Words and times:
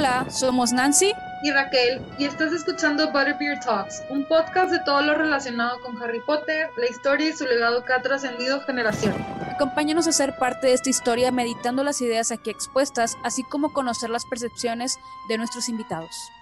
Hola, 0.00 0.24
somos 0.30 0.72
Nancy 0.72 1.12
y 1.42 1.50
Raquel 1.50 2.00
y 2.16 2.24
estás 2.24 2.54
escuchando 2.54 3.12
Butterbeer 3.12 3.60
Talks, 3.60 4.02
un 4.08 4.24
podcast 4.24 4.72
de 4.72 4.78
todo 4.78 5.02
lo 5.02 5.14
relacionado 5.14 5.78
con 5.82 6.02
Harry 6.02 6.20
Potter, 6.20 6.70
la 6.78 6.86
historia 6.88 7.28
y 7.28 7.32
su 7.34 7.44
legado 7.44 7.84
que 7.84 7.92
ha 7.92 8.00
trascendido 8.00 8.62
generaciones. 8.62 9.20
Acompáñanos 9.52 10.08
a 10.08 10.12
ser 10.12 10.38
parte 10.38 10.68
de 10.68 10.72
esta 10.72 10.88
historia 10.88 11.30
meditando 11.32 11.84
las 11.84 12.00
ideas 12.00 12.32
aquí 12.32 12.48
expuestas, 12.48 13.18
así 13.24 13.42
como 13.44 13.74
conocer 13.74 14.08
las 14.08 14.24
percepciones 14.24 14.98
de 15.28 15.36
nuestros 15.36 15.68
invitados. 15.68 16.32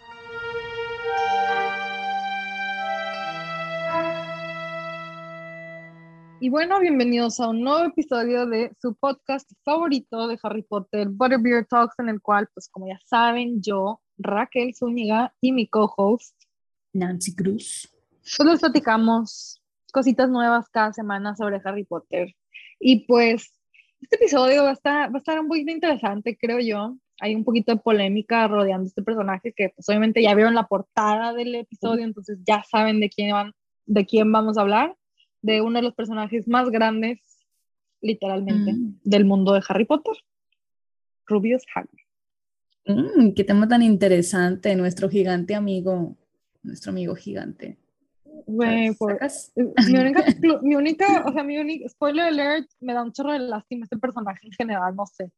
Y 6.41 6.51
bueno, 6.51 6.79
bienvenidos 6.79 7.41
a 7.41 7.49
un 7.49 7.63
nuevo 7.63 7.85
episodio 7.85 8.47
de 8.47 8.71
su 8.81 8.95
podcast 8.95 9.51
favorito 9.65 10.29
de 10.29 10.39
Harry 10.41 10.63
Potter, 10.63 11.09
Butterbeer 11.09 11.67
Talks, 11.67 11.99
en 11.99 12.11
el 12.11 12.21
cual, 12.21 12.49
pues 12.55 12.69
como 12.69 12.87
ya 12.87 13.01
saben, 13.05 13.61
yo, 13.61 14.01
Raquel 14.19 14.73
Zúñiga 14.73 15.35
y 15.41 15.51
mi 15.51 15.67
co-host, 15.67 16.37
Nancy 16.93 17.35
Cruz, 17.35 17.93
pues 18.37 18.49
les 18.49 18.61
platicamos 18.61 19.61
cositas 19.93 20.31
nuevas 20.31 20.69
cada 20.69 20.93
semana 20.93 21.35
sobre 21.35 21.61
Harry 21.65 21.85
Potter. 21.85 22.33
Y 22.79 23.05
pues 23.07 23.53
este 24.01 24.15
episodio 24.15 24.63
va 24.63 24.71
a 24.71 24.75
estar, 24.75 25.11
va 25.13 25.17
a 25.17 25.19
estar 25.19 25.41
un 25.41 25.49
poquito 25.49 25.73
interesante, 25.73 26.39
creo 26.41 26.61
yo. 26.61 26.97
Hay 27.21 27.35
un 27.35 27.43
poquito 27.43 27.73
de 27.73 27.81
polémica 27.81 28.47
rodeando 28.47 28.87
este 28.87 29.03
personaje 29.03 29.53
que 29.53 29.71
pues 29.71 29.89
obviamente 29.89 30.23
ya 30.23 30.37
vieron 30.37 30.55
la 30.55 30.69
portada 30.69 31.33
del 31.33 31.53
episodio, 31.57 32.05
entonces 32.05 32.39
ya 32.47 32.63
saben 32.63 33.01
de 33.01 33.11
quién, 33.11 33.33
van, 33.33 33.53
de 33.87 34.07
quién 34.07 34.31
vamos 34.31 34.57
a 34.57 34.61
hablar 34.61 34.95
de 35.43 35.61
uno 35.61 35.79
de 35.79 35.83
los 35.83 35.95
personajes 35.95 36.47
más 36.49 36.71
grandes, 36.71 37.21
literalmente, 38.01 38.73
Mm. 38.73 38.99
del 39.05 39.25
mundo 39.25 39.53
de 39.53 39.63
Harry 39.69 39.85
Potter, 39.85 40.15
Rubius 41.27 41.65
Hagrid. 41.75 42.05
Mm, 42.87 43.33
qué 43.35 43.45
tema 43.45 43.69
tan 43.69 43.83
interesante, 43.83 44.75
nuestro 44.75 45.09
gigante 45.09 45.55
amigo, 45.55 46.17
nuestro 46.63 46.91
amigo 46.91 47.15
gigante. 47.15 47.77
Güey, 48.47 48.95
por- 48.95 49.19
mi 49.87 49.99
única, 49.99 50.25
mi 50.63 50.75
única, 50.75 51.25
o 51.27 51.33
sea, 51.33 51.43
mi 51.45 51.59
única, 51.59 51.89
spoiler 51.89 52.25
alert, 52.27 52.71
me 52.81 52.95
da 52.95 53.03
un 53.03 53.13
chorro 53.13 53.33
de 53.33 53.41
lástima 53.41 53.85
este 53.85 53.99
personaje 53.99 54.47
en 54.47 54.53
general, 54.53 54.95
no 54.97 55.05
sé. 55.07 55.31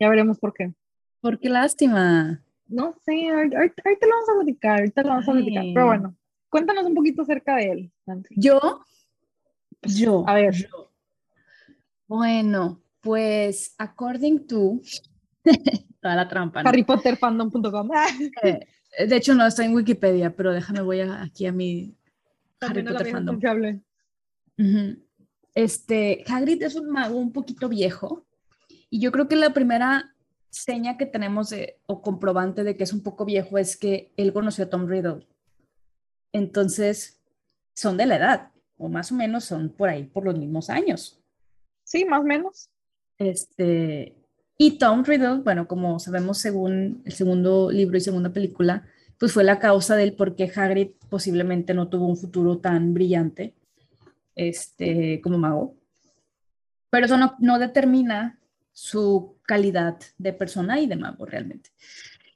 Ya 0.00 0.08
veremos 0.08 0.38
por 0.38 0.54
qué. 0.54 0.72
¿Por 1.20 1.38
qué 1.38 1.48
lástima? 1.50 2.42
No 2.66 2.94
sé, 3.04 3.28
ahorita, 3.28 3.56
lo 3.56 4.08
vamos 4.10 4.28
a 4.30 4.34
platicar, 4.36 4.78
ahorita 4.78 5.02
lo 5.02 5.08
vamos 5.08 5.28
a 5.28 5.32
platicar. 5.32 5.64
Pero 5.74 5.86
bueno, 5.86 6.16
cuéntanos 6.48 6.84
un 6.86 6.94
poquito 6.94 7.22
acerca 7.22 7.56
de 7.56 7.70
él, 7.70 7.92
Nancy. 8.06 8.34
Yo, 8.38 8.84
yo, 9.86 10.24
A 10.28 10.34
ver. 10.34 10.54
yo. 10.54 10.90
Bueno, 12.06 12.80
pues, 13.00 13.74
according 13.78 14.46
to, 14.46 14.80
toda 16.00 16.14
la 16.16 16.28
trampa, 16.28 16.62
¿no? 16.62 16.68
HarryPotterFandom.com. 16.68 17.90
Eh, 18.42 18.60
de 19.06 19.16
hecho, 19.16 19.34
no 19.34 19.46
está 19.46 19.64
en 19.64 19.74
Wikipedia, 19.74 20.34
pero 20.34 20.52
déjame, 20.52 20.80
voy 20.82 21.00
a- 21.00 21.22
aquí 21.22 21.46
a 21.46 21.52
mi 21.52 21.94
Harry 22.60 22.84
También 22.84 22.86
Potter 22.86 23.12
fandom. 23.12 23.40
Este, 25.54 26.24
Hagrid 26.26 26.62
es 26.62 26.74
un 26.74 26.90
mago 26.90 27.16
un 27.16 27.32
poquito 27.32 27.68
viejo 27.68 28.26
y 28.90 29.00
yo 29.00 29.12
creo 29.12 29.28
que 29.28 29.36
la 29.36 29.52
primera 29.52 30.14
seña 30.50 30.96
que 30.96 31.06
tenemos 31.06 31.50
de- 31.50 31.78
o 31.86 32.02
comprobante 32.02 32.64
de 32.64 32.76
que 32.76 32.84
es 32.84 32.92
un 32.92 33.02
poco 33.02 33.24
viejo 33.24 33.58
es 33.58 33.76
que 33.76 34.12
él 34.16 34.32
conoció 34.32 34.64
a 34.64 34.70
Tom 34.70 34.86
Riddle. 34.86 35.26
Entonces, 36.32 37.20
son 37.74 37.96
de 37.96 38.06
la 38.06 38.16
edad 38.16 38.50
o 38.76 38.88
más 38.88 39.12
o 39.12 39.14
menos 39.14 39.44
son 39.44 39.70
por 39.70 39.88
ahí 39.88 40.04
por 40.04 40.24
los 40.24 40.38
mismos 40.38 40.70
años. 40.70 41.20
Sí, 41.84 42.04
más 42.04 42.20
o 42.20 42.24
menos. 42.24 42.70
Este, 43.18 44.14
y 44.58 44.78
Tom 44.78 45.04
Riddle, 45.04 45.42
bueno, 45.42 45.66
como 45.68 45.98
sabemos 45.98 46.38
según 46.38 47.02
el 47.04 47.12
segundo 47.12 47.70
libro 47.70 47.96
y 47.96 48.00
segunda 48.00 48.32
película, 48.32 48.86
pues 49.18 49.32
fue 49.32 49.44
la 49.44 49.58
causa 49.58 49.96
del 49.96 50.14
por 50.14 50.34
qué 50.36 50.50
Hagrid 50.54 50.90
posiblemente 51.08 51.74
no 51.74 51.88
tuvo 51.88 52.06
un 52.06 52.16
futuro 52.16 52.58
tan 52.58 52.94
brillante 52.94 53.54
este, 54.34 55.20
como 55.22 55.38
mago. 55.38 55.76
Pero 56.90 57.06
eso 57.06 57.16
no, 57.16 57.36
no 57.38 57.58
determina 57.58 58.38
su 58.72 59.36
calidad 59.42 59.98
de 60.18 60.32
persona 60.32 60.80
y 60.80 60.86
de 60.86 60.96
mago 60.96 61.26
realmente. 61.26 61.70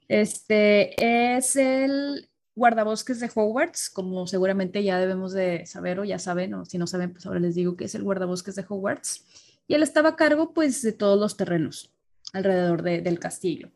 Este 0.07 1.35
es 1.35 1.55
el 1.55 2.28
guardabosques 2.59 3.19
de 3.19 3.31
Hogwarts, 3.33 3.89
como 3.89 4.27
seguramente 4.27 4.83
ya 4.83 4.99
debemos 4.99 5.33
de 5.33 5.65
saber 5.65 5.99
o 5.99 6.03
ya 6.05 6.19
saben, 6.19 6.53
o 6.53 6.65
si 6.65 6.77
no 6.77 6.85
saben, 6.85 7.11
pues 7.13 7.25
ahora 7.25 7.39
les 7.39 7.55
digo 7.55 7.75
que 7.75 7.85
es 7.85 7.95
el 7.95 8.03
guardabosques 8.03 8.53
de 8.55 8.65
Hogwarts. 8.69 9.25
Y 9.67 9.73
él 9.73 9.81
estaba 9.83 10.09
a 10.09 10.15
cargo 10.15 10.53
pues 10.53 10.81
de 10.83 10.91
todos 10.93 11.19
los 11.19 11.35
terrenos 11.37 11.91
alrededor 12.33 12.83
de- 12.83 13.01
del 13.01 13.17
castillo. 13.19 13.69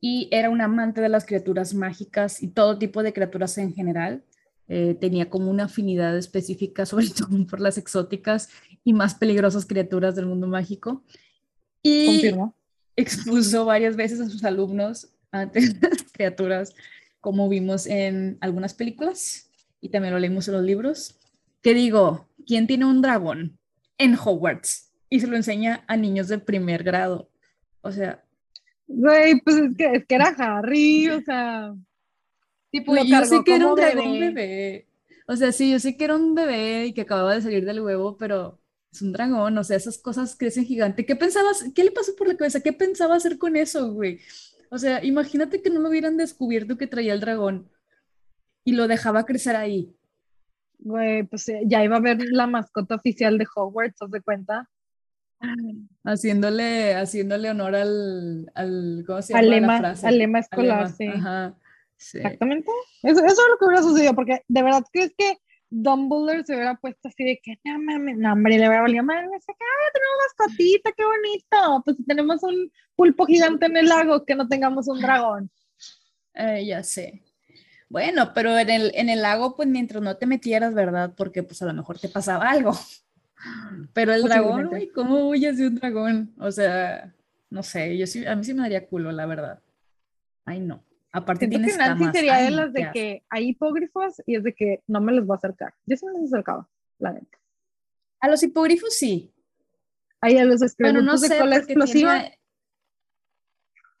Y 0.00 0.28
era 0.32 0.50
un 0.50 0.60
amante 0.60 1.00
de 1.00 1.08
las 1.08 1.24
criaturas 1.24 1.74
mágicas 1.74 2.42
y 2.42 2.48
todo 2.48 2.78
tipo 2.78 3.02
de 3.02 3.12
criaturas 3.12 3.56
en 3.58 3.72
general. 3.74 4.24
Eh, 4.68 4.96
tenía 5.00 5.30
como 5.30 5.48
una 5.50 5.64
afinidad 5.64 6.16
específica, 6.16 6.84
sobre 6.86 7.08
todo 7.08 7.28
por 7.46 7.60
las 7.60 7.78
exóticas 7.78 8.48
y 8.84 8.92
más 8.92 9.14
peligrosas 9.14 9.64
criaturas 9.66 10.16
del 10.16 10.26
mundo 10.26 10.46
mágico. 10.48 11.04
Y 11.82 12.06
Confirmo. 12.06 12.54
expuso 12.96 13.64
varias 13.64 13.94
veces 13.96 14.20
a 14.20 14.28
sus 14.28 14.42
alumnos 14.44 15.08
ante 15.30 15.60
las 15.60 16.02
criaturas, 16.12 16.74
como 17.26 17.48
vimos 17.48 17.88
en 17.88 18.38
algunas 18.40 18.72
películas 18.72 19.50
y 19.80 19.88
también 19.88 20.14
lo 20.14 20.20
leímos 20.20 20.46
en 20.46 20.54
los 20.54 20.62
libros. 20.62 21.18
Que 21.60 21.74
digo, 21.74 22.28
¿quién 22.46 22.68
tiene 22.68 22.84
un 22.84 23.02
dragón 23.02 23.58
en 23.98 24.14
Hogwarts? 24.14 24.92
Y 25.10 25.18
se 25.18 25.26
lo 25.26 25.34
enseña 25.34 25.82
a 25.88 25.96
niños 25.96 26.28
de 26.28 26.38
primer 26.38 26.84
grado. 26.84 27.28
O 27.80 27.90
sea, 27.90 28.22
Güey, 28.86 29.40
pues 29.40 29.56
es 29.56 29.76
que, 29.76 29.86
es 29.92 30.06
que 30.06 30.14
era 30.14 30.28
Harry, 30.38 31.08
o 31.08 31.20
sea. 31.20 31.74
tipo, 32.70 32.94
Lo 32.94 33.02
yo 33.02 33.24
sé 33.24 33.42
que 33.44 33.56
era 33.56 33.66
un 33.66 33.74
dragón 33.74 34.12
bebé. 34.20 34.30
bebé. 34.30 34.86
O 35.26 35.34
sea, 35.34 35.50
sí, 35.50 35.72
yo 35.72 35.80
sé 35.80 35.96
que 35.96 36.04
era 36.04 36.14
un 36.14 36.36
bebé 36.36 36.86
y 36.86 36.92
que 36.94 37.00
acababa 37.00 37.34
de 37.34 37.42
salir 37.42 37.64
del 37.64 37.80
huevo, 37.80 38.16
pero 38.16 38.60
es 38.92 39.02
un 39.02 39.12
dragón, 39.12 39.58
o 39.58 39.64
sea, 39.64 39.76
esas 39.76 39.98
cosas 39.98 40.36
crecen 40.36 40.64
gigante. 40.64 41.04
¿Qué 41.04 41.16
pensabas? 41.16 41.64
¿Qué 41.74 41.82
le 41.82 41.90
pasó 41.90 42.14
por 42.14 42.28
la 42.28 42.36
cabeza? 42.36 42.60
¿Qué 42.60 42.72
pensaba 42.72 43.16
hacer 43.16 43.36
con 43.36 43.56
eso, 43.56 43.92
güey? 43.92 44.20
O 44.70 44.78
sea, 44.78 45.04
imagínate 45.04 45.62
que 45.62 45.70
no 45.70 45.80
lo 45.80 45.88
hubieran 45.88 46.16
descubierto 46.16 46.76
que 46.76 46.86
traía 46.86 47.12
el 47.12 47.20
dragón 47.20 47.70
y 48.64 48.72
lo 48.72 48.88
dejaba 48.88 49.24
crecer 49.24 49.56
ahí. 49.56 49.94
Güey, 50.78 51.22
pues 51.24 51.48
eh, 51.48 51.62
ya 51.66 51.82
iba 51.84 51.96
a 51.96 52.00
ver 52.00 52.18
la 52.30 52.46
mascota 52.46 52.96
oficial 52.96 53.38
de 53.38 53.46
Hogwarts, 53.54 53.96
¿te 53.98 54.06
das 54.08 54.22
cuenta? 54.24 54.68
Haciéndole, 56.04 56.94
haciéndole 56.94 57.50
honor 57.50 57.74
al, 57.76 58.50
al 58.54 59.04
¿cómo 59.06 59.22
se 59.22 59.34
Al 59.34 59.44
llama 59.44 59.54
la 59.54 59.60
lema, 59.60 59.78
frase? 59.78 60.06
al 60.06 60.18
lema 60.18 60.38
Al 60.38 60.42
escolar, 60.44 60.78
lema, 60.84 60.88
sí. 60.96 61.06
Ajá, 61.06 61.54
sí. 61.96 62.18
Exactamente. 62.18 62.70
Eso, 63.02 63.20
eso 63.20 63.26
es 63.26 63.48
lo 63.50 63.58
que 63.58 63.64
hubiera 63.66 63.82
sucedido, 63.82 64.14
porque 64.14 64.42
de 64.48 64.62
verdad 64.62 64.82
crees 64.92 65.12
que 65.16 65.38
Dumbledore 65.82 66.44
se 66.44 66.54
hubiera 66.54 66.74
puesto 66.76 67.08
así 67.08 67.22
de 67.24 67.38
que, 67.42 67.58
no 67.64 67.78
mames, 67.78 68.16
no, 68.16 68.32
hombre, 68.32 68.58
le 68.58 68.66
hubiera 68.66 68.82
valido 68.82 69.04
madre, 69.04 69.28
se 69.40 69.52
acaba, 69.52 69.92
tenemos 69.92 70.16
mascotita, 70.38 70.92
qué 70.96 71.04
bonito. 71.04 71.82
Pues 71.84 71.96
si 71.98 72.04
tenemos 72.04 72.42
un 72.42 72.72
pulpo 72.94 73.26
gigante 73.26 73.66
en 73.66 73.76
el 73.76 73.86
lago, 73.86 74.24
que 74.24 74.34
no 74.34 74.48
tengamos 74.48 74.88
un 74.88 75.00
dragón. 75.00 75.50
Eh, 76.34 76.64
ya 76.66 76.82
sé. 76.82 77.22
Bueno, 77.90 78.32
pero 78.34 78.58
en 78.58 78.70
el, 78.70 78.92
en 78.94 79.10
el 79.10 79.20
lago, 79.20 79.54
pues 79.54 79.68
mientras 79.68 80.02
no 80.02 80.16
te 80.16 80.26
metieras, 80.26 80.74
¿verdad? 80.74 81.12
Porque 81.14 81.42
pues 81.42 81.60
a 81.60 81.66
lo 81.66 81.74
mejor 81.74 81.98
te 81.98 82.08
pasaba 82.08 82.48
algo. 82.48 82.72
Pero 83.92 84.14
el 84.14 84.22
dragón, 84.22 84.68
güey, 84.68 84.88
¿cómo 84.88 85.28
huyes 85.28 85.58
de 85.58 85.66
un 85.66 85.74
dragón? 85.74 86.34
O 86.38 86.50
sea, 86.50 87.14
no 87.50 87.62
sé, 87.62 87.96
yo 87.98 88.06
sí, 88.06 88.24
a 88.24 88.34
mí 88.34 88.44
sí 88.44 88.54
me 88.54 88.62
daría 88.62 88.86
culo, 88.86 89.12
la 89.12 89.26
verdad. 89.26 89.60
Ay, 90.46 90.60
no. 90.60 90.85
Aparte 91.16 91.48
Siento 91.48 91.66
que 91.66 91.76
Nancy 91.78 92.04
sería 92.12 92.36
de 92.42 92.50
las 92.50 92.72
de 92.74 92.90
que 92.92 93.24
hay 93.30 93.48
hipógrifos 93.48 94.22
y 94.26 94.36
es 94.36 94.44
de 94.44 94.54
que 94.54 94.82
no 94.86 95.00
me 95.00 95.12
les 95.12 95.24
voy 95.24 95.34
a 95.34 95.38
acercar. 95.38 95.72
Yo 95.86 95.96
sí 95.96 96.04
me 96.04 96.12
les 96.12 96.30
acercaba, 96.30 96.68
la 96.98 97.12
neta. 97.12 97.38
A 98.20 98.28
los 98.28 98.42
hipogrifos 98.42 98.94
sí. 98.94 99.32
Ahí 100.20 100.36
a 100.36 100.44
los 100.44 100.60
no 100.60 100.66
escritos 100.66 101.20
sé, 101.22 101.28
de 101.30 101.38
cola 101.38 101.56
explosiva. 101.56 102.22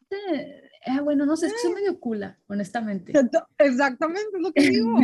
tiene... 0.08 0.40
Eh, 0.40 0.70
eh, 0.88 1.00
bueno, 1.00 1.24
no 1.24 1.38
sé, 1.38 1.46
es 1.46 1.54
que 1.54 1.58
soy 1.60 1.72
medio 1.72 1.98
cula, 1.98 2.38
honestamente. 2.48 3.14
Exactamente, 3.56 4.36
es 4.36 4.42
lo 4.42 4.52
que 4.52 4.60
digo. 4.70 4.98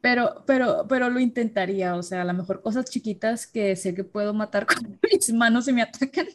Pero, 0.00 0.42
pero, 0.44 0.86
pero 0.88 1.08
lo 1.08 1.20
intentaría, 1.20 1.94
o 1.94 2.02
sea, 2.02 2.22
a 2.22 2.24
lo 2.24 2.34
mejor 2.34 2.62
cosas 2.62 2.90
chiquitas 2.90 3.46
que 3.46 3.76
sé 3.76 3.94
que 3.94 4.02
puedo 4.02 4.34
matar 4.34 4.66
con 4.66 4.98
mis 5.08 5.32
manos 5.32 5.68
y 5.68 5.72
me 5.72 5.82
atacan. 5.82 6.26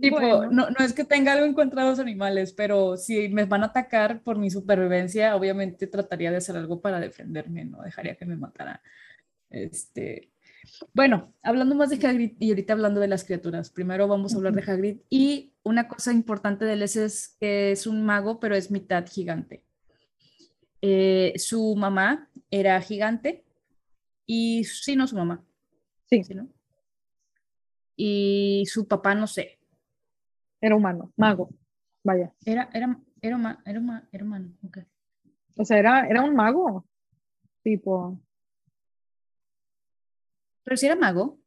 Tipo, 0.00 0.16
Bueno. 0.18 0.50
no, 0.50 0.70
no 0.70 0.84
es 0.84 0.92
que 0.92 1.04
tenga 1.04 1.32
algo 1.32 1.44
en 1.44 1.54
contra 1.54 1.82
de 1.82 1.90
los 1.90 1.98
animales, 1.98 2.52
pero 2.52 2.96
si 2.96 3.28
me 3.28 3.44
van 3.44 3.62
a 3.62 3.66
atacar 3.66 4.22
por 4.22 4.38
mi 4.38 4.50
supervivencia, 4.50 5.36
obviamente 5.36 5.86
trataría 5.86 6.30
de 6.30 6.38
hacer 6.38 6.56
algo 6.56 6.80
para 6.80 7.00
defenderme, 7.00 7.64
no 7.64 7.82
dejaría 7.82 8.16
que 8.16 8.24
me 8.24 8.36
matara. 8.36 8.82
Este, 9.50 10.30
bueno, 10.94 11.34
hablando 11.42 11.74
más 11.74 11.90
de 11.90 12.06
Hagrid 12.06 12.32
y 12.38 12.50
ahorita 12.50 12.72
hablando 12.72 13.00
de 13.00 13.08
las 13.08 13.24
criaturas, 13.24 13.70
primero 13.70 14.08
vamos 14.08 14.32
a 14.32 14.36
hablar 14.36 14.54
de 14.54 14.62
Hagrid 14.62 14.98
y 15.08 15.52
una 15.62 15.88
cosa 15.88 16.12
importante 16.12 16.64
de 16.64 16.74
él 16.74 16.82
es, 16.82 17.36
que 17.40 17.72
es 17.72 17.86
un 17.86 18.02
mago, 18.04 18.40
pero 18.40 18.54
es 18.54 18.70
mitad 18.70 19.06
gigante. 19.06 19.62
Eh, 20.82 21.34
su 21.36 21.76
mamá 21.76 22.30
era 22.50 22.80
gigante 22.80 23.44
y 24.26 24.64
sí, 24.64 24.96
no 24.96 25.06
su 25.06 25.16
mamá. 25.16 25.44
Sí. 26.08 26.22
¿no? 26.34 26.48
Y 27.96 28.64
su 28.66 28.88
papá, 28.88 29.14
no 29.14 29.26
sé, 29.26 29.59
Era 30.60 30.76
humano, 30.76 31.12
mago. 31.16 31.50
vaya. 32.04 32.32
Era, 32.44 32.68
era, 32.72 32.98
era, 33.22 33.36
era, 33.64 34.08
era 34.12 34.24
humano, 34.24 34.52
ok. 34.64 34.78
O 35.56 35.64
sea, 35.64 35.78
era, 35.78 36.06
era 36.06 36.22
un 36.22 36.34
mago. 36.34 36.86
Tipo, 37.62 38.18
Pero 40.64 40.76
si 40.76 40.86
era 40.86 40.96
mago. 40.96 41.38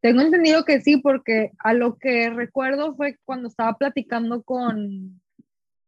tengo 0.00 0.20
entendido 0.22 0.64
que 0.64 0.80
sí, 0.80 0.96
porque 0.98 1.52
a 1.58 1.74
lo 1.74 1.96
que 1.96 2.30
recuerdo 2.30 2.94
fue 2.94 3.18
cuando 3.24 3.48
estaba 3.48 3.76
platicando 3.76 4.42
con, 4.42 5.20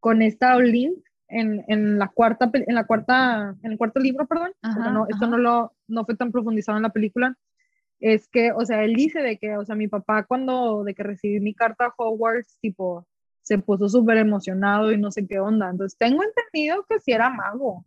con 0.01 0.21
esta 0.23 0.57
Olin 0.57 0.95
en, 1.29 1.65
en 1.69 1.99
la 1.99 2.09
cuarta, 2.09 2.51
en 2.53 2.75
la 2.75 2.87
cuarta, 2.87 3.55
en 3.63 3.73
el 3.73 3.79
cuarto 3.79 4.01
libro, 4.01 4.27
perdón, 4.27 4.53
Ajá, 4.63 4.91
no, 4.91 5.07
esto 5.09 5.27
no 5.27 5.39
lo, 5.39 5.73
no 5.89 6.05
fue 6.05 6.17
tan 6.17 6.33
profundizado 6.33 6.79
en 6.79 6.83
la 6.83 6.91
película, 6.93 7.37
es 8.01 8.29
que, 8.29 8.53
o 8.53 8.65
sea, 8.65 8.85
él 8.85 8.95
dice 8.95 9.21
de 9.21 9.39
que, 9.39 9.57
o 9.57 9.65
sea, 9.65 9.75
mi 9.75 9.89
papá 9.89 10.25
cuando, 10.25 10.85
de 10.85 10.95
que 10.95 11.03
recibí 11.03 11.41
mi 11.41 11.55
carta 11.55 11.87
a 11.87 11.95
Hogwarts, 11.97 12.59
tipo, 12.61 13.07
se 13.43 13.59
puso 13.59 13.89
súper 13.89 14.19
emocionado 14.19 14.93
y 14.93 14.99
no 14.99 15.11
sé 15.11 15.27
qué 15.27 15.39
onda, 15.39 15.71
entonces 15.71 15.97
tengo 15.99 16.23
entendido 16.23 16.85
que 16.89 17.01
sí 17.01 17.13
era 17.13 17.31
mago. 17.31 17.85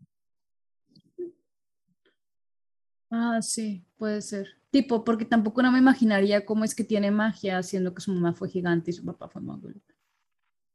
Ah, 3.12 3.42
sí, 3.42 3.84
puede 3.98 4.22
ser. 4.22 4.48
Tipo, 4.70 5.04
porque 5.04 5.26
tampoco 5.26 5.64
no 5.64 5.72
me 5.72 5.80
imaginaría 5.80 6.46
cómo 6.46 6.64
es 6.64 6.76
que 6.76 6.84
tiene 6.84 7.10
magia, 7.10 7.64
siendo 7.64 7.94
que 7.94 8.02
su 8.02 8.14
mamá 8.14 8.34
fue 8.34 8.50
gigante 8.50 8.92
y 8.92 8.94
su 8.94 9.04
papá 9.04 9.28
fue 9.28 9.42
mago. 9.42 9.70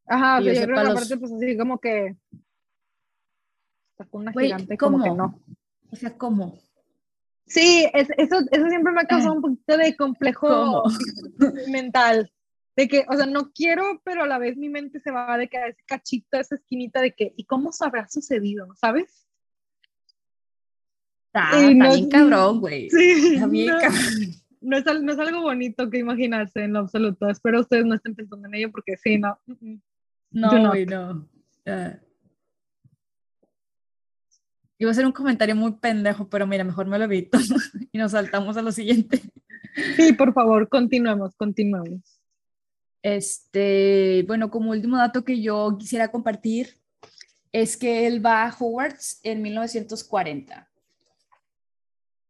Ajá, 0.07 0.43
sea, 0.43 0.53
yo 0.53 0.61
yo 0.61 0.67
creo 0.67 0.77
que 0.79 0.83
los- 0.83 0.91
aparte, 0.91 1.17
pues 1.17 1.33
así 1.33 1.57
como 1.57 1.79
que 1.79 2.17
sacó 3.97 4.19
una 4.19 4.33
Güey, 4.33 4.47
gigante, 4.47 4.77
como 4.77 4.99
que 5.03 5.11
¿cómo? 5.11 5.17
no. 5.23 5.41
O 5.93 5.97
sea, 5.97 6.19
¿cómo? 6.19 6.59
Sí, 7.47 7.87
es- 7.93 8.09
eso, 8.17 8.39
eso 8.51 8.69
siempre 8.69 8.93
me 8.93 9.03
ha 9.03 9.07
causado 9.07 9.35
un 9.35 9.43
poquito 9.43 9.77
de 9.77 9.97
complejo 9.97 10.49
¿Cómo? 10.49 10.83
mental. 11.71 12.31
De 12.77 12.89
que, 12.89 13.05
o 13.09 13.15
sea, 13.17 13.27
no 13.27 13.53
quiero, 13.53 14.01
pero 14.05 14.25
a 14.25 14.27
la 14.27 14.39
vez 14.39 14.57
mi 14.57 14.69
mente 14.69 14.99
se 15.01 15.11
va 15.13 15.39
de 15.39 15.49
que 15.49 15.59
a 15.59 15.69
ese 15.69 15.83
cachito, 15.87 16.37
a 16.37 16.41
esa 16.41 16.57
esquinita 16.57 17.01
de 17.01 17.13
que, 17.15 17.33
¿y 17.37 17.45
cómo 17.45 17.71
se 17.73 17.85
habrá 17.85 18.09
sucedido? 18.09 18.67
¿Sabes? 18.75 19.27
Está, 21.27 21.51
Y 21.61 21.73
está 21.73 21.75
no- 21.75 21.95
bien 21.95 22.09
cabrón, 22.09 22.61
güey. 22.61 22.89
Sí, 22.91 23.35
Está 23.35 23.47
bien 23.47 23.67
no, 23.69 23.81
cabrón. 23.81 24.03
no 24.61 24.77
es, 24.79 24.85
no 25.03 25.13
es 25.13 25.19
algo 25.19 25.43
bonito 25.43 25.91
que 25.91 25.99
imaginarse 25.99 26.65
en 26.65 26.73
lo 26.73 26.81
absoluto. 26.81 27.29
Espero 27.29 27.61
ustedes 27.61 27.85
no 27.85 27.95
estén 27.95 28.15
pensando 28.15 28.47
en 28.49 28.55
ello 28.55 28.71
porque 28.73 28.97
sí, 28.97 29.19
no. 29.19 29.39
mm, 29.47 29.53
mm. 29.73 29.83
No, 30.33 30.69
güey, 30.71 30.87
no. 30.87 31.29
Ah. 31.67 31.95
Iba 34.79 34.91
a 34.91 34.95
ser 34.95 35.07
un 35.07 35.13
comentario 35.13 35.55
muy 35.55 35.73
pendejo, 35.73 36.29
pero 36.29 36.47
mira, 36.47 36.65
mejor 36.65 36.87
me 36.87 36.99
lo 36.99 37.05
evito 37.05 37.39
y 37.93 37.99
nos 37.99 38.13
saltamos 38.13 38.57
a 38.57 38.63
lo 38.63 38.73
siguiente. 38.73 39.23
Sí, 39.97 40.13
por 40.13 40.33
favor, 40.33 40.69
continuemos, 40.69 41.35
continuemos. 41.37 42.21
Este, 43.03 44.25
bueno, 44.27 44.51
como 44.51 44.71
último 44.71 44.97
dato 44.97 45.25
que 45.25 45.41
yo 45.41 45.77
quisiera 45.79 46.09
compartir 46.09 46.79
es 47.53 47.77
que 47.77 48.07
él 48.07 48.25
va 48.25 48.45
a 48.45 48.57
Hogwarts 48.59 49.21
en 49.23 49.43
1940. 49.43 50.69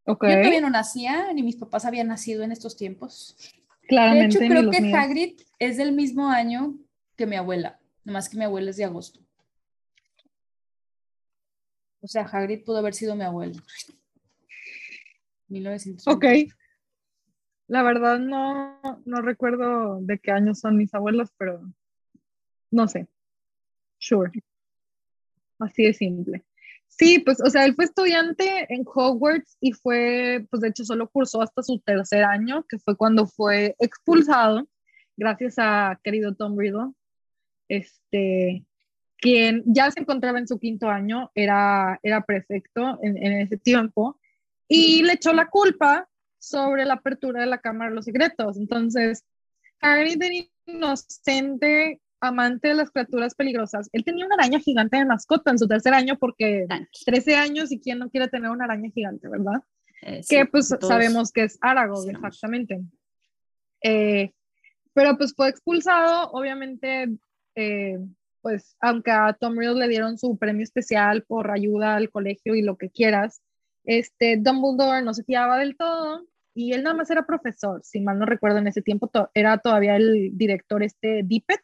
Ok, 0.06 0.25
Yo 0.25 0.31
todavía 0.31 0.61
no 0.61 0.69
nacía, 0.69 1.32
ni 1.32 1.43
mis 1.43 1.56
papás 1.56 1.87
habían 1.87 2.08
nacido 2.08 2.43
en 2.43 2.52
estos 2.52 2.76
tiempos. 2.76 3.37
De 3.82 3.88
claramente. 3.88 4.37
hecho, 4.37 4.41
ni 4.41 4.49
creo 4.50 4.70
que 4.70 4.81
míos. 4.82 4.99
Hagrid 4.99 5.41
es 5.58 5.79
del 5.79 5.93
mismo 5.93 6.29
año 6.29 6.75
que 7.17 7.26
mi 7.26 7.37
abuela, 7.37 7.79
nomás 8.05 8.29
que 8.29 8.37
mi 8.37 8.44
abuela 8.44 8.69
es 8.69 8.76
de 8.76 8.85
agosto. 8.85 9.24
O 12.05 12.06
sea, 12.06 12.25
Hagrid 12.25 12.65
pudo 12.65 12.77
haber 12.77 12.93
sido 12.93 13.17
mi 13.17 13.25
abuelo. 13.25 13.55
1940. 15.49 16.12
Ok. 16.12 16.53
La 17.67 17.83
verdad 17.83 18.19
no, 18.19 18.79
no 19.06 19.23
recuerdo 19.23 20.01
de 20.03 20.19
qué 20.19 20.31
años 20.31 20.61
son 20.61 20.77
mis 20.77 20.93
abuelos, 20.93 21.31
pero 21.39 21.67
no 22.71 22.89
sé. 22.89 23.09
Sure. 23.97 24.31
Así 25.59 25.85
de 25.85 25.95
simple. 25.95 26.45
Sí, 26.89 27.21
pues, 27.21 27.41
o 27.41 27.49
sea, 27.49 27.65
él 27.65 27.75
fue 27.75 27.87
estudiante 27.87 28.67
en 28.69 28.85
Hogwarts 28.85 29.56
y 29.61 29.73
fue, 29.73 30.47
pues 30.51 30.61
de 30.61 30.69
hecho 30.69 30.85
solo 30.85 31.09
cursó 31.09 31.41
hasta 31.41 31.62
su 31.62 31.79
tercer 31.79 32.23
año, 32.23 32.67
que 32.69 32.79
fue 32.79 32.99
cuando 32.99 33.27
fue 33.27 33.77
expulsado, 33.79 34.69
gracias 35.17 35.55
a 35.56 35.99
querido 36.05 36.35
Tom 36.35 36.59
Riddle, 36.59 36.93
este, 37.69 38.67
quien 39.25 39.62
ya 39.65 39.91
se 39.91 40.00
encontraba 40.00 40.38
en 40.38 40.47
su 40.47 40.59
quinto 40.59 40.91
año, 40.91 41.31
era, 41.35 41.99
era 42.03 42.26
prefecto 42.26 42.99
en, 43.03 43.17
en 43.17 43.41
ese 43.41 43.56
tiempo, 43.56 44.21
y 44.69 45.03
le 45.03 45.15
echó 45.15 45.32
la 45.32 45.49
culpa 45.49 46.06
sobre 46.38 46.85
la 46.85 46.94
apertura 46.94 47.41
de 47.41 47.47
la 47.47 47.56
Cámara 47.56 47.88
de 47.88 47.97
los 47.97 48.05
Secretos. 48.05 48.59
Entonces, 48.59 49.25
Harry 49.81 50.19
era 50.21 50.47
inocente, 50.67 52.03
amante 52.21 52.69
de 52.69 52.75
las 52.75 52.91
criaturas 52.91 53.35
peligrosas. 53.35 53.88
Él 53.94 54.05
tenía 54.05 54.26
una 54.26 54.35
araña 54.35 54.61
gigante 54.61 54.99
de 54.99 55.06
mascota 55.06 55.53
en 55.53 55.59
su 55.59 55.67
tercer 55.67 55.94
año 55.94 56.19
porque 56.19 56.67
13 57.06 57.37
años 57.37 57.73
y 57.73 57.81
quién 57.81 58.00
no 58.00 58.11
quiere 58.11 58.29
tener 58.29 58.50
una 58.50 58.65
araña 58.65 58.91
gigante, 58.91 59.27
¿verdad? 59.27 59.62
Eh, 60.03 60.20
que 60.29 60.43
sí, 60.43 60.49
pues 60.53 60.69
todos 60.69 60.87
sabemos 60.87 61.32
que 61.32 61.44
es 61.44 61.56
Aragog, 61.62 62.00
quisiéramos. 62.00 62.29
exactamente. 62.29 62.79
Eh, 63.82 64.35
pero 64.93 65.17
pues 65.17 65.32
fue 65.35 65.49
expulsado, 65.49 66.31
obviamente, 66.32 67.09
eh, 67.55 67.99
pues 68.44 68.76
aunque 68.79 69.11
a 69.11 69.32
Tom 69.32 69.56
Riddle 69.58 69.81
le 69.81 69.88
dieron 69.88 70.19
su 70.19 70.37
premio 70.37 70.62
especial 70.62 71.25
por 71.25 71.50
ayuda 71.50 71.96
al 71.96 72.11
colegio 72.11 72.55
y 72.55 72.61
lo 72.61 72.76
que 72.76 72.91
quieras, 72.91 73.41
este 73.85 74.37
Dumbledore 74.37 75.02
no 75.02 75.14
se 75.14 75.25
fiaba 75.25 75.58
del 75.58 75.76
todo 75.79 76.26
y 76.55 76.75
él 76.75 76.82
nada 76.82 76.94
más 76.94 77.11
era 77.11 77.25
profesor, 77.26 77.81
si 77.82 78.00
mal 78.00 78.19
no 78.19 78.26
recuerdo 78.26 78.58
en 78.58 78.67
ese 78.69 78.82
tiempo 78.82 79.08
to- 79.08 79.31
era 79.32 79.56
todavía 79.58 79.96
el 79.96 80.31
director 80.37 80.82
este 80.82 81.23
Dippet, 81.25 81.61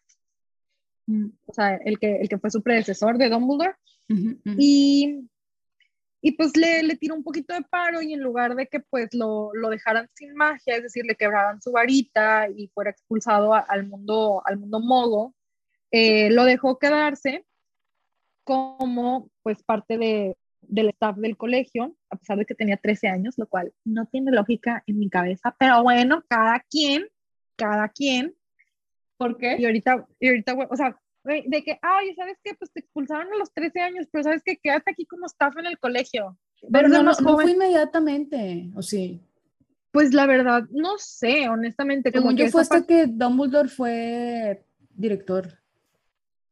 Mm, 1.06 1.30
o 1.46 1.52
sea, 1.52 1.74
el 1.76 1.98
que, 1.98 2.16
el 2.20 2.28
que 2.28 2.38
fue 2.38 2.50
su 2.50 2.62
predecesor 2.62 3.18
de 3.18 3.28
Dumbledore. 3.28 3.74
ujú, 4.08 4.30
ujú. 4.46 4.56
Y, 4.58 5.28
y 6.22 6.32
pues 6.32 6.56
le, 6.56 6.82
le 6.84 6.96
tiró 6.96 7.14
un 7.16 7.24
poquito 7.24 7.52
de 7.54 7.62
paro 7.62 8.00
y 8.00 8.12
en 8.12 8.20
lugar 8.20 8.54
de 8.54 8.66
que 8.68 8.80
pues 8.80 9.08
lo, 9.12 9.50
lo 9.54 9.70
dejaran 9.70 10.08
sin 10.14 10.34
magia, 10.34 10.76
es 10.76 10.82
decir, 10.84 11.04
le 11.04 11.16
quebraran 11.16 11.60
su 11.60 11.72
varita 11.72 12.48
y 12.48 12.68
fuera 12.68 12.90
expulsado 12.90 13.54
a- 13.54 13.60
al 13.60 13.86
mundo, 13.86 14.40
al 14.44 14.58
mundo 14.58 14.78
mogo, 14.80 15.34
eh, 15.90 16.30
lo 16.30 16.44
dejó 16.44 16.78
quedarse 16.78 17.44
como 18.44 19.30
pues 19.42 19.62
parte 19.62 19.98
de, 19.98 20.36
del 20.62 20.88
staff 20.90 21.16
del 21.16 21.36
colegio, 21.36 21.96
a 22.10 22.16
pesar 22.16 22.38
de 22.38 22.46
que 22.46 22.54
tenía 22.54 22.76
13 22.76 23.08
años, 23.08 23.34
lo 23.36 23.46
cual 23.46 23.72
no 23.84 24.06
tiene 24.06 24.32
lógica 24.32 24.82
en 24.86 24.98
mi 24.98 25.08
cabeza, 25.08 25.54
pero 25.58 25.82
bueno, 25.82 26.24
cada 26.28 26.60
quien, 26.60 27.06
cada 27.56 27.88
quien, 27.88 28.34
¿Por 29.16 29.36
qué? 29.36 29.56
y 29.58 29.66
ahorita, 29.66 30.06
y 30.18 30.28
ahorita, 30.28 30.54
o 30.70 30.76
sea, 30.76 30.98
de 31.24 31.62
que, 31.62 31.78
ay, 31.82 32.14
¿sabes 32.14 32.38
qué? 32.42 32.54
Pues 32.54 32.72
te 32.72 32.80
expulsaron 32.80 33.32
a 33.32 33.36
los 33.36 33.52
13 33.52 33.80
años, 33.80 34.06
pero 34.10 34.24
¿sabes 34.24 34.42
qué? 34.42 34.56
Quédate 34.56 34.92
aquí 34.92 35.04
como 35.04 35.26
staff 35.26 35.54
en 35.58 35.66
el 35.66 35.78
colegio. 35.78 36.38
Pero 36.72 36.88
no, 36.88 37.02
no, 37.02 37.12
no 37.12 37.34
fue 37.34 37.50
inmediatamente, 37.50 38.70
¿o 38.74 38.82
sí? 38.82 39.20
Pues 39.92 40.14
la 40.14 40.26
verdad, 40.26 40.64
no 40.70 40.98
sé, 40.98 41.48
honestamente, 41.48 42.12
como 42.12 42.30
Según 42.30 42.36
yo 42.36 42.48
fue 42.50 42.62
hasta 42.62 42.86
que 42.86 43.06
Dumbledore 43.06 43.68
fue 43.68 44.64
director. 44.90 45.59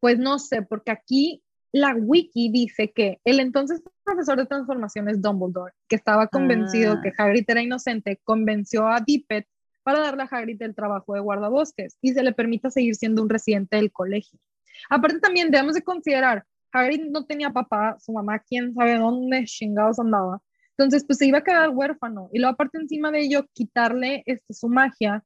Pues 0.01 0.19
no 0.19 0.39
sé, 0.39 0.63
porque 0.63 0.91
aquí 0.91 1.43
la 1.73 1.95
wiki 1.95 2.51
dice 2.51 2.93
que 2.93 3.21
el 3.25 3.41
entonces 3.41 3.83
profesor 4.05 4.39
de 4.39 4.47
transformaciones 4.47 5.21
Dumbledore, 5.21 5.75
que 5.87 5.97
estaba 5.97 6.29
convencido 6.29 6.95
Ah. 6.95 7.01
que 7.03 7.13
Hagrid 7.17 7.45
era 7.47 7.63
inocente, 7.63 8.21
convenció 8.25 8.89
a 8.89 9.01
Dippet 9.01 9.47
para 9.83 10.01
darle 10.01 10.23
a 10.23 10.27
Hagrid 10.27 10.61
el 10.63 10.75
trabajo 10.75 11.15
de 11.15 11.21
guardabosques 11.21 11.99
y 12.01 12.13
se 12.13 12.23
le 12.23 12.33
permita 12.33 12.71
seguir 12.71 12.95
siendo 12.95 13.23
un 13.23 13.29
residente 13.29 13.77
del 13.77 13.93
colegio. 13.93 14.39
Aparte 14.89 15.21
también 15.21 15.51
debemos 15.51 15.75
de 15.75 15.83
considerar, 15.83 16.45
Hagrid 16.73 17.07
no 17.11 17.25
tenía 17.27 17.51
papá, 17.51 17.97
su 17.99 18.13
mamá 18.13 18.39
quién 18.39 18.75
sabe 18.75 18.97
dónde 18.99 19.45
chingados 19.45 19.99
andaba, 19.99 20.41
entonces 20.77 21.05
pues 21.05 21.19
se 21.19 21.27
iba 21.27 21.39
a 21.39 21.45
quedar 21.45 21.71
huérfano 21.71 22.31
y 22.33 22.39
luego 22.39 22.55
aparte 22.55 22.79
encima 22.79 23.11
de 23.11 23.21
ello 23.21 23.47
quitarle 23.53 24.23
este, 24.27 24.55
su 24.55 24.69
magia, 24.69 25.25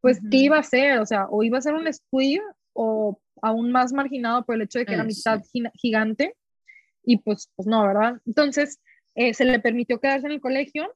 pues. 0.00 0.20
¿qué 0.30 0.36
iba 0.38 0.56
a 0.56 0.60
hacer? 0.60 0.98
O 1.00 1.06
sea, 1.06 1.26
o 1.30 1.42
iba 1.42 1.58
a 1.58 1.62
ser 1.62 1.74
un 1.74 1.92
squib 1.92 2.40
o 2.80 3.20
aún 3.42 3.72
más 3.72 3.92
marginado 3.92 4.44
por 4.44 4.54
el 4.54 4.62
hecho 4.62 4.78
de 4.78 4.86
que 4.86 4.94
era 4.94 5.02
mitad 5.04 5.40
gi- 5.52 5.70
gigante 5.74 6.34
y 7.02 7.18
pues, 7.18 7.50
pues 7.56 7.66
no, 7.66 7.86
¿verdad? 7.86 8.20
Entonces 8.26 8.78
eh, 9.14 9.34
se 9.34 9.44
le 9.44 9.58
permitió 9.58 9.98
quedarse 10.00 10.26
en 10.26 10.32
el 10.32 10.40
colegio, 10.40 10.94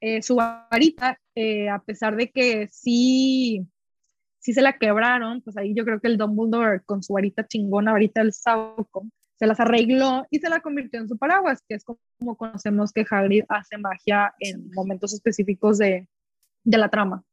eh, 0.00 0.22
su 0.22 0.36
varita, 0.36 1.18
eh, 1.34 1.68
a 1.68 1.78
pesar 1.80 2.14
de 2.16 2.30
que 2.30 2.68
sí, 2.68 3.66
sí 4.38 4.52
se 4.52 4.62
la 4.62 4.78
quebraron, 4.78 5.40
pues 5.42 5.56
ahí 5.56 5.74
yo 5.74 5.84
creo 5.84 6.00
que 6.00 6.08
el 6.08 6.18
Dumbledore 6.18 6.82
con 6.84 7.02
su 7.02 7.14
varita 7.14 7.46
chingona, 7.46 7.92
varita 7.92 8.20
del 8.20 8.32
Sauco, 8.32 9.06
se 9.36 9.46
las 9.48 9.58
arregló 9.58 10.26
y 10.30 10.38
se 10.38 10.48
la 10.48 10.60
convirtió 10.60 11.00
en 11.00 11.08
su 11.08 11.16
paraguas, 11.18 11.62
que 11.68 11.74
es 11.74 11.84
como 11.84 12.36
conocemos 12.36 12.92
que 12.92 13.04
Hagrid 13.08 13.44
hace 13.48 13.78
magia 13.78 14.32
en 14.38 14.70
momentos 14.74 15.12
específicos 15.12 15.78
de, 15.78 16.06
de 16.62 16.78
la 16.78 16.88
trama. 16.88 17.24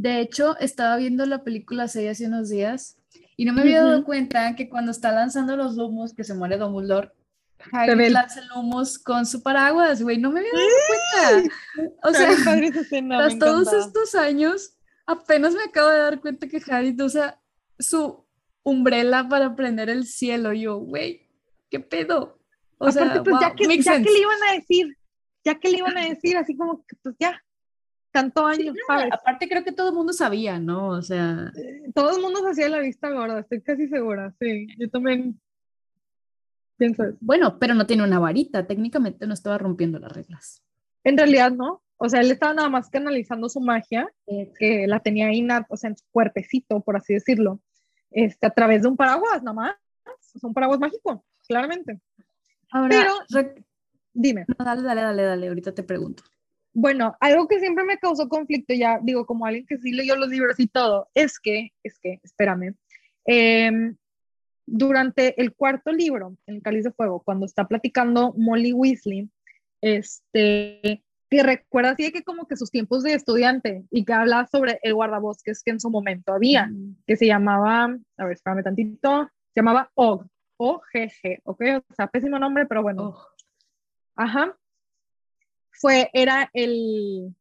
De 0.00 0.18
hecho, 0.20 0.56
estaba 0.60 0.96
viendo 0.96 1.26
la 1.26 1.44
película 1.44 1.86
6 1.86 2.10
hace 2.10 2.26
unos 2.26 2.48
días 2.48 2.96
y 3.36 3.44
no 3.44 3.52
me 3.52 3.60
había 3.60 3.82
dado 3.82 3.96
Ujú. 3.98 4.06
cuenta 4.06 4.56
que 4.56 4.70
cuando 4.70 4.92
está 4.92 5.12
lanzando 5.12 5.56
los 5.58 5.76
lumos, 5.76 6.14
que 6.14 6.24
se 6.24 6.32
muere 6.32 6.56
Dumbledore, 6.56 7.10
Hagrid 7.70 8.06
el- 8.06 8.12
lanza 8.14 8.40
lumos 8.54 8.98
con 8.98 9.26
su 9.26 9.42
paraguas, 9.42 10.00
güey, 10.02 10.16
no 10.16 10.30
me 10.30 10.40
había 10.40 10.52
dado 10.54 10.68
cuenta. 10.88 11.54
O 12.02 12.14
sea, 12.14 12.30
tras 13.08 13.38
todos 13.38 13.70
estos 13.74 14.14
años, 14.14 14.72
apenas 15.04 15.52
me 15.52 15.64
acabo 15.64 15.90
de 15.90 15.98
dar 15.98 16.18
cuenta 16.22 16.48
que 16.48 16.62
Hagrid 16.66 16.98
usa 17.02 17.38
su 17.78 18.24
umbrella 18.62 19.28
para 19.28 19.54
prender 19.54 19.90
el 19.90 20.06
cielo. 20.06 20.54
Yo, 20.54 20.78
güey, 20.78 21.28
¿qué 21.70 21.78
pedo? 21.80 22.38
O 22.78 22.90
sea, 22.90 23.22
pues 23.22 23.36
ya, 23.38 23.54
que, 23.54 23.64
ya 23.82 23.98
que 24.02 24.10
le 24.10 24.18
iban 24.20 24.42
a 24.48 24.52
decir, 24.54 24.96
ya 25.44 25.60
que 25.60 25.68
le 25.68 25.76
iban 25.76 25.98
a 25.98 26.06
decir, 26.08 26.38
así 26.38 26.56
como 26.56 26.86
que 26.86 26.96
pues 27.02 27.14
ya, 27.20 27.42
tanto 28.10 28.46
años, 28.46 28.76
Aparte 28.88 29.48
creo 29.48 29.64
que 29.64 29.72
todo 29.72 29.90
el 29.90 29.94
mundo 29.94 30.12
sabía, 30.12 30.58
¿no? 30.58 30.88
O 30.88 31.02
sea... 31.02 31.52
Todo 31.94 32.16
el 32.16 32.22
mundo 32.22 32.40
se 32.40 32.50
hacía 32.50 32.68
la 32.68 32.80
vista 32.80 33.10
gorda, 33.10 33.40
estoy 33.40 33.60
casi 33.60 33.88
segura, 33.88 34.34
sí. 34.40 34.66
Yo 34.78 34.90
también 34.90 35.40
pienso 36.76 37.04
eso. 37.04 37.18
Bueno, 37.20 37.58
pero 37.58 37.74
no 37.74 37.86
tiene 37.86 38.04
una 38.04 38.18
varita, 38.18 38.66
técnicamente 38.66 39.26
no 39.26 39.34
estaba 39.34 39.58
rompiendo 39.58 39.98
las 39.98 40.12
reglas. 40.12 40.62
En 41.04 41.16
realidad 41.16 41.52
no, 41.52 41.82
o 42.02 42.08
sea, 42.08 42.20
él 42.22 42.30
estaba 42.30 42.54
nada 42.54 42.70
más 42.70 42.88
canalizando 42.88 43.50
su 43.50 43.60
magia, 43.60 44.10
que 44.58 44.86
la 44.86 45.00
tenía 45.00 45.26
ahí, 45.26 45.46
o 45.68 45.76
sea, 45.76 45.90
en 45.90 45.98
su 45.98 46.04
cuerpecito, 46.10 46.80
por 46.80 46.96
así 46.96 47.12
decirlo, 47.12 47.60
este, 48.10 48.46
a 48.46 48.50
través 48.50 48.82
de 48.82 48.88
un 48.88 48.96
paraguas, 48.96 49.42
nada 49.42 49.54
más. 49.54 49.74
Es 50.34 50.42
un 50.42 50.54
paraguas 50.54 50.80
mágico, 50.80 51.24
claramente. 51.46 52.00
Pero, 52.88 53.12
dime. 54.14 54.46
dale, 54.58 54.82
dale, 54.82 55.02
dale, 55.02 55.22
dale, 55.24 55.48
ahorita 55.48 55.74
te 55.74 55.82
pregunto. 55.82 56.22
Bueno, 56.72 57.16
algo 57.20 57.48
que 57.48 57.58
siempre 57.58 57.84
me 57.84 57.98
causó 57.98 58.28
conflicto, 58.28 58.74
ya 58.74 59.00
digo, 59.02 59.26
como 59.26 59.44
alguien 59.44 59.66
que 59.66 59.78
sí 59.78 59.92
leyó 59.92 60.14
los 60.16 60.28
libros 60.28 60.58
y 60.60 60.68
todo, 60.68 61.08
es 61.14 61.40
que, 61.40 61.72
es 61.82 61.98
que, 61.98 62.20
espérame, 62.22 62.74
em, 63.24 63.96
durante 64.66 65.40
el 65.40 65.52
cuarto 65.54 65.90
libro, 65.90 66.36
en 66.46 66.56
el 66.56 66.62
Cáliz 66.62 66.84
de 66.84 66.92
Fuego, 66.92 67.22
cuando 67.24 67.46
está 67.46 67.66
platicando 67.66 68.32
Molly 68.36 68.72
Weasley, 68.72 69.28
este, 69.80 71.02
que 71.28 71.42
recuerda 71.42 71.90
así 71.90 72.12
que 72.12 72.22
como 72.22 72.46
que 72.46 72.56
sus 72.56 72.70
tiempos 72.70 73.02
de 73.02 73.14
estudiante 73.14 73.84
y 73.90 74.04
que 74.04 74.12
habla 74.12 74.46
sobre 74.46 74.78
el 74.82 74.94
guardabosques 74.94 75.62
que 75.64 75.72
en 75.72 75.80
su 75.80 75.90
momento 75.90 76.32
había, 76.32 76.66
mm. 76.66 76.98
que 77.06 77.16
se 77.16 77.26
llamaba, 77.26 77.84
a 78.16 78.24
ver, 78.24 78.32
espérame 78.32 78.62
tantito, 78.62 79.28
se 79.54 79.60
llamaba 79.60 79.90
OG, 79.94 80.26
O-G-G, 80.56 81.40
¿ok? 81.44 81.62
O 81.88 81.94
sea, 81.94 82.06
pésimo 82.06 82.38
nombre, 82.38 82.66
pero 82.66 82.82
bueno. 82.82 83.16
Ajá 84.14 84.59
fue, 85.80 86.10
era 86.12 86.50
el, 86.52 87.34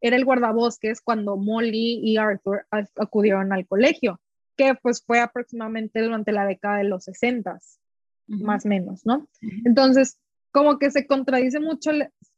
era 0.00 0.16
el 0.16 0.24
guardabosques 0.24 1.00
cuando 1.00 1.36
Molly 1.36 2.00
y 2.02 2.18
Arthur 2.18 2.66
acudieron 2.70 3.52
al 3.52 3.66
colegio, 3.66 4.20
que 4.56 4.74
pues 4.74 5.02
fue 5.02 5.20
aproximadamente 5.20 6.02
durante 6.02 6.32
la 6.32 6.46
década 6.46 6.78
de 6.78 6.84
los 6.84 7.04
60, 7.04 7.58
más 8.26 8.66
o 8.66 8.68
menos, 8.68 9.06
¿no? 9.06 9.26
Entonces, 9.64 10.18
como 10.50 10.78
que 10.78 10.90
se 10.90 11.06
contradice 11.06 11.58
mucho 11.58 11.90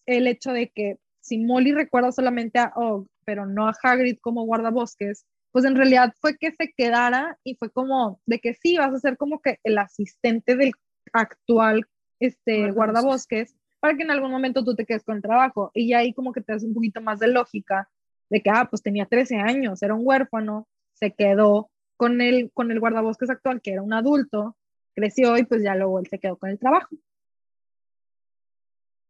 el, 0.06 0.26
hecho 0.26 0.52
de 0.52 0.70
que 0.70 0.98
si 1.20 1.38
Molly 1.38 1.72
recuerda 1.72 2.12
solamente 2.12 2.58
a 2.58 2.72
Og, 2.76 3.08
pero 3.24 3.44
no 3.44 3.66
a 3.66 3.74
Hagrid 3.82 4.18
como 4.20 4.44
guardabosques, 4.44 5.26
pues 5.50 5.64
en 5.64 5.76
realidad 5.76 6.14
fue 6.20 6.36
que 6.36 6.52
se 6.52 6.72
quedara 6.76 7.38
y 7.42 7.56
fue 7.56 7.70
como 7.70 8.20
de 8.26 8.38
que 8.38 8.54
sí, 8.54 8.76
vas 8.76 8.94
a 8.94 9.00
ser 9.00 9.16
como 9.16 9.40
que 9.40 9.58
el 9.64 9.78
asistente 9.78 10.56
del 10.56 10.72
actual 11.12 11.86
este, 12.20 12.70
guardabosques 12.70 13.54
para 13.80 13.96
que 13.96 14.02
en 14.02 14.10
algún 14.10 14.30
momento 14.30 14.64
tú 14.64 14.74
te 14.74 14.84
quedes 14.84 15.04
con 15.04 15.16
el 15.16 15.22
trabajo. 15.22 15.70
Y 15.74 15.92
ahí 15.92 16.12
como 16.12 16.32
que 16.32 16.40
te 16.40 16.52
hace 16.52 16.66
un 16.66 16.74
poquito 16.74 17.00
más 17.00 17.18
de 17.18 17.28
lógica 17.28 17.88
de 18.30 18.42
que, 18.42 18.50
ah, 18.50 18.66
pues 18.68 18.82
tenía 18.82 19.06
13 19.06 19.36
años, 19.36 19.82
era 19.82 19.94
un 19.94 20.02
huérfano, 20.04 20.68
se 20.94 21.12
quedó 21.12 21.70
con 21.96 22.20
el, 22.20 22.50
con 22.52 22.70
el 22.70 22.80
guardabosques 22.80 23.30
actual, 23.30 23.60
que 23.60 23.72
era 23.72 23.82
un 23.82 23.92
adulto, 23.92 24.56
creció 24.94 25.36
y 25.38 25.44
pues 25.44 25.62
ya 25.62 25.74
luego 25.74 25.98
él 25.98 26.06
se 26.08 26.18
quedó 26.18 26.36
con 26.36 26.50
el 26.50 26.58
trabajo. 26.58 26.96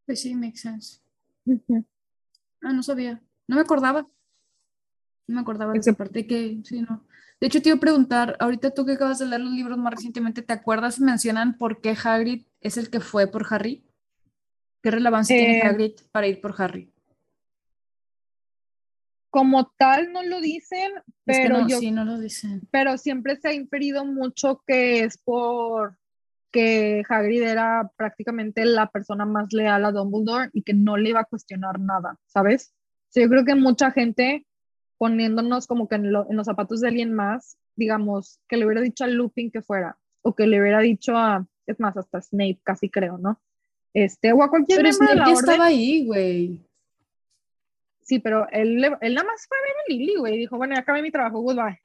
Pues 0.06 0.22
sí, 0.22 0.34
makes 0.34 0.58
sense. 0.58 1.00
Ah, 2.60 2.72
no 2.72 2.82
sabía, 2.82 3.22
no 3.46 3.56
me 3.56 3.62
acordaba. 3.62 4.08
No 5.26 5.34
me 5.34 5.40
acordaba 5.42 5.72
de 5.72 5.78
esa 5.78 5.92
parte 5.92 6.26
que, 6.26 6.60
sí, 6.64 6.80
no. 6.80 7.04
De 7.40 7.46
hecho, 7.46 7.62
te 7.62 7.68
iba 7.68 7.76
a 7.76 7.80
preguntar, 7.80 8.36
ahorita 8.40 8.70
tú 8.72 8.84
que 8.84 8.92
acabas 8.92 9.18
de 9.18 9.26
leer 9.26 9.42
los 9.42 9.52
libros 9.52 9.78
más 9.78 9.92
recientemente, 9.92 10.42
¿te 10.42 10.52
acuerdas? 10.52 10.98
Mencionan 10.98 11.56
por 11.56 11.80
qué 11.80 11.94
Hagrid 12.02 12.46
es 12.60 12.78
el 12.78 12.90
que 12.90 13.00
fue 13.00 13.26
por 13.26 13.46
Harry. 13.50 13.84
¿Qué 14.82 14.90
relevancia 14.90 15.36
tiene 15.36 15.58
eh, 15.58 15.62
Hagrid 15.62 15.92
para 16.12 16.26
ir 16.26 16.40
por 16.40 16.54
Harry? 16.60 16.92
Como 19.30 19.70
tal 19.76 20.12
no 20.12 20.22
lo 20.22 20.40
dicen, 20.40 20.92
pero 21.24 21.58
no, 21.60 21.68
sí, 21.68 21.90
no 21.90 22.04
lo 22.04 22.18
dicen. 22.18 22.62
Pero 22.70 22.96
siempre 22.96 23.36
se 23.36 23.48
ha 23.48 23.52
inferido 23.52 24.04
mucho 24.04 24.62
que 24.66 25.04
es 25.04 25.18
por 25.18 25.98
que 26.50 27.02
Hagrid 27.08 27.42
era 27.42 27.90
prácticamente 27.96 28.64
la 28.64 28.88
persona 28.90 29.26
más 29.26 29.52
leal 29.52 29.84
a 29.84 29.92
Dumbledore 29.92 30.48
y 30.52 30.62
que 30.62 30.72
no 30.72 30.96
le 30.96 31.10
iba 31.10 31.20
a 31.20 31.24
cuestionar 31.24 31.78
nada, 31.78 32.18
¿sabes? 32.26 32.72
yo 33.14 33.28
creo 33.28 33.44
que 33.44 33.54
mucha 33.54 33.90
gente 33.90 34.46
poniéndonos 34.98 35.66
como 35.66 35.88
que 35.88 35.96
en, 35.96 36.06
en, 36.06 36.36
los 36.36 36.46
zapatos 36.46 36.80
de 36.80 36.88
alguien 36.88 37.14
más, 37.14 37.58
digamos, 37.76 38.40
que 38.48 38.56
le 38.56 38.66
hubiera 38.66 38.80
dicho 38.80 39.04
a 39.04 39.08
Lupin 39.08 39.50
que 39.50 39.62
fuera, 39.62 39.96
o 40.22 40.34
que 40.34 40.46
le 40.46 40.60
hubiera 40.60 40.80
dicho 40.80 41.16
a, 41.16 41.46
es 41.66 41.78
más, 41.80 41.96
hasta 41.96 42.20
Snape 42.20 42.60
casi 42.64 42.90
creo, 42.90 43.18
¿no? 43.18 43.40
Este, 44.04 44.32
o 44.32 44.42
a 44.44 44.48
cualquier 44.48 44.78
pero 44.78 44.92
Snape 44.92 45.16
ya 45.16 45.32
estaba 45.32 45.64
ahí, 45.66 46.06
güey. 46.06 46.64
Sí, 48.02 48.20
pero 48.20 48.48
él, 48.52 48.84
él 49.00 49.14
nada 49.14 49.26
más 49.26 49.46
fue 49.46 49.58
a 49.58 49.62
ver 49.62 49.72
a 49.72 49.92
Lily, 49.92 50.16
güey. 50.16 50.38
Dijo, 50.38 50.56
bueno, 50.56 50.74
ya 50.74 50.80
acabé 50.80 51.02
mi 51.02 51.10
trabajo, 51.10 51.40
goodbye. 51.40 51.80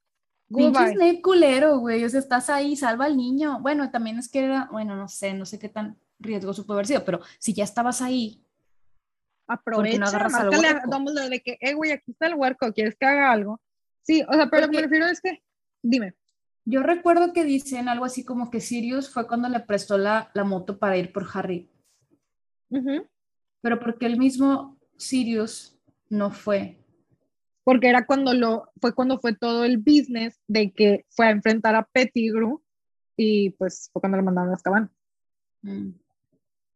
Goodbye. 0.47 0.93
Snape 0.93 1.21
culero, 1.21 1.79
güey. 1.79 2.05
O 2.05 2.09
sea, 2.09 2.19
estás 2.19 2.51
ahí, 2.51 2.75
salva 2.75 3.05
al 3.05 3.17
niño. 3.17 3.59
Bueno, 3.61 3.89
también 3.89 4.19
es 4.19 4.29
que 4.29 4.39
era, 4.45 4.69
bueno, 4.71 4.95
no 4.95 5.07
sé, 5.09 5.33
no 5.33 5.45
sé 5.45 5.57
qué 5.57 5.69
tan 5.69 5.97
riesgoso 6.19 6.67
puede 6.67 6.77
haber 6.77 6.87
sido, 6.87 7.03
pero 7.03 7.19
si 7.39 7.53
ya 7.53 7.63
estabas 7.63 8.01
ahí. 8.01 8.39
Aprovecha, 9.47 9.97
no 9.97 10.29
márcale 10.29 10.67
a 10.67 10.83
Dumbledore 10.85 11.29
de 11.29 11.41
que, 11.41 11.57
eh, 11.59 11.73
güey, 11.73 11.91
aquí 11.91 12.11
está 12.11 12.27
el 12.27 12.35
huerco, 12.35 12.71
¿quieres 12.71 12.95
que 12.95 13.05
haga 13.05 13.31
algo? 13.31 13.59
Sí, 14.03 14.23
o 14.27 14.33
sea, 14.33 14.49
pero 14.49 14.67
lo 14.67 14.71
que 14.71 14.77
prefiero 14.77 15.07
es 15.07 15.19
que, 15.19 15.43
dime. 15.81 16.13
Yo 16.63 16.83
recuerdo 16.83 17.33
que 17.33 17.43
dicen 17.43 17.89
algo 17.89 18.05
así 18.05 18.23
como 18.23 18.51
que 18.51 18.61
Sirius 18.61 19.09
fue 19.09 19.27
cuando 19.27 19.49
le 19.49 19.59
prestó 19.59 19.97
la, 19.97 20.29
la 20.33 20.43
moto 20.43 20.77
para 20.77 20.95
ir 20.95 21.11
por 21.11 21.25
Harry. 21.33 21.72
Pero 23.61 23.79
porque 23.79 24.05
el 24.05 24.17
mismo 24.17 24.77
Sirius 24.97 25.77
no 26.09 26.31
fue. 26.31 26.77
Porque 27.63 27.87
era 27.87 28.05
cuando 28.05 28.33
lo, 28.33 28.69
fue 28.81 28.93
cuando 28.93 29.19
fue 29.19 29.35
todo 29.35 29.63
el 29.63 29.77
business 29.77 30.39
de 30.47 30.71
que 30.71 31.05
fue 31.09 31.27
a 31.27 31.31
enfrentar 31.31 31.75
a 31.75 31.83
Pettigrew 31.85 32.61
y 33.15 33.51
pues 33.51 33.89
fue 33.91 34.01
cuando 34.01 34.17
lo 34.17 34.23
mandaron 34.23 34.51
a 34.51 34.55
Azkaban. 34.55 34.91
Mm. 35.61 35.91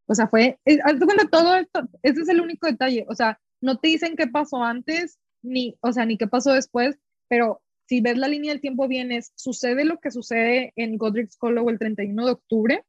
O 0.05 0.15
sea, 0.15 0.27
fue, 0.27 0.57
haz 0.83 0.95
cuenta 1.03 1.27
todo 1.29 1.55
esto, 1.55 1.81
ese 2.01 2.21
es 2.21 2.29
el 2.29 2.39
único 2.39 2.67
detalle. 2.67 3.05
O 3.09 3.15
sea, 3.15 3.39
no 3.59 3.77
te 3.77 3.89
dicen 3.89 4.15
qué 4.15 4.27
pasó 4.27 4.63
antes, 4.63 5.19
ni, 5.41 5.77
o 5.81 5.91
sea, 5.91 6.05
ni 6.05 6.17
qué 6.17 6.27
pasó 6.27 6.53
después, 6.53 6.97
pero 7.27 7.61
si 7.87 7.99
ves 8.01 8.17
la 8.17 8.29
línea 8.29 8.51
del 8.51 8.61
tiempo 8.61 8.87
bien 8.87 9.11
es, 9.11 9.33
sucede 9.35 9.83
lo 9.83 9.99
que 9.99 10.11
sucede 10.11 10.71
en 10.77 10.97
Godric's 10.97 11.37
Hollow 11.39 11.69
el 11.69 11.79
31 11.79 12.25
de 12.25 12.31
octubre, 12.31 12.85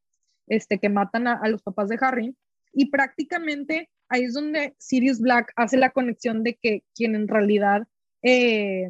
este, 0.47 0.79
que 0.79 0.89
matan 0.89 1.27
a, 1.27 1.33
a 1.33 1.49
los 1.49 1.61
papás 1.61 1.89
de 1.89 1.97
Harry, 1.99 2.35
y 2.73 2.89
prácticamente 2.89 3.89
ahí 4.09 4.23
es 4.23 4.33
donde 4.33 4.75
Sirius 4.77 5.19
Black 5.19 5.51
hace 5.55 5.77
la 5.77 5.91
conexión 5.91 6.43
de 6.43 6.55
que 6.61 6.83
quien 6.95 7.15
en 7.15 7.27
realidad 7.27 7.87
eh, 8.21 8.89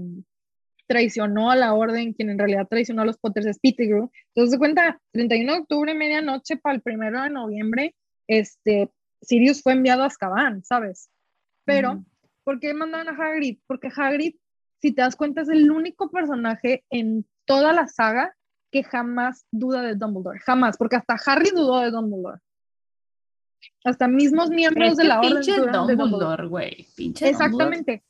traicionó 0.87 1.51
a 1.51 1.55
la 1.55 1.73
orden, 1.73 2.13
quien 2.13 2.31
en 2.31 2.39
realidad 2.39 2.67
traicionó 2.67 3.03
a 3.03 3.05
los 3.05 3.17
Potters 3.17 3.45
es 3.45 3.59
Pettigrew. 3.59 4.09
Entonces, 4.29 4.53
se 4.53 4.57
cuenta, 4.57 4.99
31 5.11 5.53
de 5.53 5.59
octubre, 5.59 5.93
medianoche, 5.93 6.57
para 6.57 6.75
el 6.75 6.81
primero 6.81 7.21
de 7.21 7.29
noviembre, 7.29 7.95
este, 8.27 8.89
Sirius 9.21 9.61
fue 9.61 9.73
enviado 9.73 10.03
a 10.03 10.07
Azkaban, 10.07 10.63
¿sabes? 10.63 11.09
Pero, 11.63 12.03
¿por 12.43 12.59
qué 12.59 12.73
mandaron 12.73 13.13
a 13.13 13.23
Hagrid? 13.23 13.59
Porque 13.67 13.89
Hagrid, 13.95 14.35
si 14.81 14.91
te 14.91 15.03
das 15.03 15.15
cuenta, 15.15 15.41
es 15.41 15.49
el 15.49 15.69
único 15.69 16.09
personaje 16.09 16.83
en 16.89 17.23
toda 17.45 17.71
la 17.71 17.87
saga 17.87 18.35
que 18.71 18.83
jamás 18.83 19.45
duda 19.51 19.83
de 19.83 19.95
Dumbledore, 19.95 20.39
jamás, 20.39 20.77
porque 20.77 20.95
hasta 20.95 21.17
Harry 21.25 21.51
dudó 21.51 21.81
de 21.81 21.91
Dumbledore. 21.91 22.39
Hasta 23.83 24.07
mismos 24.07 24.49
miembros 24.49 24.97
de 24.97 25.05
la 25.05 25.19
orden. 25.19 25.41
Pinche 25.41 25.57
Dumbledore, 25.57 26.47
güey. 26.47 26.87
Exactamente. 26.97 28.03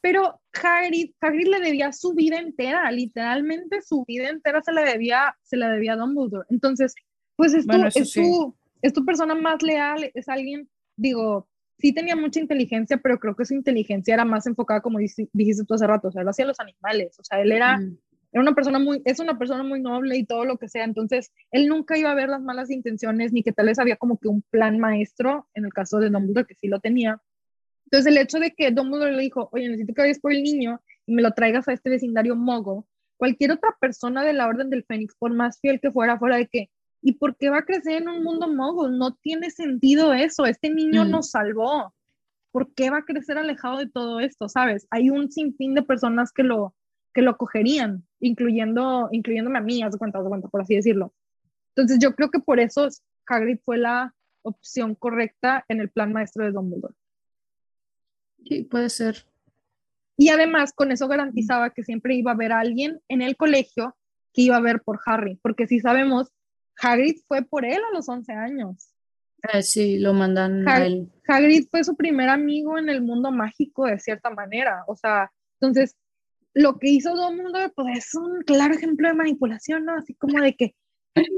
Pero 0.00 0.40
Hagrid, 0.52 1.12
Hagrid 1.20 1.48
le 1.48 1.60
debía 1.60 1.92
su 1.92 2.14
vida 2.14 2.38
entera, 2.38 2.90
literalmente 2.90 3.82
su 3.82 4.04
vida 4.06 4.28
entera 4.28 4.62
se 4.62 4.72
la 4.72 4.82
debía, 4.82 5.36
se 5.42 5.56
la 5.56 5.70
debía 5.70 5.94
a 5.94 5.96
Dumbledore. 5.96 6.46
Entonces, 6.50 6.94
pues 7.36 7.52
es, 7.54 7.66
tu, 7.66 7.84
es, 7.84 8.12
tu, 8.12 8.56
es 8.80 8.92
tu 8.92 9.04
persona 9.04 9.34
más 9.34 9.62
leal, 9.62 10.10
es 10.14 10.28
alguien, 10.28 10.68
digo, 10.96 11.48
sí 11.78 11.92
tenía 11.92 12.14
mucha 12.14 12.38
inteligencia, 12.38 12.98
pero 12.98 13.18
creo 13.18 13.34
que 13.34 13.44
su 13.44 13.54
inteligencia 13.54 14.14
era 14.14 14.24
más 14.24 14.46
enfocada, 14.46 14.80
como 14.80 14.98
dijiste 14.98 15.64
tú 15.66 15.74
hace 15.74 15.86
rato, 15.86 16.08
o 16.08 16.12
sea, 16.12 16.22
lo 16.22 16.30
hacía 16.30 16.46
los 16.46 16.60
animales, 16.60 17.18
o 17.18 17.24
sea, 17.24 17.40
él 17.40 17.52
era, 17.52 17.78
mm 17.78 17.98
era 18.32 18.42
una 18.42 18.54
persona 18.54 18.78
muy, 18.78 19.02
es 19.04 19.20
una 19.20 19.38
persona 19.38 19.62
muy 19.62 19.80
noble 19.80 20.16
y 20.16 20.24
todo 20.24 20.44
lo 20.44 20.58
que 20.58 20.68
sea, 20.68 20.84
entonces 20.84 21.32
él 21.50 21.66
nunca 21.66 21.96
iba 21.96 22.10
a 22.10 22.14
ver 22.14 22.28
las 22.28 22.42
malas 22.42 22.70
intenciones 22.70 23.32
ni 23.32 23.42
que 23.42 23.52
tal 23.52 23.66
vez 23.66 23.78
había 23.78 23.96
como 23.96 24.18
que 24.18 24.28
un 24.28 24.42
plan 24.42 24.78
maestro, 24.78 25.48
en 25.54 25.64
el 25.64 25.72
caso 25.72 25.98
de 25.98 26.10
Dumbledore 26.10 26.46
que 26.46 26.54
sí 26.54 26.68
lo 26.68 26.80
tenía. 26.80 27.20
Entonces 27.86 28.12
el 28.12 28.18
hecho 28.18 28.38
de 28.38 28.52
que 28.52 28.70
Dumbledore 28.70 29.16
le 29.16 29.22
dijo, 29.22 29.48
oye, 29.52 29.68
necesito 29.68 29.94
que 29.94 30.02
vayas 30.02 30.18
por 30.18 30.32
el 30.32 30.42
niño 30.42 30.80
y 31.06 31.14
me 31.14 31.22
lo 31.22 31.32
traigas 31.32 31.68
a 31.68 31.72
este 31.72 31.88
vecindario 31.88 32.36
mogo, 32.36 32.86
cualquier 33.16 33.52
otra 33.52 33.76
persona 33.80 34.24
de 34.24 34.32
la 34.32 34.46
Orden 34.46 34.70
del 34.70 34.84
Fénix, 34.84 35.14
por 35.16 35.34
más 35.34 35.60
fiel 35.60 35.80
que 35.80 35.90
fuera, 35.90 36.18
fuera 36.18 36.36
de 36.36 36.46
que, 36.46 36.70
¿y 37.02 37.14
por 37.14 37.36
qué 37.36 37.50
va 37.50 37.58
a 37.58 37.64
crecer 37.64 38.02
en 38.02 38.08
un 38.08 38.22
mundo 38.22 38.48
mogo? 38.48 38.88
No 38.88 39.14
tiene 39.14 39.50
sentido 39.50 40.12
eso, 40.14 40.46
este 40.46 40.70
niño 40.70 41.04
mm. 41.04 41.10
nos 41.10 41.30
salvó. 41.30 41.94
¿Por 42.50 42.72
qué 42.74 42.90
va 42.90 42.98
a 42.98 43.04
crecer 43.04 43.36
alejado 43.36 43.78
de 43.78 43.88
todo 43.88 44.20
esto? 44.20 44.48
¿Sabes? 44.48 44.86
Hay 44.90 45.10
un 45.10 45.30
sinfín 45.30 45.74
de 45.74 45.82
personas 45.82 46.32
que 46.32 46.42
lo, 46.42 46.74
que 47.12 47.22
lo 47.22 47.36
cogerían. 47.36 48.04
Incluyendo, 48.20 49.08
incluyéndome 49.12 49.58
a 49.58 49.62
mí, 49.62 49.82
haz 49.82 49.92
de 49.92 49.98
cuenta, 49.98 50.18
haz 50.18 50.24
de 50.24 50.28
cuenta, 50.30 50.48
por 50.48 50.62
así 50.62 50.74
decirlo. 50.74 51.12
Entonces 51.74 51.98
yo 52.00 52.14
creo 52.14 52.30
que 52.30 52.40
por 52.40 52.60
eso 52.60 52.88
Hagrid 53.26 53.58
fue 53.64 53.78
la 53.78 54.14
opción 54.42 54.94
correcta 54.94 55.64
en 55.68 55.80
el 55.80 55.90
plan 55.90 56.12
maestro 56.12 56.44
de 56.44 56.52
Dumbledore. 56.52 56.94
Sí, 58.44 58.64
puede 58.64 58.88
ser. 58.88 59.26
Y 60.16 60.30
además 60.30 60.72
con 60.72 60.90
eso 60.90 61.06
garantizaba 61.06 61.70
que 61.70 61.84
siempre 61.84 62.14
iba 62.16 62.32
a 62.32 62.34
haber 62.34 62.52
alguien 62.52 63.00
en 63.08 63.22
el 63.22 63.36
colegio 63.36 63.96
que 64.32 64.42
iba 64.42 64.56
a 64.56 64.60
ver 64.60 64.82
por 64.82 64.98
Harry, 65.06 65.38
porque 65.42 65.66
si 65.66 65.80
sabemos, 65.80 66.32
Hagrid 66.80 67.18
fue 67.26 67.42
por 67.42 67.64
él 67.64 67.80
a 67.90 67.94
los 67.94 68.08
11 68.08 68.32
años. 68.32 68.94
Eh, 69.52 69.62
sí, 69.62 69.98
lo 69.98 70.12
mandan 70.14 70.68
a 70.68 70.84
él. 70.84 71.08
Hagrid 71.26 71.68
fue 71.70 71.84
su 71.84 71.96
primer 71.96 72.28
amigo 72.28 72.78
en 72.78 72.88
el 72.88 73.02
mundo 73.02 73.30
mágico 73.30 73.86
de 73.86 74.00
cierta 74.00 74.30
manera, 74.30 74.82
o 74.88 74.96
sea, 74.96 75.30
entonces 75.60 75.96
lo 76.58 76.76
que 76.76 76.88
hizo 76.88 77.14
Dumbledore 77.14 77.70
pues 77.70 77.98
es 77.98 78.14
un 78.14 78.42
claro 78.42 78.74
ejemplo 78.74 79.06
de 79.06 79.14
manipulación, 79.14 79.84
¿no? 79.84 79.94
Así 79.94 80.14
como 80.14 80.40
de 80.40 80.56
que 80.56 80.74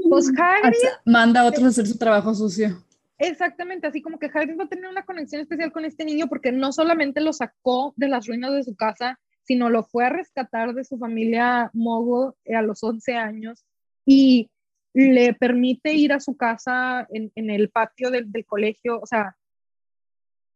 pues 0.09 0.31
Hagrid 0.35 0.77
manda 1.05 1.41
a 1.41 1.45
otros 1.45 1.63
a 1.63 1.67
hacer 1.67 1.85
su 1.85 1.97
trabajo 1.97 2.33
sucio. 2.33 2.83
Exactamente, 3.19 3.85
así 3.85 4.01
como 4.01 4.17
que 4.17 4.31
Hagrid 4.33 4.57
va 4.59 4.63
a 4.63 4.69
tener 4.69 4.89
una 4.89 5.05
conexión 5.05 5.41
especial 5.41 5.71
con 5.71 5.85
este 5.85 6.05
niño 6.05 6.27
porque 6.27 6.51
no 6.51 6.71
solamente 6.71 7.21
lo 7.21 7.33
sacó 7.33 7.93
de 7.97 8.07
las 8.07 8.25
ruinas 8.25 8.51
de 8.51 8.63
su 8.63 8.75
casa, 8.75 9.19
sino 9.43 9.69
lo 9.69 9.83
fue 9.83 10.05
a 10.05 10.09
rescatar 10.09 10.73
de 10.73 10.83
su 10.83 10.97
familia 10.97 11.69
Mogo 11.73 12.35
a 12.51 12.63
los 12.63 12.83
11 12.83 13.13
años 13.13 13.63
y 14.07 14.49
le 14.93 15.35
permite 15.35 15.93
ir 15.93 16.13
a 16.13 16.19
su 16.19 16.35
casa 16.35 17.05
en, 17.11 17.31
en 17.35 17.51
el 17.51 17.69
patio 17.69 18.09
del, 18.09 18.31
del, 18.31 18.45
colegio, 18.45 18.99
o 18.99 19.05
sea, 19.05 19.37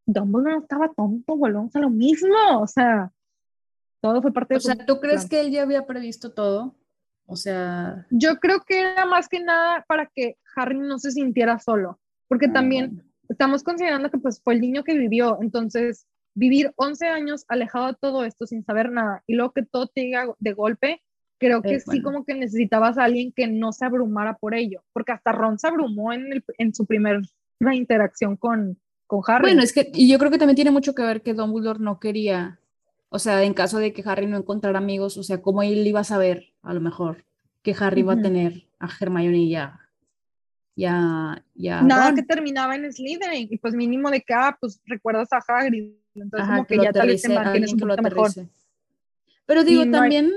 Dumbledore 0.08 0.56
no 0.56 0.62
estaba 0.62 0.92
tonto, 0.92 1.38
volvemos 1.38 1.76
a 1.76 1.80
lo 1.80 1.92
mismo, 1.92 2.36
o 2.60 2.68
sea, 2.68 3.12
todo 4.10 4.22
fue 4.22 4.34
parte 4.34 4.54
de... 4.54 4.58
O 4.58 4.62
sea, 4.62 4.86
¿tú 4.86 5.00
crees 5.00 5.28
que 5.28 5.40
él 5.40 5.52
ya 5.52 5.64
había 5.64 5.86
previsto 5.86 6.32
todo? 6.32 6.76
O 7.26 7.36
sea... 7.36 8.06
Yo 8.10 8.40
creo 8.40 8.62
que 8.62 8.80
era 8.80 9.06
más 9.06 9.28
que 9.28 9.40
nada 9.40 9.84
para 9.88 10.06
que 10.06 10.38
Harry 10.56 10.78
no 10.78 11.00
se 11.00 11.12
sintiera 11.12 11.60
solo 11.60 12.00
porque 12.28 12.48
ah, 12.48 12.54
también 12.54 13.04
estamos 13.30 13.64
considerando 13.64 14.10
que 14.10 14.18
pues 14.18 14.42
fue 14.42 14.56
el 14.56 14.62
niño 14.62 14.84
que 14.84 14.98
vivió, 14.98 15.40
entonces 15.42 16.08
vivir 16.34 16.74
11 16.76 17.08
años 17.08 17.46
alejado 17.48 17.88
de 17.88 17.98
todo 18.00 18.26
esto 18.26 18.46
sin 18.46 18.64
saber 18.64 18.92
nada 18.92 19.24
y 19.26 19.36
luego 19.36 19.54
que 19.54 19.64
todo 19.64 19.88
te 19.88 20.02
diga 20.02 20.26
de 20.40 20.54
golpe, 20.54 21.02
creo 21.40 21.62
que 21.62 21.80
sí 21.80 22.02
como 22.02 22.26
que 22.26 22.34
necesitabas 22.34 22.98
a 22.98 23.06
alguien 23.06 23.32
que 23.32 23.48
no 23.48 23.72
se 23.72 23.86
abrumara 23.86 24.38
por 24.38 24.54
ello, 24.54 24.84
porque 24.94 25.12
hasta 25.12 25.32
Ron 25.32 25.60
se 25.60 25.68
abrumó 25.68 26.14
en, 26.14 26.32
el, 26.32 26.44
en 26.58 26.74
su 26.74 26.86
primera 26.86 27.22
interacción 27.74 28.36
con, 28.36 28.78
con 29.08 29.22
Harry. 29.28 29.44
Bueno, 29.44 29.62
es 29.62 29.74
que 29.74 29.92
y 29.94 30.10
yo 30.10 30.18
creo 30.20 30.32
que 30.32 30.38
también 30.38 30.56
tiene 30.56 30.72
mucho 30.72 30.94
que 30.94 31.04
ver 31.04 31.22
que 31.22 31.34
Dumbledore 31.34 31.80
no 31.80 32.00
quería, 32.00 32.60
o 33.16 33.20
sea, 33.20 33.44
en 33.44 33.54
caso 33.54 33.80
de 33.80 33.94
que 33.94 34.04
Harry 34.06 34.28
no 34.28 34.38
encontrara 34.38 34.78
amigos, 34.78 35.18
o 35.18 35.24
sea, 35.24 35.42
cómo 35.42 35.64
él 35.64 35.88
iba 35.88 36.02
a 36.02 36.04
saber, 36.04 36.54
a 36.62 36.74
lo 36.74 36.82
mejor, 36.82 37.26
que 37.62 37.76
Harry 37.80 38.02
iba 38.02 38.14
a 38.14 38.22
tener 38.22 38.68
a 38.80 38.90
Hermione 39.00 39.38
y 39.38 39.50
ya 39.50 39.80
ya, 40.76 41.42
ya. 41.54 41.82
Nada 41.82 42.14
que 42.14 42.24
terminaba 42.24 42.76
en 42.76 42.92
Slytherin, 42.92 43.48
y 43.50 43.58
pues 43.58 43.74
mínimo 43.74 44.12
de 44.12 44.22
que, 44.22 44.34
ah, 44.34 44.58
pues 44.60 44.82
recuerdas 44.86 45.30
a 45.32 45.38
Hagrid, 45.38 45.94
entonces 46.14 46.50
como 46.50 46.66
que, 46.66 46.78
ya 46.78 46.92
tal 46.92 47.08
vez 47.08 47.22
te 47.22 47.30
mantienes 47.30 47.74
un 47.74 47.80
poquito 47.80 48.02
mejor. 48.02 48.32
Pero 49.46 49.64
digo, 49.64 49.90
también 49.90 50.32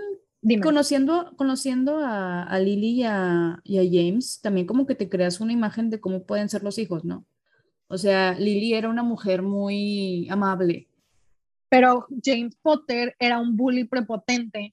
conociendo, 0.62 1.32
conociendo 1.36 1.98
a, 1.98 2.44
a 2.44 2.58
Lily 2.60 3.00
y 3.00 3.04
a, 3.04 3.60
y 3.64 3.78
a, 3.78 3.82
James, 3.82 4.40
también 4.40 4.66
como 4.66 4.86
que 4.86 4.94
te 4.94 5.08
creas 5.08 5.40
una 5.40 5.52
imagen 5.52 5.90
de 5.90 6.00
cómo 6.00 6.22
pueden 6.22 6.48
ser 6.48 6.62
los 6.62 6.78
hijos, 6.78 7.04
¿no? 7.04 7.24
O 7.88 7.98
sea, 7.98 8.34
Lily 8.38 8.74
era 8.74 8.88
una 8.88 9.02
mujer 9.02 9.42
muy 9.42 10.28
amable. 10.30 10.88
Pero 11.68 12.06
James 12.24 12.56
Potter 12.62 13.14
era 13.18 13.38
un 13.38 13.56
bully 13.56 13.84
prepotente. 13.84 14.70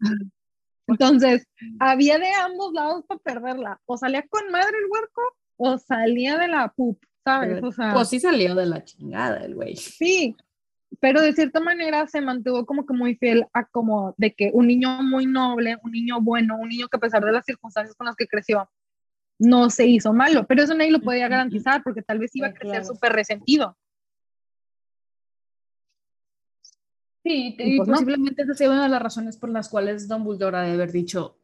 Entonces, 0.87 1.47
había 1.79 2.17
de 2.19 2.31
ambos 2.33 2.73
lados 2.73 3.03
para 3.07 3.19
perderla. 3.19 3.81
O 3.85 3.97
salía 3.97 4.25
con 4.27 4.49
madre 4.51 4.77
el 4.77 4.89
huerco 4.89 5.21
o 5.57 5.77
salía 5.77 6.37
de 6.37 6.47
la 6.47 6.69
pup, 6.69 7.01
¿sabes? 7.23 7.63
O 7.63 7.71
sea, 7.71 7.93
pues 7.93 8.09
sí 8.09 8.19
salió 8.19 8.55
de 8.55 8.65
la 8.65 8.83
chingada 8.83 9.37
el 9.43 9.55
güey. 9.55 9.75
Sí, 9.75 10.35
pero 10.99 11.21
de 11.21 11.33
cierta 11.33 11.59
manera 11.59 12.07
se 12.07 12.21
mantuvo 12.21 12.65
como 12.65 12.85
que 12.85 12.93
muy 12.93 13.15
fiel 13.15 13.45
a 13.53 13.65
como 13.65 14.13
de 14.17 14.33
que 14.33 14.51
un 14.53 14.67
niño 14.67 15.01
muy 15.01 15.25
noble, 15.25 15.77
un 15.83 15.91
niño 15.91 16.21
bueno, 16.21 16.57
un 16.57 16.69
niño 16.69 16.87
que 16.87 16.97
a 16.97 16.99
pesar 16.99 17.23
de 17.23 17.31
las 17.31 17.45
circunstancias 17.45 17.95
con 17.95 18.05
las 18.05 18.15
que 18.15 18.27
creció, 18.27 18.69
no 19.37 19.69
se 19.69 19.85
hizo 19.85 20.13
malo, 20.13 20.45
pero 20.47 20.63
eso 20.63 20.73
nadie 20.73 20.91
lo 20.91 21.01
podía 21.01 21.27
garantizar 21.27 21.83
porque 21.83 22.01
tal 22.01 22.19
vez 22.19 22.35
iba 22.35 22.47
a 22.47 22.53
crecer 22.53 22.85
súper 22.85 23.13
resentido. 23.13 23.77
Sí, 27.25 27.55
y, 27.57 27.77
pues 27.77 27.89
posiblemente 27.89 28.43
esa 28.43 28.53
sea 28.53 28.69
una 28.69 28.83
de 28.83 28.89
las 28.89 29.01
razones 29.01 29.35
por 29.35 29.49
las 29.49 29.67
cuales 29.67 30.07
Dumbledore 30.07 30.57
ha 30.57 30.61
de 30.61 30.73
haber 30.73 30.91
dicho 30.91 31.39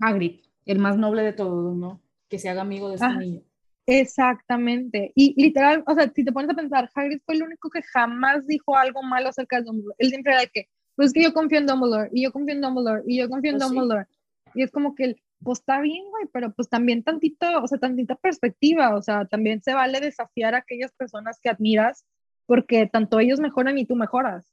Hagrid, 0.00 0.40
el 0.66 0.80
más 0.80 0.98
noble 0.98 1.22
de 1.22 1.32
todos, 1.32 1.76
¿no? 1.76 2.00
que 2.30 2.38
se 2.38 2.48
haga 2.48 2.62
amigo 2.62 2.88
de 2.88 2.94
este 2.94 3.08
niño. 3.08 3.42
Exactamente. 3.86 5.12
Y 5.16 5.34
literal, 5.42 5.82
o 5.86 5.94
sea, 5.94 6.10
si 6.14 6.24
te 6.24 6.32
pones 6.32 6.50
a 6.50 6.54
pensar, 6.54 6.88
Hagrid 6.94 7.20
fue 7.26 7.34
el 7.34 7.42
único 7.42 7.68
que 7.68 7.82
jamás 7.82 8.46
dijo 8.46 8.76
algo 8.76 9.02
malo 9.02 9.28
acerca 9.28 9.58
de 9.58 9.64
Dumbledore. 9.64 9.96
Él 9.98 10.08
siempre 10.08 10.32
era 10.32 10.42
de 10.42 10.48
que, 10.48 10.68
pues 10.94 11.12
que 11.12 11.22
yo 11.22 11.34
confío 11.34 11.58
en 11.58 11.66
Dumbledore, 11.66 12.08
y 12.12 12.22
yo 12.22 12.32
confío 12.32 12.54
en 12.54 12.60
Dumbledore, 12.60 13.02
y 13.06 13.18
yo 13.18 13.28
confío 13.28 13.50
en 13.50 13.58
pues 13.58 13.68
Dumbledore. 13.68 14.06
Y 14.54 14.62
es 14.62 14.70
como 14.70 14.94
que, 14.94 15.16
pues 15.42 15.58
está 15.58 15.80
bien, 15.80 16.04
güey, 16.08 16.26
pero 16.32 16.52
pues 16.52 16.68
también 16.68 17.02
tantito, 17.02 17.46
o 17.60 17.66
sea, 17.66 17.78
tantita 17.78 18.14
perspectiva, 18.14 18.94
o 18.94 19.02
sea, 19.02 19.24
también 19.24 19.60
se 19.60 19.74
vale 19.74 20.00
desafiar 20.00 20.54
a 20.54 20.58
aquellas 20.58 20.92
personas 20.92 21.40
que 21.42 21.50
admiras, 21.50 22.04
porque 22.50 22.88
tanto 22.92 23.20
ellos 23.20 23.38
mejoran 23.38 23.78
y 23.78 23.86
tú 23.86 23.94
mejoras. 23.94 24.44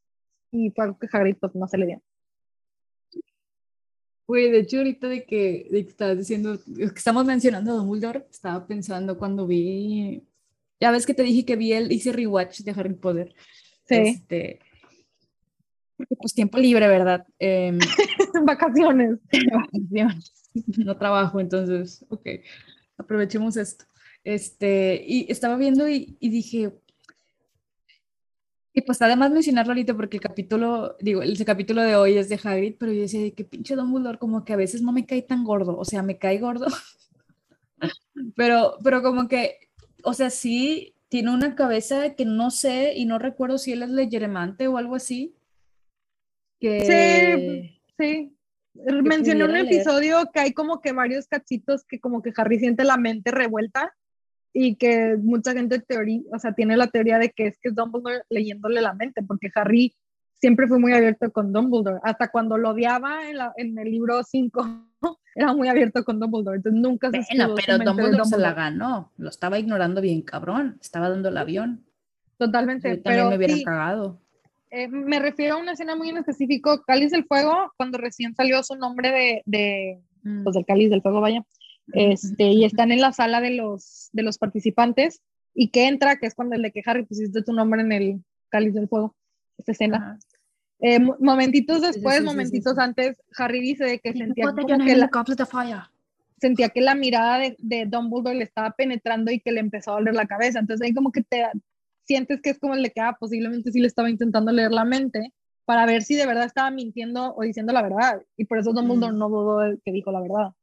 Y 0.52 0.70
fue 0.70 0.86
algo 0.86 1.00
que 1.00 1.08
Hagrid 1.12 1.36
pues 1.38 1.56
no 1.56 1.68
se 1.68 1.80
le 1.80 1.88
dio. 1.88 2.02
Güey, 4.28 4.52
de 4.52 4.60
hecho, 4.60 4.78
ahorita 4.78 5.08
de 5.08 5.26
que, 5.26 5.68
de 5.72 5.84
que 5.84 5.90
estabas 5.90 6.16
diciendo, 6.20 6.60
que 6.64 6.84
estamos 6.84 7.26
mencionando 7.26 7.72
a 7.72 7.76
Dumbledore, 7.78 8.28
estaba 8.30 8.68
pensando 8.68 9.18
cuando 9.18 9.48
vi, 9.48 10.22
ya 10.80 10.92
ves 10.92 11.08
que 11.08 11.16
te 11.16 11.24
dije 11.24 11.44
que 11.44 11.56
vi 11.56 11.74
el, 11.74 11.92
hice 11.92 12.12
rewatch 12.12 12.60
de 12.60 12.72
Harry 12.80 12.94
Potter. 12.94 13.34
Sí. 13.88 13.96
Este, 13.96 14.60
pues 16.20 16.36
tiempo 16.36 16.60
libre, 16.60 16.88
¿verdad? 16.88 17.26
Eh, 17.40 17.80
vacaciones. 18.46 19.18
No 20.78 20.98
trabajo, 20.98 21.40
entonces, 21.40 22.06
ok, 22.10 22.28
aprovechemos 22.96 23.58
esto. 23.58 23.86
Este, 24.24 25.04
y 25.04 25.32
estaba 25.32 25.56
viendo 25.58 25.88
y, 25.90 26.16
y 26.20 26.30
dije, 26.30 26.74
y 28.78 28.82
pues 28.82 29.02
además 29.02 29.32
mencionarlo 29.32 29.72
ahorita 29.72 29.96
porque 29.96 30.18
el 30.18 30.22
capítulo, 30.22 30.96
digo, 31.00 31.24
el 31.24 31.44
capítulo 31.44 31.82
de 31.82 31.96
hoy 31.96 32.16
es 32.16 32.30
de 32.30 32.40
Hagrid, 32.44 32.76
pero 32.78 32.92
yo 32.92 33.02
decía 33.02 33.32
que 33.32 33.44
pinche 33.44 33.76
Dumbledore 33.76 34.20
como 34.20 34.46
que 34.46 34.54
a 34.54 34.56
veces 34.56 34.84
no 34.84 34.92
me 34.92 35.08
cae 35.08 35.24
tan 35.24 35.44
gordo, 35.44 35.76
o 35.76 35.84
sea, 35.84 36.04
me 36.04 36.20
cae 36.20 36.38
gordo, 36.38 36.68
pero, 38.36 38.78
pero 38.84 39.02
como 39.02 39.28
que, 39.28 39.72
o 40.04 40.14
sea, 40.14 40.30
sí 40.30 40.94
tiene 41.10 41.34
una 41.34 41.56
cabeza 41.56 42.14
que 42.14 42.24
no 42.26 42.52
sé 42.52 42.94
y 42.96 43.06
no 43.06 43.18
recuerdo 43.18 43.58
si 43.58 43.72
él 43.72 43.82
es 43.82 43.90
legeremante 43.90 44.68
o 44.68 44.78
algo 44.78 44.94
así. 44.94 45.34
Que... 46.60 47.82
Sí, 47.82 47.82
sí. 47.98 48.38
Mencioné 49.02 49.44
un 49.44 49.56
episodio 49.56 50.30
que 50.32 50.40
hay 50.40 50.54
como 50.54 50.82
que 50.82 50.92
varios 50.92 51.26
cachitos 51.26 51.84
que 51.84 52.00
como 52.00 52.22
que 52.22 52.32
Harry 52.38 52.60
siente 52.60 52.84
la 52.84 52.98
mente 52.98 53.32
revuelta 53.32 53.92
y 54.60 54.76
que 54.76 55.18
mucha 55.22 55.54
gente 55.54 55.78
teoría, 55.80 56.22
o 56.34 56.40
sea, 56.40 56.54
tiene 56.54 56.76
la 56.78 56.88
teoría 56.88 57.20
de 57.20 57.30
que 57.30 57.46
es 57.46 57.60
que 57.60 57.70
es 57.70 57.76
Dumbledore 57.76 58.24
leyéndole 58.28 58.82
la 58.82 58.96
mente, 58.96 59.22
porque 59.22 59.52
Harry 59.54 59.94
siempre 60.34 60.68
fue 60.68 60.80
muy 60.80 60.94
abierto 60.94 61.32
con 61.32 61.54
Dumbledore, 61.54 62.00
hasta 62.02 62.30
cuando 62.30 62.58
lo 62.58 62.72
odiaba 62.72 63.30
en, 63.30 63.38
la, 63.38 63.54
en 63.56 63.78
el 63.78 63.92
libro 63.92 64.24
5, 64.24 64.68
era 65.36 65.54
muy 65.54 65.68
abierto 65.68 66.04
con 66.04 66.20
Dumbledore, 66.20 66.58
entonces 66.58 66.82
nunca 66.82 67.12
se 67.12 67.20
Bueno, 67.38 67.54
pero 67.56 67.78
Dumbledore, 67.78 68.26
se 68.26 68.40
la 68.40 68.54
ganó, 68.56 69.12
lo 69.18 69.30
estaba 69.30 69.60
ignorando 69.60 70.02
bien 70.02 70.24
cabrón, 70.24 70.80
estaba 70.82 71.08
dando 71.10 71.30
el 71.30 71.38
avión. 71.38 71.86
Totalmente. 72.40 72.98
Yo 72.98 73.02
también 73.04 73.30
me 73.30 73.38
hubiera 73.38 73.56
cagado. 73.64 74.20
Eh, 74.72 74.88
me 74.88 75.20
refiero 75.20 75.56
a 75.56 75.58
una 75.60 75.74
escena 75.74 75.96
muy 75.96 76.10
en 76.10 76.18
específico, 76.18 76.82
Cáliz 76.86 77.12
del 77.12 77.26
Fuego, 77.26 77.72
cuando 77.78 78.00
recién 78.00 78.34
salió 78.34 78.64
su 78.64 78.76
nombre 78.76 79.12
de, 79.12 79.44
de 79.46 80.02
mm. 80.24 80.44
pues 80.44 80.56
del 80.56 80.66
Cáliz 80.66 80.90
del 80.90 81.04
Fuego, 81.04 81.22
vaya, 81.22 81.46
este, 81.94 82.46
y 82.46 82.66
están 82.66 82.92
en 82.92 83.02
la 83.02 83.14
sala 83.14 83.42
de 83.42 83.52
los, 83.52 84.10
de 84.12 84.24
los 84.24 84.38
participantes 84.38 85.22
y 85.54 85.70
que 85.70 85.88
entra, 85.88 86.18
que 86.18 86.28
es 86.28 86.36
cuando 86.36 86.56
el 86.56 86.62
de 86.62 86.72
que 86.72 86.84
Harry 86.86 87.06
pusiste 87.06 87.42
tu 87.44 87.54
nombre 87.54 87.82
en 87.82 87.92
el 87.92 88.24
cáliz 88.50 88.74
del 88.74 88.88
fuego, 88.88 89.16
esta 89.58 89.72
escena. 89.72 90.20
Eh, 90.80 91.00
momentitos 91.00 91.82
después, 91.82 92.22
momentitos 92.24 92.78
antes, 92.78 93.18
Harry 93.38 93.60
dice 93.62 94.00
que 94.00 94.14
sentía 94.14 94.46
que 94.56 94.96
la, 94.96 95.10
sentía 96.40 96.70
que 96.70 96.82
la 96.82 96.94
mirada 96.94 97.40
de, 97.40 97.56
de, 97.58 97.86
Dumbledore 97.88 98.36
le 98.36 98.44
estaba 98.44 98.72
penetrando 98.72 99.32
y 99.32 99.40
que 99.40 99.52
le 99.52 99.60
empezó 99.60 99.92
a 99.92 99.96
doler 99.96 100.14
la 100.14 100.28
cabeza. 100.28 100.60
Entonces 100.60 100.86
ahí 100.86 100.94
como 100.94 101.12
que 101.12 101.24
te 101.24 101.46
sientes 102.04 102.42
que 102.42 102.52
es 102.52 102.60
como 102.60 102.76
el 102.76 102.84
de 102.84 102.92
que 102.92 103.02
ah, 103.02 103.18
posiblemente 103.20 103.72
sí 103.72 103.80
le 103.80 103.88
estaba 103.88 104.10
intentando 104.10 104.52
leer 104.52 104.72
la 104.72 104.86
mente 104.86 105.34
para 105.66 105.86
ver 105.88 106.04
si 106.04 106.16
de 106.16 106.28
verdad 106.28 106.46
estaba 106.46 106.70
mintiendo 106.70 107.34
o 107.36 107.42
diciendo 107.42 107.74
la 107.74 107.82
verdad. 107.82 108.22
Y 108.38 108.46
por 108.46 108.60
eso 108.60 108.72
Dumbledore 108.74 109.18
no 109.18 109.30
dudó 109.30 109.60
de 109.60 109.80
que 109.84 109.92
dijo 109.92 110.12
la 110.12 110.22
verdad 110.22 110.54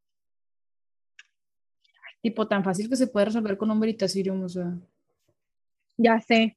tipo 2.25 2.49
tan 2.49 2.65
fácil 2.65 2.89
que 2.89 2.97
se 2.97 3.07
puede 3.07 3.27
resolver 3.27 3.59
con 3.59 3.71
un 3.71 3.79
Veritasium, 3.79 4.43
o 4.45 4.49
sea. 4.49 4.73
Ya 5.99 6.19
sé. 6.23 6.57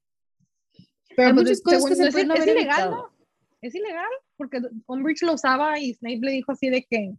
Pero 1.14 1.28
Hay 1.28 1.34
pues, 1.34 1.44
muchas 1.44 1.60
cosas 1.60 1.84
que 1.84 1.94
se 1.94 2.10
pueden 2.10 2.30
haber 2.30 2.48
ilegal, 2.48 2.90
¿no? 2.90 3.12
es 3.60 3.74
ilegal, 3.74 4.08
porque 4.38 4.62
Umbridge 4.86 5.22
lo 5.22 5.34
usaba 5.34 5.78
y 5.78 5.92
Snape 5.92 6.20
le 6.22 6.30
dijo 6.32 6.52
así 6.52 6.70
de 6.70 6.86
que, 6.88 7.12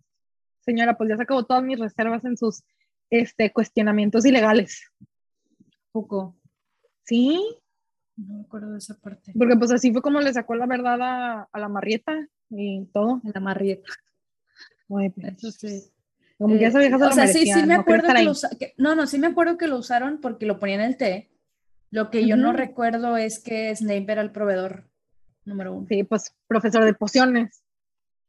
señora, 0.62 0.98
pues 0.98 1.10
ya 1.10 1.18
se 1.18 1.24
acabó 1.24 1.46
todas 1.46 1.64
mis 1.64 1.78
reservas 1.78 2.26
en 2.26 2.38
sus 2.38 2.64
este, 3.12 3.52
cuestionamientos 3.54 4.26
ilegales. 4.26 4.82
Poco. 5.92 6.36
Sí, 7.04 7.40
No 8.16 8.34
me 8.36 8.42
acuerdo 8.42 8.72
de 8.72 8.80
esa 8.80 8.96
parte. 9.00 9.32
porque 9.38 9.58
pues 9.58 9.72
así 9.72 9.92
fue 9.92 10.02
como 10.02 10.22
le 10.22 10.34
sacó 10.34 10.56
la 10.56 10.66
verdad 10.66 11.00
a, 11.02 11.50
a 11.52 11.60
la 11.60 11.70
Marieta 11.70 12.28
y 12.50 12.86
todo. 12.94 13.22
En 13.24 13.32
la 13.32 13.42
marrieta. 13.42 13.92
Ay, 14.90 15.10
pues, 15.10 15.34
Eso 15.38 15.52
sí. 15.52 15.92
Como 16.39 16.58
que 16.58 16.65
esa 16.65 16.80
vieja 16.80 16.97
se 16.97 17.04
o 17.04 17.08
lo 17.08 17.13
sea, 17.13 17.28
sí, 17.28 17.45
sí 17.45 17.62
me 17.62 17.75
no 17.75 17.82
acuerdo 17.82 18.08
estar 18.08 18.17
que 18.17 18.23
lo 18.23 18.34
que- 18.58 18.73
no, 18.78 18.95
no, 18.95 19.06
sí 19.06 19.19
me 19.19 19.28
acuerdo 19.28 19.58
que 19.58 19.67
lo 19.67 19.78
usaron 19.78 20.19
porque 20.21 20.45
lo 20.45 20.58
ponían 20.58 20.80
en 20.82 20.88
el 20.88 20.97
té. 20.97 21.30
Lo 21.91 22.10
que 22.10 22.25
yo 22.25 22.38
no 22.38 22.54
recuerdo 22.54 23.17
es 23.17 23.39
que 23.39 23.75
Snape 23.75 24.12
era 24.12 24.21
el 24.21 24.32
proveedor 24.32 24.86
número 25.43 25.73
uno. 25.73 25.88
Sí, 25.89 26.04
pues 26.04 26.34
profesor 26.47 26.86
de 26.86 26.93
pociones. 26.93 27.63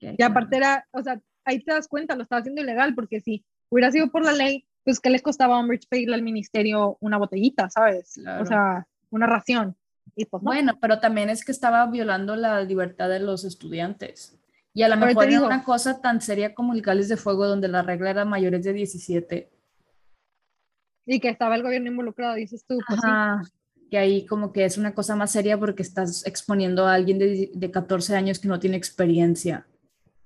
Y 0.00 0.22
aparte 0.22 0.56
era, 0.56 0.86
o 0.92 1.02
sea, 1.02 1.20
ahí 1.44 1.62
te 1.62 1.72
das 1.72 1.86
cuenta, 1.86 2.16
lo 2.16 2.22
estaba 2.22 2.40
haciendo 2.40 2.62
ilegal, 2.62 2.94
porque 2.94 3.20
si 3.20 3.44
hubiera 3.68 3.92
sido 3.92 4.10
por 4.10 4.24
la 4.24 4.32
ley, 4.32 4.66
pues 4.82 4.98
¿qué 4.98 5.10
le 5.10 5.20
costaba 5.20 5.56
a 5.56 5.60
Umbridge 5.60 5.86
pedirle 5.88 6.14
al 6.14 6.22
ministerio 6.22 6.96
una 7.00 7.18
botellita, 7.18 7.68
¿sabes? 7.68 8.14
Claro. 8.14 8.42
O 8.42 8.46
sea, 8.46 8.86
una 9.10 9.26
ración. 9.26 9.76
Y 10.16 10.24
pues 10.24 10.42
no. 10.42 10.50
Bueno, 10.50 10.78
pero 10.80 10.98
también 10.98 11.28
es 11.28 11.44
que 11.44 11.52
estaba 11.52 11.86
violando 11.86 12.34
la 12.34 12.62
libertad 12.62 13.08
de 13.10 13.20
los 13.20 13.44
estudiantes. 13.44 14.39
Y 14.72 14.82
a 14.82 14.88
lo 14.88 14.96
mejor 14.96 15.24
era 15.24 15.32
digo- 15.32 15.46
una 15.46 15.64
cosa 15.64 16.00
tan 16.00 16.20
seria 16.20 16.54
como 16.54 16.72
el 16.74 16.82
cáliz 16.82 17.08
de 17.08 17.16
fuego, 17.16 17.46
donde 17.46 17.68
la 17.68 17.82
regla 17.82 18.10
era 18.10 18.24
mayores 18.24 18.62
de 18.64 18.72
17. 18.72 19.50
Y 21.06 21.18
que 21.20 21.28
estaba 21.28 21.56
el 21.56 21.62
gobierno 21.62 21.88
involucrado, 21.90 22.34
dices 22.36 22.64
tú, 22.66 22.78
pues 22.86 23.00
sí. 23.00 23.06
Ajá. 23.08 23.42
Que 23.90 23.98
ahí 23.98 24.24
como 24.26 24.52
que 24.52 24.64
es 24.64 24.78
una 24.78 24.94
cosa 24.94 25.16
más 25.16 25.32
seria 25.32 25.58
porque 25.58 25.82
estás 25.82 26.24
exponiendo 26.24 26.86
a 26.86 26.94
alguien 26.94 27.18
de, 27.18 27.50
de 27.52 27.70
14 27.72 28.14
años 28.14 28.38
que 28.38 28.46
no 28.46 28.60
tiene 28.60 28.76
experiencia. 28.76 29.66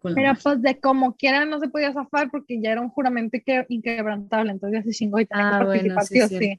Pero 0.02 0.16
magia. 0.16 0.38
pues 0.42 0.60
de 0.60 0.78
como 0.78 1.16
quiera 1.16 1.46
no 1.46 1.58
se 1.58 1.68
podía 1.68 1.90
zafar 1.94 2.30
porque 2.30 2.60
ya 2.60 2.72
era 2.72 2.82
un 2.82 2.90
juramento 2.90 3.38
que- 3.44 3.64
inquebrantable, 3.70 4.50
entonces 4.52 4.80
ya 4.80 4.84
se 4.84 4.90
chingó 4.90 5.18
y 5.20 5.24
tenía 5.24 5.48
Ah, 5.56 5.58
que 5.60 5.64
bueno, 5.64 5.94
participar 5.94 6.28
sí, 6.28 6.38
sí 6.38 6.44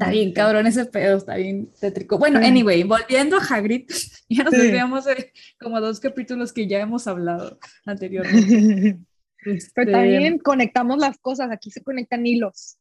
Está 0.00 0.10
bien, 0.12 0.32
cabrón, 0.32 0.66
ese 0.66 0.86
pedo, 0.86 1.18
está 1.18 1.36
bien 1.36 1.70
tétrico. 1.78 2.16
Bueno, 2.18 2.40
Sí. 2.40 2.46
anyway, 2.46 2.82
volviendo 2.84 3.36
a 3.36 3.40
Hagrid, 3.44 3.86
ya 4.30 4.44
nos 4.44 4.54
Sí. 4.54 4.60
olvidamos 4.60 5.04
de 5.04 5.32
como 5.60 5.78
dos 5.80 6.00
capítulos 6.00 6.52
que 6.54 6.66
ya 6.66 6.80
hemos 6.80 7.06
hablado 7.06 7.58
anteriormente. 7.84 8.98
Pero 9.42 9.56
Este, 9.56 9.86
también 9.86 10.38
conectamos 10.38 10.98
las 10.98 11.18
cosas, 11.18 11.50
aquí 11.50 11.70
se 11.70 11.82
conectan 11.82 12.26
hilos. 12.26 12.76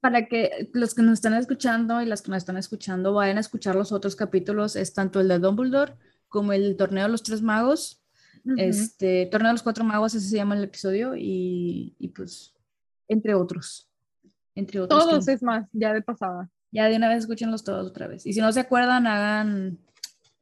para 0.00 0.26
que 0.26 0.68
los 0.72 0.94
que 0.94 1.02
nos 1.02 1.14
están 1.14 1.34
escuchando 1.34 2.00
y 2.02 2.06
las 2.06 2.22
que 2.22 2.30
nos 2.30 2.38
están 2.38 2.56
escuchando 2.56 3.12
vayan 3.14 3.36
a 3.36 3.40
escuchar 3.40 3.74
los 3.74 3.90
otros 3.92 4.16
capítulos, 4.16 4.74
es 4.76 4.92
tanto 4.94 5.20
el 5.20 5.28
de 5.28 5.38
Dumbledore 5.38 5.94
como 6.28 6.52
el 6.52 6.76
Torneo 6.76 7.04
de 7.04 7.10
los 7.10 7.22
Tres 7.22 7.42
Magos, 7.42 8.00
Ujú. 8.44 8.54
este, 8.58 9.26
Torneo 9.30 9.48
de 9.48 9.54
los 9.54 9.62
Cuatro 9.62 9.84
Magos, 9.84 10.14
ese 10.14 10.28
se 10.28 10.36
llama 10.36 10.56
el 10.56 10.64
episodio, 10.64 11.14
y, 11.16 11.94
y 11.98 12.08
pues, 12.08 12.54
entre 13.08 13.34
otros. 13.34 13.87
Entre 14.58 14.80
otros. 14.80 15.04
que- 15.04 15.10
Todos 15.10 15.28
es 15.28 15.42
más, 15.42 15.68
ya 15.72 15.92
de 15.92 16.02
pasada. 16.02 16.50
Ya 16.70 16.86
de 16.88 16.96
una 16.96 17.08
vez 17.08 17.20
escúchenlos 17.20 17.64
todos 17.64 17.86
otra 17.86 18.06
vez. 18.08 18.26
Y 18.26 18.32
si 18.32 18.40
no 18.40 18.52
se 18.52 18.60
acuerdan, 18.60 19.06
hagan, 19.06 19.78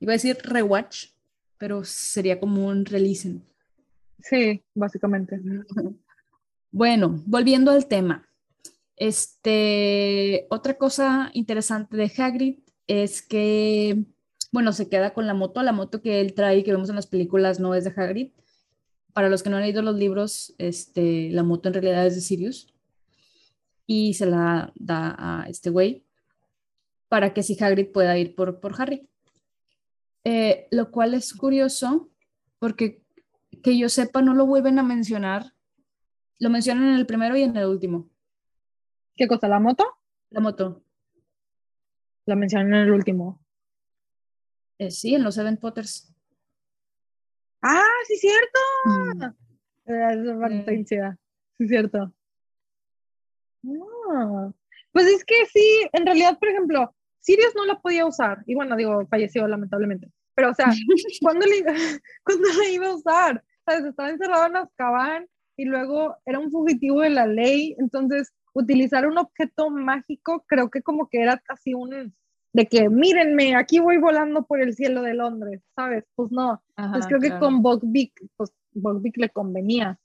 iba 0.00 0.12
a 0.12 0.16
decir 0.18 0.37
rewatch, 0.42 1.11
pero 1.59 1.85
sería 1.85 2.40
como 2.40 2.66
un 2.66 2.85
relisten. 2.85 3.42
Sí, 4.20 4.62
básicamente. 4.74 5.40
Bueno, 6.72 7.22
volviendo 7.26 7.70
al 7.70 7.87
tema. 7.87 8.29
Este, 8.96 10.46
otra 10.50 10.76
cosa 10.76 11.31
interesante 11.33 11.96
de 11.96 12.12
Hagrid 12.18 12.59
es 12.87 13.22
que, 13.22 14.05
bueno, 14.52 14.72
se 14.72 14.88
queda 14.88 15.14
con 15.14 15.26
la 15.26 15.33
moto. 15.33 15.62
La 15.62 15.72
moto 15.72 16.02
que 16.02 16.20
él 16.20 16.35
trae, 16.35 16.64
que 16.64 16.72
vemos 16.72 16.90
en 16.90 16.96
las 16.96 17.07
películas, 17.07 17.61
no 17.61 17.74
es 17.74 17.85
de 17.85 17.94
Hagrid. 17.96 18.31
Para 19.14 19.31
los 19.31 19.42
que 19.42 19.48
no 19.48 19.57
han 19.57 19.62
leído 19.62 19.81
los 19.81 19.96
libros, 19.96 20.55
este, 20.59 21.31
la 21.31 21.42
moto 21.42 21.68
en 21.68 21.74
realidad 21.74 22.07
es 22.07 22.14
de 22.16 22.20
Sirius. 22.20 22.74
Y 23.87 24.14
se 24.14 24.27
la 24.27 24.72
da 24.75 25.14
a 25.18 25.49
este 25.49 25.70
güey 25.70 26.05
para 27.09 27.33
que 27.33 27.42
si 27.42 27.57
Hagrid 27.62 27.92
pueda 27.92 28.18
ir 28.18 28.35
por, 28.35 28.61
por 28.61 28.81
Harry. 28.81 29.09
Eh, 30.25 30.66
lo 30.72 30.90
cual 30.90 31.14
es 31.14 31.33
curioso 31.35 32.11
porque 32.59 33.01
que 33.62 33.79
yo 33.79 33.88
sepa 33.88 34.22
no 34.22 34.35
lo 34.35 34.46
vuelven 34.46 34.79
a 34.79 34.83
mencionar. 34.83 35.53
Lo 36.38 36.51
mencionan 36.51 36.88
en 36.88 36.94
el 36.96 37.07
primero 37.07 37.37
y 37.37 37.42
en 37.42 37.57
el 37.57 37.66
último. 37.66 38.09
¿Qué 39.16 39.27
cosa? 39.27 39.49
¿La 39.49 39.61
moto? 39.61 39.85
La 40.31 40.40
moto. 40.40 40.83
La 42.27 42.35
mencioné 42.35 42.77
en 42.77 42.83
el 42.83 42.90
último. 42.90 43.40
Eh, 44.79 44.90
sí, 44.90 45.14
en 45.14 45.22
los 45.22 45.37
Seven 45.37 45.57
Potters. 45.57 46.12
¡Ah, 47.62 47.83
sí, 48.07 48.16
cierto! 48.16 48.59
Mm. 48.85 49.22
Eh, 49.87 50.44
Es 50.44 50.53
intensidad. 50.53 51.16
Sí, 51.57 51.68
cierto. 51.68 52.12
Ah, 54.12 54.50
Pues 54.92 55.07
es 55.07 55.24
que 55.24 55.46
sí, 55.46 55.88
en 55.92 56.07
realidad, 56.07 56.38
por 56.38 56.48
ejemplo, 56.48 56.94
Sirius 57.20 57.55
no 57.57 57.64
la 57.66 57.81
podía 57.81 58.07
usar. 58.07 58.42
Y 58.46 58.55
bueno, 58.55 58.76
digo, 58.76 59.07
falleció 59.09 59.46
lamentablemente. 59.48 60.09
Pero, 60.35 60.50
o 60.50 60.55
sea, 60.55 60.66
¿cuándo 61.22 61.46
le, 61.46 61.64
¿cuándo 62.24 62.48
la 62.59 62.68
iba 62.70 62.87
a 62.88 62.94
usar? 62.94 63.42
¿Sabes? 63.64 63.85
Estaba 63.85 64.11
encerrado 64.11 64.46
en 64.46 64.57
Azkaban 64.57 65.26
y 65.57 65.64
luego 65.64 66.16
era 66.24 66.38
un 66.38 66.50
fugitivo 66.50 67.00
de 67.00 67.11
la 67.11 67.26
ley. 67.26 67.74
Entonces, 67.79 68.33
utilizar 68.52 69.07
un 69.07 69.18
objeto 69.18 69.70
mágico 69.70 70.44
creo 70.46 70.70
que 70.70 70.83
como 70.83 71.09
que 71.09 71.20
era 71.20 71.38
casi 71.38 71.74
un... 71.74 72.14
De 72.52 72.66
que, 72.66 72.88
mírenme, 72.88 73.55
aquí 73.55 73.81
voy 73.81 73.98
volando 73.98 74.46
por 74.46 74.62
el 74.62 74.72
cielo 74.74 75.02
de 75.02 75.12
Londres, 75.12 75.61
¿sabes? 75.74 76.05
Pues 76.14 76.31
no. 76.33 76.62
Ajá, 76.76 76.92
Pues 76.92 77.07
creo 77.07 77.20
que 77.20 77.26
claro. 77.26 77.40
con 77.40 77.62
Buckbeak, 77.62 78.12
pues 78.37 78.50
Buckbeak 78.72 79.16
le 79.18 79.29
convenía. 79.29 79.98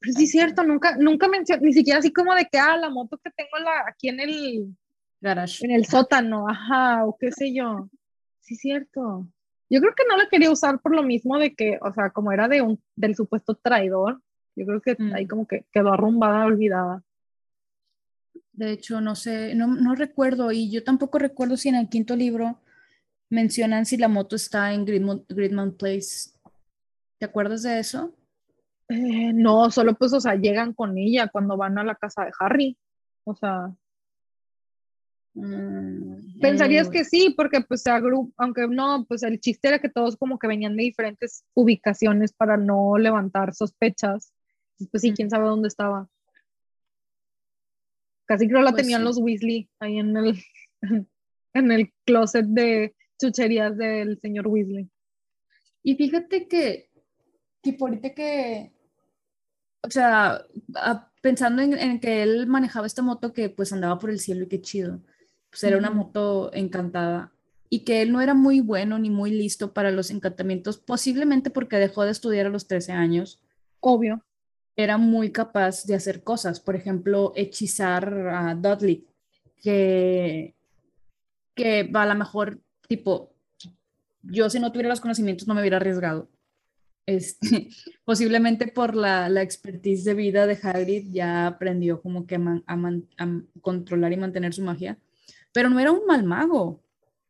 Pero 0.00 0.12
sí 0.12 0.24
es 0.24 0.30
cierto, 0.30 0.62
nunca, 0.64 0.96
nunca 0.96 1.28
mencioné, 1.28 1.66
ni 1.66 1.72
siquiera 1.72 1.98
así 1.98 2.12
como 2.12 2.34
de 2.34 2.46
que, 2.46 2.58
ah, 2.58 2.76
la 2.76 2.88
moto 2.88 3.18
que 3.18 3.30
tengo 3.30 3.58
la, 3.64 3.84
aquí 3.88 4.08
en 4.08 4.20
el, 4.20 4.76
Garage. 5.20 5.64
en 5.64 5.72
el 5.72 5.86
sótano, 5.86 6.48
ajá, 6.48 7.04
o 7.04 7.16
qué 7.18 7.32
sé 7.32 7.52
yo. 7.52 7.88
Sí 8.40 8.54
es 8.54 8.60
cierto. 8.60 9.26
Yo 9.70 9.80
creo 9.80 9.94
que 9.94 10.04
no 10.08 10.16
la 10.16 10.28
quería 10.28 10.50
usar 10.50 10.80
por 10.80 10.94
lo 10.94 11.02
mismo 11.02 11.36
de 11.38 11.54
que, 11.54 11.78
o 11.82 11.92
sea, 11.92 12.10
como 12.10 12.32
era 12.32 12.48
de 12.48 12.62
un, 12.62 12.80
del 12.96 13.14
supuesto 13.16 13.54
traidor, 13.54 14.22
yo 14.56 14.66
creo 14.66 14.80
que 14.80 14.96
Mm. 14.98 15.14
ahí 15.14 15.26
como 15.26 15.46
que 15.46 15.66
quedó 15.72 15.92
arrumbada, 15.92 16.46
olvidada. 16.46 17.02
De 18.52 18.72
hecho, 18.72 19.00
no 19.00 19.14
sé, 19.14 19.54
no, 19.54 19.66
no 19.68 19.94
recuerdo 19.94 20.50
y 20.52 20.70
yo 20.70 20.82
tampoco 20.82 21.18
recuerdo 21.18 21.56
si 21.56 21.68
en 21.68 21.76
el 21.76 21.88
quinto 21.88 22.16
libro 22.16 22.60
mencionan 23.30 23.86
si 23.86 23.96
la 23.96 24.08
moto 24.08 24.36
está 24.36 24.72
en 24.72 24.84
Gridmont, 24.84 25.30
Gridmont 25.30 25.76
Place. 25.76 26.30
¿Te 27.18 27.26
acuerdas 27.26 27.62
de 27.62 27.78
eso? 27.78 28.14
Eh, 28.90 29.32
no, 29.34 29.70
solo 29.70 29.94
pues, 29.96 30.12
o 30.14 30.20
sea, 30.20 30.34
llegan 30.34 30.72
con 30.72 30.96
ella 30.96 31.28
cuando 31.28 31.56
van 31.56 31.78
a 31.78 31.84
la 31.84 31.94
casa 31.94 32.24
de 32.24 32.32
Harry. 32.40 32.76
O 33.24 33.34
sea, 33.34 33.70
Mm, 35.34 36.40
Pensarías 36.40 36.88
anyway. 36.88 36.98
que 36.98 37.04
sí, 37.08 37.32
porque 37.36 37.60
pues 37.60 37.82
se 37.82 37.90
agru- 37.92 38.32
aunque 38.38 38.66
no, 38.66 39.04
pues 39.08 39.22
el 39.22 39.38
chiste 39.38 39.68
era 39.68 39.78
que 39.78 39.88
todos 39.88 40.16
como 40.16 40.36
que 40.36 40.48
venían 40.48 40.76
de 40.76 40.82
diferentes 40.82 41.44
ubicaciones 41.54 42.32
para 42.32 42.56
no 42.56 42.98
levantar 42.98 43.54
sospechas. 43.54 44.32
Pues 44.90 45.00
sí, 45.02 45.12
quién 45.12 45.30
sabe 45.30 45.44
dónde 45.46 45.68
estaba. 45.68 46.08
Casi 48.24 48.48
creo 48.48 48.62
la 48.62 48.70
Pues 48.72 48.82
tenían 48.82 49.02
sí. 49.02 49.04
los 49.04 49.18
Weasley 49.18 49.68
ahí 49.78 49.98
en 49.98 50.16
el, 50.16 50.38
en 51.54 51.70
el 51.72 51.92
closet 52.04 52.46
de 52.46 52.94
chucherías 53.20 53.76
del 53.76 54.18
señor 54.20 54.48
Weasley. 54.48 54.88
Y 55.84 55.94
fíjate 55.96 56.48
que, 56.48 56.90
tipo 57.60 57.86
ahorita 57.86 58.12
que, 58.14 58.72
o 59.82 59.90
sea, 59.90 60.42
a- 60.74 61.10
pensando 61.22 61.62
en, 61.62 61.74
en 61.74 62.00
que 62.00 62.22
él 62.22 62.46
manejaba 62.46 62.86
esta 62.86 63.02
moto 63.02 63.32
que 63.32 63.48
pues 63.50 63.72
andaba 63.72 63.98
por 63.98 64.10
el 64.10 64.20
cielo 64.20 64.44
y 64.44 64.48
qué 64.48 64.60
chido, 64.60 65.00
pues 65.50 65.62
era 65.64 65.76
una 65.78 65.90
moto 65.90 66.50
encantada 66.54 67.32
y 67.70 67.80
que 67.80 68.02
él 68.02 68.12
no 68.12 68.20
era 68.20 68.34
muy 68.34 68.60
bueno 68.60 68.98
ni 68.98 69.10
muy 69.10 69.30
listo 69.30 69.72
para 69.74 69.90
los 69.90 70.10
encantamientos, 70.10 70.78
posiblemente 70.78 71.50
porque 71.50 71.76
dejó 71.76 72.04
de 72.04 72.12
estudiar 72.12 72.46
a 72.46 72.50
los 72.50 72.66
13 72.66 72.92
años, 72.92 73.42
Obvio. 73.80 74.24
era 74.76 74.96
muy 74.96 75.32
capaz 75.32 75.84
de 75.84 75.94
hacer 75.94 76.22
cosas, 76.22 76.60
por 76.60 76.76
ejemplo, 76.76 77.32
hechizar 77.36 78.08
a 78.28 78.54
Dudley, 78.54 79.06
que, 79.62 80.54
que 81.54 81.90
a 81.92 82.06
lo 82.06 82.14
mejor, 82.14 82.60
tipo, 82.88 83.32
yo 84.22 84.48
si 84.48 84.60
no 84.60 84.70
tuviera 84.72 84.88
los 84.88 85.00
conocimientos 85.00 85.46
no 85.46 85.54
me 85.54 85.60
hubiera 85.60 85.76
arriesgado. 85.78 86.28
Este, 87.10 87.68
posiblemente 88.04 88.68
por 88.68 88.94
la, 88.94 89.30
la 89.30 89.40
expertise 89.40 90.04
de 90.04 90.12
vida 90.12 90.46
de 90.46 90.58
Hagrid 90.62 91.06
ya 91.10 91.46
aprendió 91.46 92.02
como 92.02 92.26
que 92.26 92.34
a, 92.34 92.38
man- 92.38 92.62
a 92.66 92.76
man- 92.76 93.08
a 93.16 93.26
controlar 93.62 94.12
y 94.12 94.18
mantener 94.18 94.52
su 94.52 94.62
magia, 94.62 94.98
pero 95.54 95.70
no 95.70 95.80
era 95.80 95.90
un 95.90 96.04
mal 96.06 96.22
mago, 96.24 96.82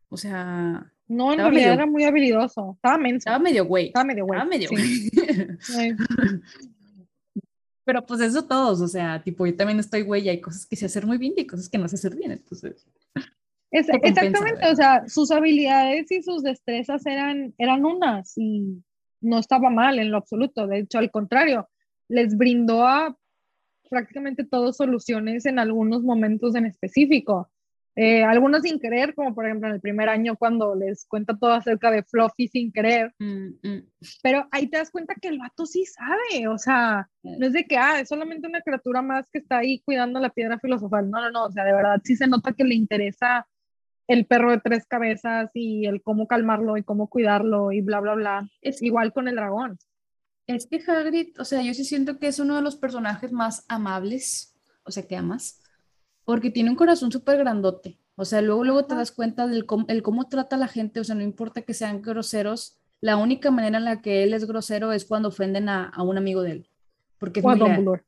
o 0.08 0.16
sea, 0.16 0.92
No, 1.06 1.32
en 1.32 1.38
realidad 1.38 1.52
medio- 1.60 1.72
era 1.74 1.86
muy 1.86 2.02
habilidoso. 2.02 2.72
Estaba 2.74 2.98
menso. 2.98 3.18
estaba 3.18 3.38
medio 3.38 3.66
güey, 3.66 3.86
Estaba 3.86 4.04
medio 4.04 4.26
güey. 4.26 4.36
estaba 4.38 4.50
medio 4.50 4.68
sí. 4.68 5.10
güey. 5.72 5.94
Pero 7.84 8.04
pues 8.04 8.20
eso 8.20 8.44
todos, 8.46 8.80
o 8.82 8.88
sea, 8.88 9.22
tipo, 9.22 9.46
yo 9.46 9.54
también 9.56 9.78
estoy 9.78 10.02
güey 10.02 10.22
y 10.24 10.28
hay 10.28 10.40
cosas 10.40 10.66
que 10.66 10.74
sé 10.76 10.86
hacer 10.86 11.06
muy 11.06 11.16
bien 11.18 11.34
y 11.36 11.40
hay 11.40 11.46
cosas 11.46 11.68
que 11.68 11.78
no 11.78 11.88
sé 11.88 11.94
hacer 11.96 12.14
bien, 12.16 12.32
entonces. 12.32 12.84
exactamente, 13.70 14.68
o 14.68 14.74
sea, 14.74 15.08
sus 15.08 15.30
habilidades 15.30 16.10
y 16.10 16.20
sus 16.22 16.42
destrezas 16.42 17.06
eran, 17.06 17.54
eran 17.58 17.84
unas 17.86 18.34
y 18.36 18.82
no 19.20 19.38
estaba 19.38 19.70
mal 19.70 19.98
en 19.98 20.10
lo 20.10 20.18
absoluto, 20.18 20.66
de 20.66 20.80
hecho, 20.80 20.98
al 20.98 21.10
contrario, 21.10 21.68
les 22.08 22.36
brindó 22.36 22.86
a 22.86 23.16
prácticamente 23.90 24.44
todas 24.44 24.76
soluciones 24.76 25.46
en 25.46 25.58
algunos 25.58 26.02
momentos 26.02 26.54
en 26.54 26.66
específico. 26.66 27.50
Eh, 28.00 28.22
algunos 28.22 28.62
sin 28.62 28.78
querer, 28.78 29.12
como 29.12 29.34
por 29.34 29.44
ejemplo 29.44 29.66
en 29.66 29.74
el 29.74 29.80
primer 29.80 30.08
año 30.08 30.36
cuando 30.36 30.76
les 30.76 31.04
cuenta 31.04 31.36
todo 31.36 31.50
acerca 31.50 31.90
de 31.90 32.04
Fluffy 32.04 32.46
sin 32.46 32.70
querer. 32.70 33.12
Mm, 33.18 33.48
mm. 33.60 33.88
Pero 34.22 34.46
ahí 34.52 34.68
te 34.68 34.78
das 34.78 34.92
cuenta 34.92 35.16
que 35.16 35.26
el 35.26 35.40
vato 35.40 35.66
sí 35.66 35.84
sabe, 35.84 36.46
o 36.46 36.58
sea, 36.58 37.10
no 37.24 37.44
es 37.44 37.52
de 37.52 37.64
que, 37.64 37.76
ah, 37.76 37.98
es 37.98 38.08
solamente 38.08 38.46
una 38.46 38.60
criatura 38.60 39.02
más 39.02 39.28
que 39.32 39.38
está 39.38 39.58
ahí 39.58 39.80
cuidando 39.80 40.20
la 40.20 40.30
piedra 40.30 40.60
filosofal. 40.60 41.10
No, 41.10 41.20
no, 41.20 41.32
no, 41.32 41.46
o 41.46 41.50
sea, 41.50 41.64
de 41.64 41.72
verdad 41.72 42.00
sí 42.04 42.14
se 42.14 42.28
nota 42.28 42.52
que 42.52 42.62
le 42.62 42.76
interesa 42.76 43.48
el 44.08 44.26
perro 44.26 44.50
de 44.50 44.60
tres 44.60 44.86
cabezas 44.86 45.50
y 45.54 45.86
el 45.86 46.02
cómo 46.02 46.26
calmarlo 46.26 46.76
y 46.76 46.82
cómo 46.82 47.08
cuidarlo 47.08 47.70
y 47.70 47.80
bla, 47.80 48.00
bla, 48.00 48.14
bla. 48.14 48.50
Es 48.60 48.82
igual 48.82 49.12
con 49.12 49.28
el 49.28 49.36
dragón. 49.36 49.78
Es 50.46 50.66
que 50.66 50.82
Hagrid, 50.84 51.38
o 51.38 51.44
sea, 51.44 51.62
yo 51.62 51.74
sí 51.74 51.84
siento 51.84 52.18
que 52.18 52.26
es 52.26 52.40
uno 52.40 52.56
de 52.56 52.62
los 52.62 52.74
personajes 52.76 53.30
más 53.32 53.64
amables, 53.68 54.56
o 54.82 54.90
sea, 54.90 55.06
que 55.06 55.16
amas 55.16 55.62
porque 56.28 56.50
tiene 56.50 56.68
un 56.68 56.76
corazón 56.76 57.10
súper 57.10 57.38
grandote. 57.38 57.98
O 58.14 58.26
sea, 58.26 58.42
luego, 58.42 58.62
luego 58.62 58.84
te 58.84 58.94
das 58.94 59.12
cuenta 59.12 59.46
del 59.46 59.64
cómo, 59.64 59.86
el 59.88 60.02
cómo 60.02 60.28
trata 60.28 60.56
a 60.56 60.58
la 60.58 60.68
gente, 60.68 61.00
o 61.00 61.04
sea, 61.04 61.14
no 61.14 61.22
importa 61.22 61.62
que 61.62 61.72
sean 61.72 62.02
groseros, 62.02 62.76
la 63.00 63.16
única 63.16 63.50
manera 63.50 63.78
en 63.78 63.86
la 63.86 64.02
que 64.02 64.24
él 64.24 64.34
es 64.34 64.46
grosero 64.46 64.92
es 64.92 65.06
cuando 65.06 65.30
ofenden 65.30 65.70
a, 65.70 65.84
a 65.88 66.02
un 66.02 66.18
amigo 66.18 66.42
de 66.42 66.50
él. 66.50 66.68
Porque 67.16 67.40
o 67.42 67.48
a 67.48 67.56
Dumbledore. 67.56 68.02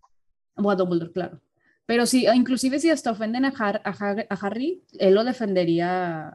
O 0.54 0.70
a 0.70 0.74
Dumbledore, 0.76 1.12
claro. 1.12 1.40
Pero 1.90 2.06
sí, 2.06 2.24
inclusive 2.32 2.78
si 2.78 2.88
hasta 2.88 3.10
ofenden 3.10 3.44
a, 3.44 3.52
a, 3.58 4.38
Harry, 4.42 4.84
él 5.00 5.12
lo 5.12 5.24
defendería 5.24 6.32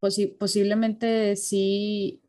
o 0.00 0.10
sea, 0.10 0.26
posiblemente 0.36 1.36
sí, 1.36 2.24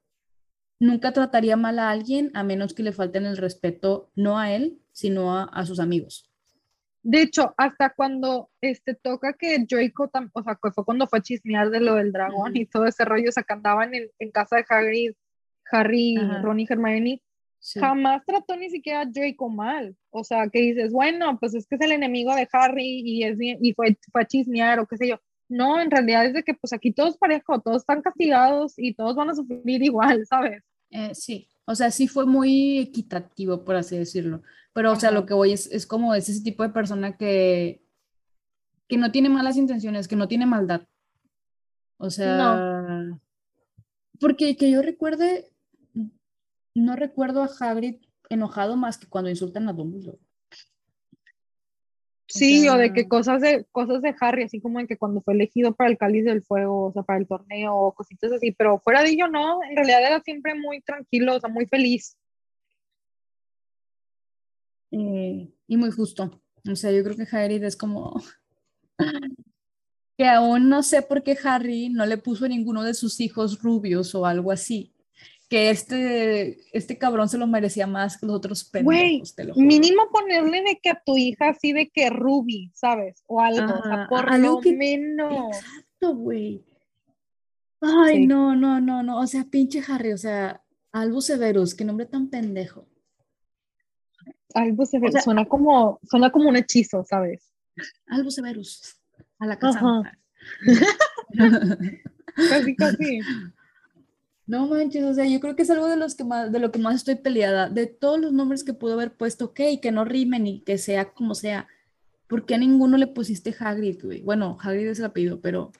nunca 0.79 1.11
trataría 1.11 1.57
mal 1.57 1.79
a 1.79 1.89
alguien 1.89 2.29
a 2.35 2.43
menos 2.43 2.75
que 2.75 2.83
le 2.83 2.91
falten 2.91 3.25
el 3.25 3.37
respeto, 3.37 4.11
no 4.15 4.37
a 4.37 4.51
él, 4.51 4.79
sino 4.91 5.35
a, 5.35 5.45
a 5.45 5.65
sus 5.65 5.79
amigos. 5.79 6.29
De 7.01 7.23
hecho, 7.23 7.55
hasta 7.57 7.95
cuando 7.95 8.51
este, 8.61 8.93
toca 8.93 9.33
que 9.33 9.57
Draco, 9.57 10.11
o 10.33 10.43
sea, 10.43 10.59
fue 10.61 10.85
cuando 10.85 11.07
fue 11.07 11.17
a 11.17 11.23
chismear 11.23 11.71
de 11.71 11.79
lo 11.79 11.95
del 11.95 12.11
dragón 12.11 12.55
y 12.55 12.67
todo 12.67 12.85
ese 12.85 13.05
rollo, 13.05 13.29
o 13.29 13.31
sea, 13.31 13.41
que 13.41 13.53
andaban 13.53 13.95
en, 13.95 14.11
en 14.19 14.29
casa 14.29 14.57
de 14.57 14.65
Harry, 14.69 15.17
Harry, 15.71 16.15
Ron 16.43 16.59
y 16.59 16.67
Hermione, 16.69 17.23
jamás 17.79 18.23
trató 18.25 18.55
ni 18.55 18.69
siquiera 18.69 19.01
a 19.01 19.05
Draco 19.05 19.49
mal. 19.49 19.95
O 20.09 20.23
sea, 20.23 20.49
que 20.49 20.59
dices, 20.59 20.91
bueno, 20.91 21.37
pues 21.39 21.53
es 21.53 21.67
que 21.67 21.75
es 21.75 21.81
el 21.81 21.91
enemigo 21.91 22.35
de 22.35 22.47
Harry 22.51 23.01
y, 23.05 23.23
es, 23.23 23.37
y 23.39 23.73
fue, 23.73 23.97
fue 24.11 24.21
a 24.21 24.27
chismear 24.27 24.79
o 24.79 24.87
qué 24.87 24.97
sé 24.97 25.07
yo. 25.07 25.19
No, 25.47 25.81
en 25.81 25.91
realidad 25.91 26.25
es 26.25 26.33
de 26.33 26.43
que 26.43 26.53
pues 26.53 26.71
aquí 26.71 26.93
todos 26.93 27.17
parejo, 27.17 27.59
todos 27.59 27.81
están 27.81 28.01
castigados 28.01 28.73
y 28.77 28.93
todos 28.93 29.15
van 29.15 29.29
a 29.29 29.35
sufrir 29.35 29.83
igual, 29.83 30.25
¿sabes? 30.25 30.63
Eh, 30.89 31.13
sí, 31.13 31.47
o 31.65 31.75
sea, 31.75 31.91
sí 31.91 32.07
fue 32.07 32.25
muy 32.25 32.79
equitativo, 32.79 33.63
por 33.63 33.75
así 33.75 33.97
decirlo. 33.97 34.43
Pero, 34.73 34.91
o 34.93 34.95
sea, 34.95 35.11
lo 35.11 35.25
que 35.25 35.33
voy 35.33 35.51
es, 35.51 35.67
es 35.71 35.85
como 35.85 36.15
es 36.15 36.29
ese 36.29 36.43
tipo 36.43 36.63
de 36.63 36.69
persona 36.69 37.17
que, 37.17 37.83
que 38.87 38.97
no 38.97 39.11
tiene 39.11 39.29
malas 39.29 39.57
intenciones, 39.57 40.07
que 40.07 40.15
no 40.15 40.27
tiene 40.27 40.45
maldad. 40.45 40.81
O 41.97 42.09
sea, 42.09 43.05
porque 44.19 44.55
que 44.55 44.71
yo 44.71 44.81
recuerde, 44.81 45.51
no 46.75 46.95
recuerdo 46.95 47.43
a 47.43 47.49
Hagrid 47.59 47.97
enojado 48.29 48.77
más 48.77 48.97
que 48.97 49.07
cuando 49.07 49.29
insultan 49.29 49.67
a 49.67 49.73
Dumbledore. 49.73 50.19
Sí, 52.27 52.69
o, 52.69 52.77
de 52.77 52.93
que 52.93 53.09
cosas 53.09 53.41
de, 53.41 53.65
cosas 53.71 54.01
de 54.01 54.15
Harry, 54.21 54.43
así 54.43 54.61
como 54.61 54.79
en 54.79 54.87
que 54.87 54.97
cuando 54.97 55.21
fue 55.21 55.33
elegido 55.33 55.75
para 55.75 55.89
el 55.89 55.97
cáliz 55.97 56.23
del 56.23 56.41
fuego, 56.41 56.85
o 56.85 56.93
sea, 56.93 57.03
para 57.03 57.19
el 57.19 57.27
torneo, 57.27 57.75
o 57.75 57.93
cositas 57.93 58.31
así, 58.31 58.53
pero 58.53 58.79
fuera 58.79 59.03
de 59.03 59.09
ello 59.09 59.27
no, 59.27 59.61
en 59.63 59.75
realidad 59.75 60.05
era 60.05 60.21
siempre 60.21 60.55
muy 60.55 60.79
tranquilo, 60.81 61.35
o 61.35 61.39
sea, 61.41 61.49
muy 61.49 61.65
feliz. 61.65 62.15
Eh, 64.91 65.49
y 65.67 65.77
muy 65.77 65.91
justo. 65.91 66.41
O 66.69 66.75
sea, 66.75 66.91
yo 66.91 67.03
creo 67.03 67.17
que 67.17 67.35
Harry 67.35 67.55
es 67.55 67.75
como 67.75 68.21
que 70.17 70.25
aún 70.25 70.69
no 70.69 70.83
sé 70.83 71.01
por 71.01 71.23
qué 71.23 71.37
Harry 71.43 71.89
no 71.89 72.05
le 72.05 72.17
puso 72.17 72.45
a 72.45 72.49
ninguno 72.49 72.83
de 72.83 72.93
sus 72.93 73.19
hijos 73.19 73.61
rubios 73.61 74.15
o 74.15 74.25
algo 74.25 74.51
así. 74.51 74.93
Que 75.51 75.69
este, 75.69 76.61
este 76.71 76.97
cabrón 76.97 77.27
se 77.27 77.37
lo 77.37 77.45
merecía 77.45 77.85
más 77.85 78.17
que 78.17 78.25
los 78.25 78.37
otros 78.37 78.63
pendejos. 78.63 79.35
mínimo 79.57 80.09
ponerle 80.09 80.61
de 80.61 80.79
que 80.81 80.91
a 80.91 81.03
tu 81.05 81.17
hija 81.17 81.49
así 81.49 81.73
de 81.73 81.89
que 81.89 82.09
Ruby, 82.09 82.71
¿sabes? 82.73 83.21
O 83.27 83.41
algo, 83.41 83.73
o 83.73 83.83
sea, 83.83 84.07
por 84.07 84.39
lo 84.39 84.61
menos. 84.61 85.57
Exacto, 85.57 86.15
güey. 86.15 86.63
Ay, 87.81 88.25
no, 88.27 88.55
no, 88.55 88.79
no, 88.79 89.03
no. 89.03 89.19
O 89.19 89.27
sea, 89.27 89.43
pinche 89.43 89.83
Harry, 89.85 90.13
o 90.13 90.17
sea, 90.17 90.63
Albus 90.93 91.25
Severus, 91.25 91.75
qué 91.75 91.83
nombre 91.83 92.05
tan 92.05 92.29
pendejo. 92.29 92.87
Albus 94.53 94.91
Severus, 94.91 95.21
suena, 95.21 95.43
como, 95.43 95.99
suena 96.09 96.31
como 96.31 96.47
un 96.47 96.55
hechizo, 96.55 97.03
¿sabes? 97.03 97.51
Albus 98.07 98.35
Severus, 98.35 98.95
a 99.37 99.47
la 99.47 99.59
casa. 99.59 99.81
casi, 102.35 102.75
casi. 102.77 103.19
No 104.51 104.67
manches, 104.67 105.05
o 105.05 105.13
sea, 105.13 105.25
yo 105.25 105.39
creo 105.39 105.55
que 105.55 105.61
es 105.61 105.69
algo 105.69 105.87
de, 105.87 105.95
los 105.95 106.13
que 106.13 106.25
más, 106.25 106.51
de 106.51 106.59
lo 106.59 106.73
que 106.73 106.79
más 106.79 106.95
estoy 106.95 107.15
peleada. 107.15 107.69
De 107.69 107.87
todos 107.87 108.19
los 108.19 108.33
nombres 108.33 108.65
que 108.65 108.73
pudo 108.73 108.95
haber 108.95 109.13
puesto, 109.13 109.45
ok, 109.45 109.61
que 109.81 109.93
no 109.93 110.03
rimen 110.03 110.45
y 110.45 110.59
que 110.59 110.77
sea 110.77 111.13
como 111.13 111.35
sea. 111.35 111.69
¿Por 112.27 112.45
qué 112.45 112.55
a 112.55 112.57
ninguno 112.57 112.97
le 112.97 113.07
pusiste 113.07 113.55
Hagrid, 113.57 114.03
güey? 114.03 114.21
Bueno, 114.23 114.57
Hagrid 114.61 114.89
es 114.89 114.99
el 114.99 115.05
apellido, 115.05 115.39
pero 115.39 115.71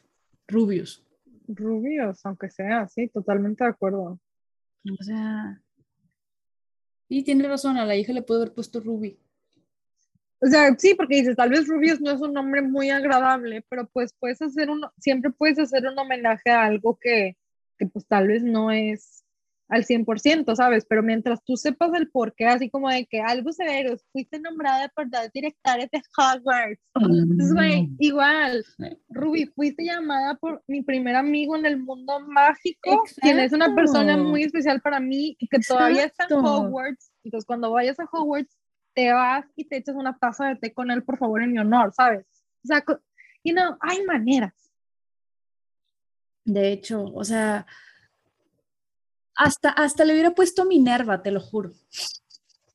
Rubius. 0.48 1.06
Rubius, 1.50 2.26
aunque 2.26 2.50
sea, 2.50 2.88
sí, 2.88 3.10
totalmente 3.10 3.66
de 3.66 3.72
acuerdo. 3.72 4.18
O 4.86 5.04
sea, 5.04 5.62
y 7.10 7.24
tiene 7.24 7.46
razón, 7.50 7.76
a 7.76 7.86
la 7.86 7.98
hija 7.98 8.14
le 8.14 8.22
puedo 8.22 8.40
haber 8.40 8.54
puesto 8.54 8.80
Ruby. 8.80 9.20
O 10.40 10.48
sea, 10.48 10.74
sí, 10.78 10.96
porque 10.96 11.16
dices, 11.16 11.36
tal 11.36 11.50
vez 11.50 11.68
Rubius 11.68 12.00
no 12.00 12.12
es 12.12 12.22
un 12.22 12.32
nombre 12.32 12.62
muy 12.62 12.90
agradable, 12.90 13.66
pero 13.68 13.86
pues 13.90 14.14
puedes 14.18 14.42
hacer 14.42 14.70
uno, 14.70 14.94
siempre 14.98 15.30
puedes 15.30 15.60
hacer 15.60 15.86
un 15.90 16.00
homenaje 16.00 16.52
a 16.52 16.64
algo 16.64 16.98
que, 16.98 17.36
que 17.82 17.88
pues 17.88 18.06
tal 18.06 18.28
vez 18.28 18.44
no 18.44 18.70
es 18.70 19.26
al 19.68 19.86
100%, 19.86 20.54
¿sabes? 20.56 20.86
Pero 20.88 21.02
mientras 21.02 21.44
tú 21.44 21.58
sepas 21.58 21.92
el 21.96 22.12
por 22.12 22.36
qué, 22.36 22.46
así 22.46 22.70
como 22.70 22.90
de 22.90 23.08
que 23.08 23.22
algo 23.22 23.52
severo, 23.54 23.96
fuiste 24.12 24.40
nombrada 24.40 24.90
por 24.90 25.10
dos 25.10 25.32
directores 25.34 25.90
de 25.90 26.02
Hogwarts. 26.16 26.84
Entonces, 26.94 27.54
güey, 27.54 27.90
igual, 27.98 28.64
Ruby, 29.10 29.48
fuiste 29.48 29.84
llamada 29.84 30.36
por 30.36 30.62
mi 30.68 30.84
primer 30.84 31.16
amigo 31.16 31.56
en 31.56 31.66
el 31.66 31.80
mundo 31.80 32.20
mágico, 32.20 33.02
quien 33.20 33.40
es 33.40 33.52
una 33.52 33.74
persona 33.74 34.16
muy 34.16 34.44
especial 34.44 34.80
para 34.82 35.00
mí 35.00 35.36
que 35.40 35.60
todavía 35.68 36.04
está 36.04 36.28
en 36.30 36.36
Hogwarts. 36.36 37.12
Entonces, 37.24 37.48
cuando 37.48 37.72
vayas 37.72 38.00
a 38.00 38.08
Hogwarts, 38.12 38.56
te 38.94 39.12
vas 39.12 39.46
y 39.56 39.64
te 39.64 39.78
echas 39.78 39.96
una 39.96 40.16
taza 40.18 40.50
de 40.50 40.58
té 40.58 40.72
con 40.72 40.92
él, 40.92 41.02
por 41.02 41.18
favor, 41.18 41.42
en 41.42 41.54
mi 41.54 41.58
honor, 41.58 41.94
¿sabes? 41.96 42.28
O 42.64 42.68
sea, 42.68 42.84
y 43.42 43.54
no, 43.54 43.78
hay 43.80 44.04
maneras. 44.04 44.54
De 46.46 46.72
hecho, 46.72 47.06
o 47.14 47.24
sea, 47.24 47.66
hasta, 49.36 49.70
hasta 49.70 50.06
le 50.06 50.14
hubiera 50.14 50.32
puesto 50.32 50.66
Minerva, 50.66 51.22
te 51.22 51.32
lo 51.32 51.40
juro. 51.40 51.72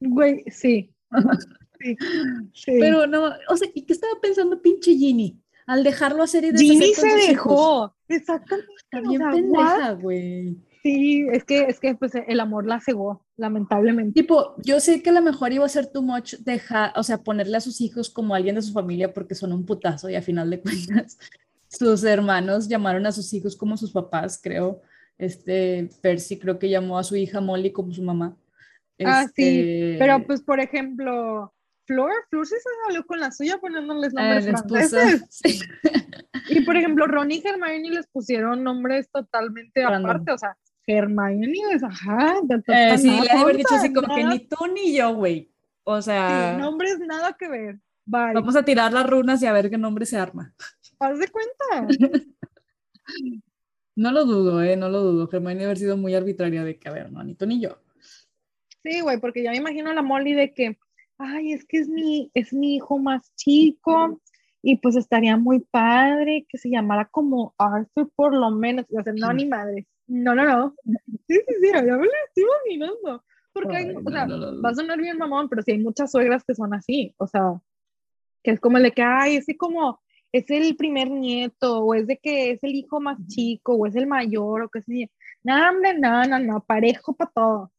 Güey, 0.00 0.44
sí. 0.50 0.92
sí, 2.52 2.72
Pero 2.80 3.06
no, 3.06 3.32
o 3.48 3.56
sea, 3.56 3.68
¿y 3.74 3.82
qué 3.82 3.92
estaba 3.92 4.14
pensando 4.20 4.60
pinche 4.60 4.94
Ginny? 4.94 5.40
Al 5.66 5.82
dejarlo 5.82 6.22
hacer 6.22 6.44
y 6.44 6.56
Ginny 6.56 6.94
se 6.94 7.08
dejó. 7.28 7.94
Exactamente. 8.08 8.72
Está 8.76 9.00
bien 9.08 9.22
pendeja, 9.30 9.92
güey. 9.92 10.56
Sí, 10.82 11.26
es 11.32 11.42
que, 11.42 11.62
es 11.62 11.80
que 11.80 11.96
pues, 11.96 12.12
el 12.14 12.38
amor 12.38 12.64
la 12.64 12.80
cegó, 12.80 13.26
lamentablemente. 13.36 14.20
Tipo, 14.20 14.54
yo 14.62 14.78
sé 14.78 15.02
que 15.02 15.10
a 15.10 15.14
lo 15.14 15.20
mejor 15.20 15.52
iba 15.52 15.66
a 15.66 15.68
ser 15.68 15.88
too 15.88 16.02
much 16.02 16.34
dejar, 16.38 16.92
o 16.94 17.02
sea, 17.02 17.24
ponerle 17.24 17.56
a 17.56 17.60
sus 17.60 17.80
hijos 17.80 18.08
como 18.08 18.36
alguien 18.36 18.54
de 18.54 18.62
su 18.62 18.72
familia 18.72 19.12
porque 19.12 19.34
son 19.34 19.52
un 19.52 19.66
putazo 19.66 20.08
y 20.08 20.14
a 20.14 20.22
final 20.22 20.48
de 20.48 20.60
cuentas 20.62 21.18
sus 21.78 22.04
hermanos 22.04 22.68
llamaron 22.68 23.06
a 23.06 23.12
sus 23.12 23.32
hijos 23.32 23.56
como 23.56 23.76
sus 23.76 23.92
papás, 23.92 24.40
creo. 24.42 24.82
Este, 25.18 25.88
Percy 26.02 26.38
creo 26.38 26.58
que 26.58 26.68
llamó 26.68 26.98
a 26.98 27.04
su 27.04 27.16
hija 27.16 27.40
Molly 27.40 27.72
como 27.72 27.92
su 27.92 28.02
mamá. 28.02 28.36
Ah, 29.04 29.24
sí, 29.34 29.60
este, 29.60 29.96
pero 29.98 30.26
pues 30.26 30.42
por 30.42 30.60
ejemplo, 30.60 31.52
Flor, 31.86 32.12
Flor 32.30 32.46
sí 32.46 32.54
se 32.54 32.68
salió 32.86 33.06
con 33.06 33.20
la 33.20 33.30
suya 33.30 33.58
poniéndoles 33.58 34.12
ah, 34.16 34.40
nombres 34.40 34.62
franceses. 34.62 35.68
Y 36.48 36.60
por 36.60 36.76
ejemplo, 36.76 37.06
Ron 37.06 37.32
y 37.32 37.42
Hermione 37.44 37.90
les 37.90 38.06
pusieron 38.06 38.62
nombres 38.62 39.10
totalmente 39.10 39.82
aparte, 39.84 40.30
o 40.30 40.38
sea, 40.38 40.56
Hermione 40.86 41.52
es, 41.72 41.82
ajá, 41.82 42.36
eh, 42.68 42.98
sí, 42.98 43.20
le 43.20 43.30
haber 43.30 43.56
dicho 43.56 43.74
así 43.74 43.92
como 43.92 44.14
que 44.14 44.24
ni 44.24 44.38
tú 44.46 44.56
ni 44.72 44.96
yo, 44.96 45.14
güey. 45.14 45.50
O 45.82 46.00
sea, 46.00 46.54
sí, 46.54 46.60
nombres 46.60 47.00
nada 47.00 47.32
que 47.32 47.48
ver. 47.48 47.80
Bye. 48.04 48.34
Vamos 48.34 48.54
a 48.54 48.64
tirar 48.64 48.92
las 48.92 49.08
runas 49.08 49.42
y 49.42 49.46
a 49.46 49.52
ver 49.52 49.68
qué 49.68 49.78
nombre 49.78 50.06
se 50.06 50.16
arma. 50.16 50.54
Haz 50.98 51.18
de 51.18 51.28
cuenta. 51.28 51.88
No 53.98 54.12
lo 54.12 54.26
dudo, 54.26 54.62
¿eh? 54.62 54.76
No 54.76 54.90
lo 54.90 55.00
dudo. 55.00 55.26
Hermione 55.32 55.64
haber 55.64 55.78
sido 55.78 55.96
muy 55.96 56.14
arbitraria 56.14 56.62
de 56.64 56.78
que, 56.78 56.86
a 56.86 56.92
ver, 56.92 57.10
no, 57.10 57.24
ni 57.24 57.34
tú 57.34 57.46
ni 57.46 57.62
yo. 57.62 57.78
Sí, 58.82 59.00
güey, 59.00 59.18
porque 59.18 59.42
ya 59.42 59.52
me 59.52 59.56
imagino 59.56 59.90
a 59.90 59.94
la 59.94 60.02
Molly 60.02 60.34
de 60.34 60.52
que, 60.52 60.78
ay, 61.16 61.54
es 61.54 61.64
que 61.64 61.78
es 61.78 61.88
mi, 61.88 62.30
es 62.34 62.52
mi 62.52 62.76
hijo 62.76 62.98
más 62.98 63.34
chico 63.36 64.20
y 64.62 64.76
pues 64.78 64.96
estaría 64.96 65.36
muy 65.36 65.60
padre 65.60 66.44
que 66.48 66.58
se 66.58 66.68
llamara 66.68 67.06
como 67.06 67.54
Arthur 67.56 68.10
por 68.16 68.34
lo 68.34 68.50
menos, 68.50 68.84
o 68.90 69.02
sea, 69.02 69.12
no 69.12 69.32
ni 69.32 69.46
madre, 69.46 69.86
no, 70.08 70.34
no, 70.34 70.44
no, 70.44 70.74
sí, 70.84 71.38
sí, 71.46 71.54
sí, 71.60 71.70
ya 71.72 71.82
me 71.82 72.06
lo 72.06 72.12
estoy 72.26 72.44
imaginando, 72.44 73.24
porque 73.52 73.76
hay, 73.76 73.94
o 73.94 74.10
sea, 74.10 74.26
va 74.26 74.70
a 74.70 74.74
sonar 74.74 75.00
bien 75.00 75.18
mamón, 75.18 75.48
pero 75.48 75.62
sí 75.62 75.70
hay 75.70 75.78
muchas 75.78 76.10
suegras 76.10 76.42
que 76.44 76.56
son 76.56 76.74
así, 76.74 77.14
o 77.18 77.28
sea, 77.28 77.60
que 78.42 78.50
es 78.50 78.60
como 78.60 78.78
el 78.78 78.82
de 78.82 78.92
que, 78.92 79.02
ay, 79.02 79.36
ese 79.36 79.56
como, 79.56 80.00
es 80.38 80.50
el 80.50 80.76
primer 80.76 81.10
nieto, 81.10 81.80
o 81.80 81.94
es 81.94 82.06
de 82.06 82.18
que 82.18 82.52
es 82.52 82.62
el 82.62 82.74
hijo 82.74 83.00
más 83.00 83.18
chico, 83.26 83.74
o 83.74 83.86
es 83.86 83.96
el 83.96 84.06
mayor, 84.06 84.62
o 84.62 84.68
qué 84.68 84.82
sé 84.82 85.10
no, 85.46 85.70
hombre, 85.70 85.96
no, 85.96 86.24
no, 86.24 86.40
no, 86.40 86.64
parejo 86.64 87.14
para 87.14 87.30
todo. 87.30 87.72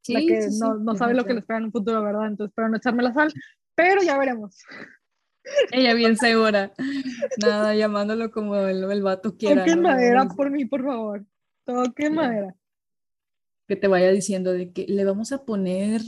Sí, 0.00 0.14
la 0.14 0.20
que 0.20 0.48
no, 0.60 0.74
no 0.76 0.94
sabe 0.94 1.14
lo 1.14 1.24
que 1.24 1.34
le 1.34 1.40
espera 1.40 1.58
en 1.58 1.64
un 1.64 1.72
futuro, 1.72 2.00
¿verdad? 2.02 2.28
Entonces, 2.28 2.54
para 2.54 2.68
no 2.68 2.76
echarme 2.76 3.02
la 3.02 3.12
sal, 3.12 3.32
pero 3.74 4.00
ya 4.00 4.16
veremos. 4.16 4.62
Ella 5.72 5.94
bien 5.94 6.16
segura. 6.16 6.72
Nada, 7.42 7.74
llamándolo 7.74 8.30
como 8.30 8.54
el, 8.56 8.84
el 8.84 9.02
vato 9.02 9.36
quiera. 9.36 9.64
Toquen 9.64 9.82
madera 9.82 10.28
por 10.28 10.50
mí, 10.50 10.66
por 10.66 10.84
favor. 10.84 11.24
Toquen 11.64 12.14
madera. 12.14 12.54
Que 13.66 13.76
te 13.76 13.88
vaya 13.88 14.10
diciendo 14.10 14.52
de 14.52 14.72
que 14.72 14.86
le 14.86 15.04
vamos 15.04 15.32
a 15.32 15.44
poner 15.44 16.02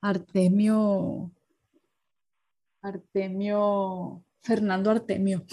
Artemio. 0.00 1.32
Artemio. 2.82 4.24
Fernando 4.42 4.90
Artemio. 4.90 5.44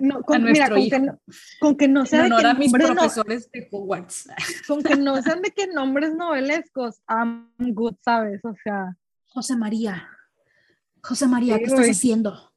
No, 0.00 0.22
con, 0.22 0.44
mira, 0.44 0.70
con, 0.70 0.88
que 0.88 0.98
no, 0.98 1.20
con 1.60 1.76
que 1.76 1.88
no 1.88 2.06
sean 2.06 2.30
de 2.30 2.54
mis 2.54 2.72
profesores 2.72 3.50
de 3.52 3.68
Hogwarts. 3.70 4.28
Con 4.66 4.82
que 4.82 4.96
no 4.96 5.20
sean 5.22 5.42
de 5.42 5.50
qué 5.50 5.66
nombres 5.66 6.14
novelescos, 6.14 7.00
I'm 7.08 7.50
good, 7.58 7.94
¿sabes? 8.02 8.42
O 8.44 8.54
sea. 8.64 8.96
José 9.26 9.56
María. 9.56 10.08
José 11.02 11.26
María, 11.26 11.58
¿qué 11.58 11.64
estás 11.64 11.88
haciendo? 11.88 12.52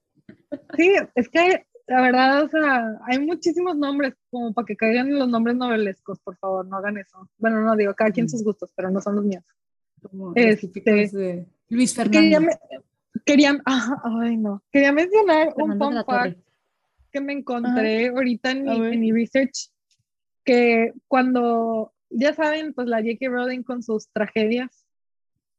Sí, 0.76 0.96
es 1.16 1.30
que 1.30 1.66
la 1.88 2.02
verdad, 2.02 2.44
o 2.44 2.50
sea, 2.50 2.98
hay 3.06 3.20
muchísimos 3.20 3.78
nombres 3.78 4.14
como 4.30 4.54
para 4.54 4.66
que 4.66 4.78
caigan 4.78 5.14
los 5.14 5.28
nombres 5.28 5.58
novelescos, 5.58 6.20
por 6.20 6.38
favor, 6.38 6.66
no 6.66 6.78
hagan 6.78 6.98
eso. 6.98 7.30
Bueno, 7.38 7.62
no 7.62 7.76
digo, 7.76 7.94
cada 7.94 8.12
quien 8.12 8.28
mm. 8.28 8.30
sus 8.30 8.44
gustos, 8.44 8.72
pero 8.76 8.90
no 8.90 9.02
son 9.02 9.18
los 9.18 9.26
míos. 9.26 9.44
Como 10.02 10.32
este, 10.36 10.82
de 10.82 11.48
Luis 11.70 11.94
Fernando. 11.94 12.50
Quería, 13.26 13.62
ay 13.66 14.38
no, 14.38 14.64
quería 14.72 14.92
mencionar 14.92 15.54
un 15.56 15.78
fun 15.78 16.04
fact 16.06 16.40
que 17.12 17.22
me 17.22 17.34
encontré 17.34 18.08
ahorita 18.08 18.52
en 18.52 18.64
mi, 18.64 18.88
en 18.88 19.00
mi, 19.00 19.12
research, 19.12 19.70
que 20.46 20.94
cuando, 21.08 21.94
ya 22.10 22.34
saben, 22.34 22.74
pues 22.74 22.88
la 22.88 23.00
J.K. 23.00 23.28
Rowling 23.30 23.64
con 23.64 23.84
sus 23.84 24.08
tragedias, 24.10 24.86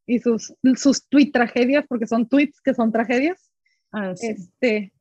y 0.06 0.18
sus, 0.18 0.54
sus 0.76 1.06
tweet 1.08 1.30
tragedias, 1.30 1.84
porque 1.88 2.06
son 2.06 2.28
tweets 2.28 2.60
que 2.60 2.74
son 2.74 2.90
tragedias. 2.90 3.50
Ah, 3.92 4.12
este, 4.18 4.92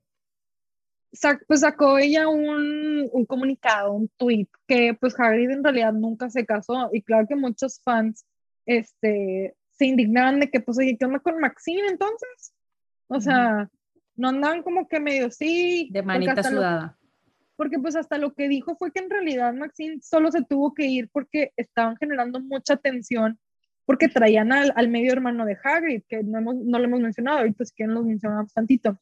pues 1.48 1.62
sacó 1.62 1.98
ella 1.98 2.28
un, 2.28 3.10
un, 3.12 3.26
comunicado, 3.26 3.94
un 3.94 4.10
tweet, 4.18 4.48
que 4.68 4.94
pues 4.94 5.20
Hagrid 5.20 5.50
en 5.50 5.64
realidad 5.64 5.94
nunca 5.94 6.30
se 6.30 6.46
casó, 6.46 6.90
y 6.94 7.02
claro 7.02 7.28
que 7.28 7.36
muchos 7.36 7.82
fans 7.82 8.26
este, 8.66 9.56
se 9.82 9.88
indignaban 9.88 10.40
de 10.40 10.52
que, 10.52 10.60
pues, 10.60 10.78
oye, 10.78 10.96
¿qué 10.96 11.06
onda 11.06 11.18
con 11.18 11.40
Maxine 11.40 11.88
entonces? 11.88 12.54
O 13.08 13.20
sea, 13.20 13.68
no 14.16 14.28
andaban 14.30 14.62
como 14.62 14.88
que 14.88 15.00
medio 15.00 15.32
sí. 15.32 15.90
De 15.92 16.04
manita 16.04 16.44
sudada. 16.44 17.00
porque 17.56 17.80
pues 17.80 17.96
hasta 17.96 18.20
lo 18.20 18.36
que 18.36 18.48
dijo 18.48 18.76
fue 18.76 18.92
que 18.92 19.00
en 19.00 19.10
realidad 19.10 19.56
Maxine 19.56 20.00
solo 20.04 20.32
se 20.32 20.44
tuvo 20.44 20.76
que 20.76 20.86
ir 20.86 21.10
porque 21.12 21.52
estaban 21.58 21.98
generando 21.98 22.40
mucha 22.40 22.78
tensión 22.78 23.40
porque 23.88 24.08
traían 24.08 24.52
al, 24.54 24.72
al, 24.76 24.88
medio 24.88 25.14
hermano 25.14 25.46
de 25.46 25.58
Hagrid, 25.64 26.04
que 26.08 26.22
no, 26.22 26.38
hemos, 26.38 26.56
no 26.58 26.78
lo 26.78 26.86
hemos 26.86 27.00
mencionado, 27.00 27.40
ahorita 27.40 27.66
si 27.66 27.74
quieren 27.74 27.96
lo 27.96 28.04
mencionamos 28.04 28.54
tantito. 28.54 29.00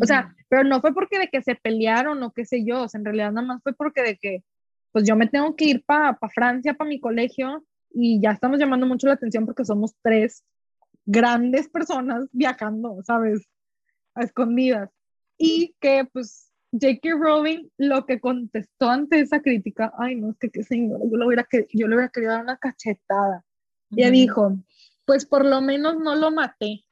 O 0.00 0.04
sea, 0.04 0.34
pero 0.48 0.64
no 0.64 0.80
fue 0.80 0.92
porque 0.92 1.20
de 1.20 1.28
que 1.28 1.40
se 1.40 1.54
pelearon 1.54 2.20
o 2.24 2.32
qué 2.32 2.44
sé 2.44 2.64
yo, 2.64 2.82
o 2.82 2.88
sea, 2.88 2.98
en 2.98 3.04
realidad 3.04 3.30
nada 3.30 3.46
más 3.46 3.62
fue 3.62 3.74
porque 3.74 4.02
de 4.02 4.16
que, 4.16 4.42
pues 4.90 5.06
yo 5.06 5.14
me 5.14 5.28
tengo 5.28 5.54
que 5.54 5.66
ir 5.66 5.84
para 5.84 6.18
pa 6.18 6.28
Francia, 6.28 6.74
para 6.74 6.88
mi 6.88 6.98
colegio, 6.98 7.64
y 7.92 8.20
ya 8.20 8.32
estamos 8.32 8.58
llamando 8.58 8.86
mucho 8.86 9.06
la 9.06 9.14
atención 9.14 9.46
porque 9.46 9.64
somos 9.64 9.94
tres 10.02 10.44
grandes 11.04 11.68
personas 11.68 12.26
viajando, 12.32 13.02
¿sabes? 13.04 13.48
A 14.14 14.22
escondidas. 14.22 14.90
Y 15.36 15.74
que, 15.80 16.06
pues, 16.12 16.52
J.K. 16.72 17.16
Rowling 17.18 17.68
lo 17.78 18.06
que 18.06 18.20
contestó 18.20 18.88
ante 18.88 19.20
esa 19.20 19.40
crítica, 19.40 19.92
ay, 19.98 20.16
no, 20.16 20.30
es 20.30 20.38
que 20.38 20.50
qué 20.50 20.62
señor, 20.62 21.00
yo, 21.10 21.16
lo 21.16 21.26
hubiera 21.26 21.46
yo 21.72 21.88
le 21.88 21.94
hubiera 21.96 22.10
querido 22.10 22.32
dar 22.32 22.42
una 22.42 22.56
cachetada. 22.56 23.44
Ya 23.90 24.08
dijo, 24.08 24.56
pues 25.04 25.26
por 25.26 25.44
lo 25.44 25.60
menos 25.60 25.98
no 25.98 26.14
lo 26.14 26.30
maté. 26.30 26.84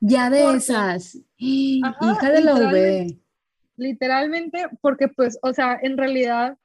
Ya 0.00 0.30
de 0.30 0.54
esas. 0.54 1.18
Hija 1.36 2.30
de 2.32 2.40
la 2.40 2.54
V. 2.54 3.18
Literalmente, 3.76 4.66
porque 4.80 5.08
pues, 5.08 5.38
o 5.42 5.52
sea, 5.52 5.78
en 5.82 5.98
realidad, 5.98 6.56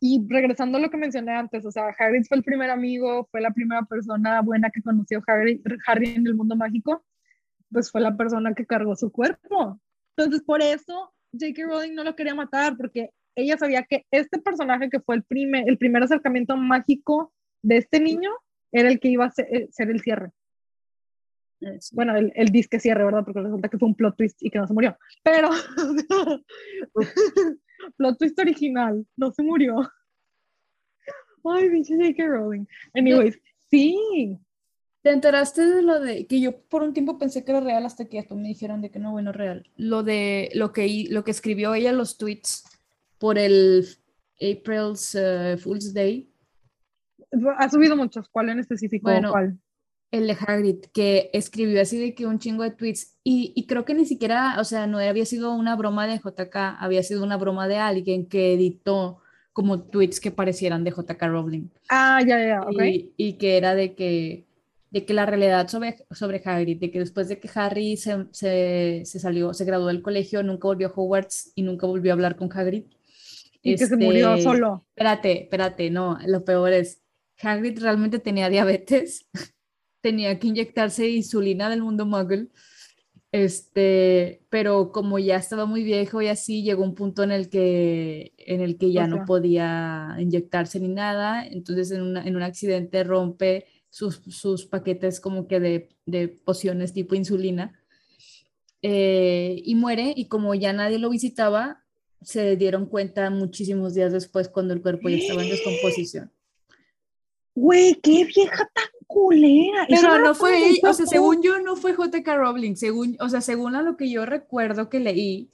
y 0.00 0.26
regresando 0.28 0.78
a 0.78 0.80
lo 0.80 0.90
que 0.90 0.96
mencioné 0.96 1.32
antes, 1.32 1.64
o 1.66 1.70
sea, 1.70 1.94
Harry 1.98 2.24
fue 2.24 2.38
el 2.38 2.42
primer 2.42 2.70
amigo, 2.70 3.28
fue 3.30 3.42
la 3.42 3.50
primera 3.50 3.82
persona 3.82 4.40
buena 4.40 4.70
que 4.70 4.80
conoció 4.80 5.22
Harry, 5.26 5.62
Harry 5.86 6.14
en 6.14 6.26
el 6.26 6.34
mundo 6.34 6.56
mágico, 6.56 7.04
pues 7.70 7.90
fue 7.90 8.00
la 8.00 8.16
persona 8.16 8.54
que 8.54 8.64
cargó 8.64 8.96
su 8.96 9.12
cuerpo. 9.12 9.78
Entonces, 10.16 10.42
por 10.42 10.62
eso 10.62 11.12
J.K. 11.32 11.66
Rowling 11.66 11.94
no 11.94 12.02
lo 12.02 12.16
quería 12.16 12.34
matar, 12.34 12.78
porque 12.78 13.10
ella 13.34 13.58
sabía 13.58 13.82
que 13.82 14.06
este 14.10 14.38
personaje 14.38 14.88
que 14.88 15.00
fue 15.00 15.16
el 15.16 15.22
primer, 15.22 15.68
el 15.68 15.76
primer 15.76 16.02
acercamiento 16.02 16.56
mágico 16.56 17.30
de 17.62 17.76
este 17.76 18.00
niño 18.00 18.30
era 18.72 18.88
el 18.88 19.00
que 19.00 19.08
iba 19.08 19.26
a 19.26 19.30
ser, 19.30 19.48
eh, 19.54 19.68
el 19.76 20.00
cierre. 20.00 20.30
Bueno, 21.92 22.16
el, 22.16 22.32
el 22.36 22.48
disque 22.48 22.80
cierre, 22.80 23.04
¿verdad? 23.04 23.22
Porque 23.22 23.40
resulta 23.40 23.68
que 23.68 23.76
fue 23.76 23.88
un 23.88 23.94
plot 23.94 24.16
twist 24.16 24.42
y 24.42 24.50
que 24.50 24.58
no 24.58 24.66
se 24.66 24.72
murió. 24.72 24.96
Pero, 25.22 25.50
plot 27.96 28.18
twist 28.18 28.38
original, 28.38 29.06
no 29.16 29.32
se 29.32 29.42
murió. 29.42 29.90
Ay, 31.44 31.70
pinche 31.70 31.96
J.K. 31.96 32.26
Rowling. 32.26 32.66
Anyways, 32.94 33.40
sí. 33.70 34.38
¿Te 35.02 35.10
enteraste 35.10 35.66
de 35.66 35.82
lo 35.82 35.98
de 35.98 36.26
que 36.26 36.40
yo 36.40 36.60
por 36.68 36.82
un 36.82 36.92
tiempo 36.92 37.18
pensé 37.18 37.44
que 37.44 37.52
era 37.52 37.60
real 37.60 37.86
hasta 37.86 38.04
que 38.04 38.22
tú 38.22 38.36
me 38.36 38.48
dijeron 38.48 38.82
de 38.82 38.90
que 38.90 38.98
no, 38.98 39.12
bueno, 39.12 39.32
real? 39.32 39.66
Lo 39.76 40.02
de 40.02 40.50
lo 40.54 40.72
que, 40.72 41.06
lo 41.08 41.24
que 41.24 41.30
escribió 41.30 41.74
ella, 41.74 41.92
los 41.92 42.18
tweets 42.18 42.64
por 43.18 43.38
el 43.38 43.86
April's 44.40 45.14
uh, 45.14 45.56
Fool's 45.58 45.94
Day. 45.94 46.30
Ha 47.58 47.70
subido 47.70 47.96
muchos, 47.96 48.28
¿cuál 48.28 48.50
en 48.50 48.58
específico? 48.58 49.10
Bueno, 49.10 49.30
¿cuál? 49.30 49.58
El 50.10 50.26
de 50.26 50.36
Hagrid, 50.38 50.80
que 50.92 51.30
escribió 51.32 51.80
así 51.80 51.98
de 51.98 52.14
que 52.14 52.26
un 52.26 52.38
chingo 52.38 52.64
de 52.64 52.72
tweets 52.72 53.16
y, 53.22 53.52
y, 53.54 53.66
creo 53.66 53.84
que 53.84 53.94
ni 53.94 54.06
siquiera, 54.06 54.56
o 54.58 54.64
sea, 54.64 54.86
no 54.86 54.98
había 54.98 55.24
sido 55.24 55.52
una 55.52 55.76
broma 55.76 56.06
de 56.06 56.18
JK, 56.18 56.56
había 56.80 57.02
sido 57.02 57.22
una 57.22 57.36
broma 57.36 57.68
de 57.68 57.76
alguien 57.76 58.26
que 58.26 58.54
editó 58.54 59.20
como 59.52 59.82
tweets 59.82 60.20
que 60.20 60.30
parecieran 60.30 60.82
de 60.82 60.90
JK 60.90 61.22
Rowling. 61.22 61.68
Ah, 61.88 62.20
ya, 62.26 62.44
ya, 62.44 62.62
ok. 62.62 62.82
Y, 62.82 63.12
y 63.16 63.32
que 63.34 63.56
era 63.56 63.74
de 63.74 63.94
que 63.94 64.46
de 64.90 65.04
que 65.04 65.14
la 65.14 65.24
realidad 65.24 65.68
sobre, 65.68 66.04
sobre 66.10 66.42
Hagrid, 66.44 66.80
de 66.80 66.90
que 66.90 66.98
después 66.98 67.28
de 67.28 67.38
que 67.38 67.48
Harry 67.54 67.96
se, 67.96 68.26
se, 68.32 69.02
se, 69.04 69.20
salió, 69.20 69.54
se 69.54 69.64
graduó 69.64 69.86
del 69.86 70.02
colegio, 70.02 70.42
nunca 70.42 70.66
volvió 70.66 70.88
a 70.88 70.92
Hogwarts 70.94 71.52
y 71.54 71.62
nunca 71.62 71.86
volvió 71.86 72.12
a 72.12 72.14
hablar 72.14 72.36
con 72.36 72.50
Hagrid. 72.52 72.84
Y 73.62 73.76
que 73.76 73.86
se 73.86 73.96
murió 73.96 74.32
este, 74.34 74.42
solo. 74.42 74.84
Espérate, 74.88 75.42
espérate, 75.42 75.90
no, 75.90 76.18
lo 76.26 76.44
peor 76.44 76.72
es, 76.72 77.02
Hagrid 77.40 77.80
realmente 77.80 78.18
tenía 78.18 78.48
diabetes, 78.48 79.28
tenía 80.00 80.38
que 80.38 80.48
inyectarse 80.48 81.08
insulina 81.08 81.68
del 81.70 81.82
mundo 81.82 82.06
muggle, 82.06 82.48
este, 83.32 84.42
pero 84.50 84.90
como 84.90 85.18
ya 85.18 85.36
estaba 85.36 85.64
muy 85.64 85.84
viejo 85.84 86.20
y 86.20 86.26
así, 86.28 86.62
llegó 86.62 86.82
un 86.82 86.94
punto 86.94 87.22
en 87.22 87.30
el 87.30 87.48
que, 87.48 88.32
en 88.38 88.60
el 88.60 88.76
que 88.76 88.92
ya 88.92 89.06
no 89.06 89.24
podía 89.24 90.16
inyectarse 90.18 90.80
ni 90.80 90.88
nada, 90.88 91.46
entonces 91.46 91.92
en, 91.92 92.16
en 92.16 92.36
un 92.36 92.42
accidente 92.42 93.04
rompe 93.04 93.66
sus, 93.88 94.20
sus, 94.28 94.66
paquetes 94.66 95.20
como 95.20 95.46
que 95.46 95.60
de, 95.60 95.88
de 96.06 96.28
pociones 96.28 96.92
tipo 96.92 97.14
insulina. 97.14 97.76
Eh, 98.82 99.60
y 99.64 99.74
muere 99.74 100.14
y 100.16 100.26
como 100.26 100.54
ya 100.54 100.72
nadie 100.72 100.98
lo 100.98 101.10
visitaba, 101.10 101.84
se 102.22 102.56
dieron 102.56 102.86
cuenta 102.86 103.30
muchísimos 103.30 103.94
días 103.94 104.12
después 104.12 104.48
cuando 104.48 104.74
el 104.74 104.82
cuerpo 104.82 105.08
ya 105.08 105.16
estaba 105.16 105.42
en 105.42 105.50
descomposición. 105.50 106.32
Güey, 107.54 107.94
qué 108.02 108.24
vieja 108.24 108.68
tan 108.72 108.84
culera. 109.06 109.86
Pero 109.88 110.18
no, 110.18 110.34
fue, 110.34 110.80
o 110.82 110.92
sea, 110.92 111.06
según 111.06 111.42
yo 111.42 111.60
no 111.60 111.76
fue 111.76 111.94
J.K. 111.94 112.36
Rowling, 112.36 112.76
según, 112.76 113.16
o 113.20 113.28
sea, 113.28 113.40
según 113.40 113.74
a 113.74 113.82
lo 113.82 113.96
que 113.96 114.10
yo 114.10 114.24
recuerdo 114.24 114.88
que 114.88 115.00
leí, 115.00 115.50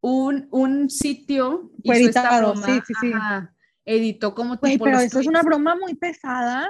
un, 0.00 0.48
un 0.50 0.90
sitio 0.90 1.70
fue 1.84 1.96
editado, 1.96 2.54
sí, 2.56 2.80
sí, 2.86 2.94
sí. 3.00 3.12
editó 3.84 4.34
como 4.34 4.58
tipo 4.58 4.84
pero 4.84 5.00
eso 5.00 5.20
es 5.20 5.26
una 5.26 5.42
broma 5.42 5.76
muy 5.76 5.94
pesada. 5.94 6.68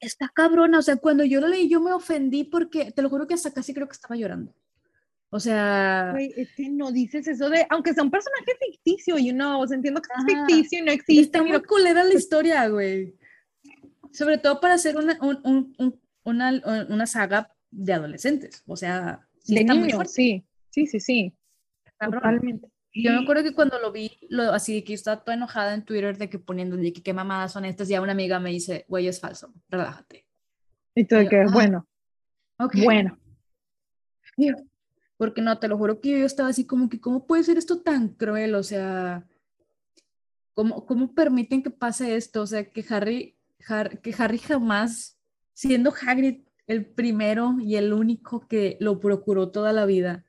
Está 0.00 0.30
cabrona, 0.32 0.78
o 0.78 0.82
sea, 0.82 0.96
cuando 0.96 1.24
yo 1.24 1.40
lo 1.40 1.48
leí 1.48 1.68
yo 1.68 1.80
me 1.80 1.92
ofendí 1.92 2.44
porque, 2.44 2.92
te 2.92 3.02
lo 3.02 3.10
juro 3.10 3.26
que 3.26 3.34
hasta 3.34 3.52
casi 3.52 3.74
creo 3.74 3.88
que 3.88 3.94
estaba 3.94 4.16
llorando. 4.16 4.54
O 5.30 5.40
sea. 5.40 6.10
Güey, 6.12 6.32
es 6.36 6.54
que 6.54 6.68
no 6.70 6.90
dices 6.90 7.26
eso 7.28 7.50
de. 7.50 7.66
Aunque 7.70 7.92
sea 7.92 8.02
un 8.02 8.10
personaje 8.10 8.52
ficticio, 8.60 9.18
you 9.18 9.32
know. 9.32 9.60
O 9.60 9.66
sea, 9.66 9.76
entiendo 9.76 10.00
que 10.00 10.08
es 10.16 10.24
ficticio 10.24 10.78
y 10.78 10.82
no 10.82 10.92
existe. 10.92 11.38
Está 11.38 11.42
muy 11.42 11.62
culera 11.62 12.02
la 12.04 12.14
historia, 12.14 12.68
güey. 12.68 13.14
Sobre 14.12 14.38
todo 14.38 14.60
para 14.60 14.74
hacer 14.74 14.96
una, 14.96 15.18
un, 15.20 15.74
un, 15.78 16.00
una, 16.24 16.86
una 16.88 17.06
saga 17.06 17.54
de 17.70 17.92
adolescentes, 17.92 18.62
o 18.66 18.76
sea, 18.76 19.28
de 19.46 19.64
niños, 19.64 20.10
sí, 20.12 20.44
sí, 20.70 20.86
sí, 20.86 21.00
sí, 21.00 21.34
totalmente. 21.98 22.68
Yo 22.94 23.12
me 23.12 23.18
acuerdo 23.18 23.44
que 23.44 23.54
cuando 23.54 23.78
lo 23.78 23.92
vi, 23.92 24.10
lo, 24.28 24.44
así 24.52 24.82
que 24.82 24.92
yo 24.92 24.94
estaba 24.94 25.22
toda 25.22 25.36
enojada 25.36 25.74
en 25.74 25.84
Twitter 25.84 26.16
de 26.16 26.28
que 26.28 26.38
poniendo 26.38 26.76
de 26.76 26.92
que 26.92 27.02
qué 27.02 27.12
mamadas 27.12 27.52
son 27.52 27.64
estas, 27.64 27.88
y 27.88 27.92
ya 27.92 28.00
una 28.00 28.12
amiga 28.12 28.40
me 28.40 28.50
dice, 28.50 28.86
güey, 28.88 29.06
es 29.06 29.20
falso, 29.20 29.52
relájate. 29.68 30.26
Y 30.94 31.04
tú 31.04 31.16
de 31.16 31.28
que, 31.28 31.40
ah, 31.40 31.46
bueno, 31.52 31.86
bueno. 32.84 33.18
Porque 35.16 35.42
no, 35.42 35.58
te 35.58 35.68
lo 35.68 35.76
juro 35.76 36.00
que 36.00 36.20
yo 36.20 36.26
estaba 36.26 36.48
así 36.48 36.64
como 36.64 36.88
que, 36.88 37.00
¿cómo 37.00 37.26
puede 37.26 37.42
ser 37.42 37.58
esto 37.58 37.80
tan 37.80 38.08
cruel? 38.08 38.54
O 38.54 38.62
sea, 38.62 39.26
¿cómo, 40.54 40.86
cómo 40.86 41.12
permiten 41.12 41.62
que 41.62 41.70
pase 41.70 42.14
esto? 42.14 42.42
O 42.42 42.46
sea, 42.46 42.70
que 42.70 42.84
Harry, 42.88 43.36
que 43.58 44.14
Harry 44.18 44.38
jamás, 44.38 45.18
siendo 45.52 45.92
Hagrid 45.92 46.42
el 46.66 46.86
primero 46.86 47.56
y 47.60 47.76
el 47.76 47.92
único 47.92 48.46
que 48.46 48.76
lo 48.80 49.00
procuró 49.00 49.50
toda 49.50 49.72
la 49.72 49.86
vida. 49.86 50.24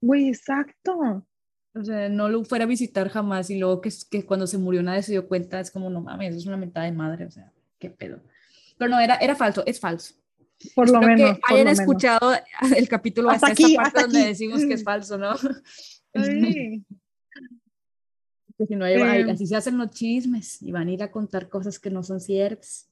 Güey, 0.00 0.28
exacto. 0.28 1.26
O 1.74 1.84
sea, 1.84 2.08
no 2.08 2.28
lo 2.28 2.44
fuera 2.44 2.64
a 2.64 2.68
visitar 2.68 3.08
jamás 3.08 3.50
y 3.50 3.58
luego 3.58 3.80
que, 3.80 3.90
que 4.10 4.24
cuando 4.24 4.46
se 4.46 4.58
murió 4.58 4.82
nadie 4.82 5.02
se 5.02 5.12
dio 5.12 5.26
cuenta, 5.26 5.60
es 5.60 5.70
como, 5.70 5.90
no 5.90 6.00
mames, 6.00 6.30
eso 6.30 6.38
es 6.38 6.46
una 6.46 6.56
mentada 6.56 6.86
de 6.86 6.92
madre, 6.92 7.26
o 7.26 7.30
sea, 7.30 7.52
qué 7.78 7.90
pedo. 7.90 8.20
Pero 8.76 8.90
no, 8.90 9.00
era, 9.00 9.16
era 9.16 9.34
falso, 9.34 9.64
es 9.66 9.80
falso. 9.80 10.14
Por 10.74 10.90
lo 10.90 11.00
menos. 11.00 11.36
Que 11.36 11.54
hayan 11.54 11.68
escuchado 11.68 12.32
el 12.76 12.88
capítulo 12.88 13.30
hasta, 13.30 13.48
hasta 13.48 13.64
aquí, 13.64 13.72
esta 13.72 13.82
parte 13.82 14.02
donde 14.02 14.26
decimos 14.26 14.64
que 14.64 14.74
es 14.74 14.84
falso, 14.84 15.18
¿no? 15.18 15.36
Sí. 16.14 16.84
si 18.56 18.76
no, 18.76 18.84
así 18.84 19.46
se 19.46 19.56
hacen 19.56 19.78
los 19.78 19.90
chismes 19.90 20.62
y 20.62 20.70
van 20.72 20.88
a 20.88 20.92
ir 20.92 21.02
a 21.02 21.10
contar 21.10 21.48
cosas 21.48 21.78
que 21.78 21.90
no 21.90 22.02
son 22.02 22.20
ciertas. 22.20 22.88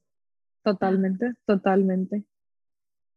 Totalmente, 0.63 1.35
totalmente. 1.45 2.25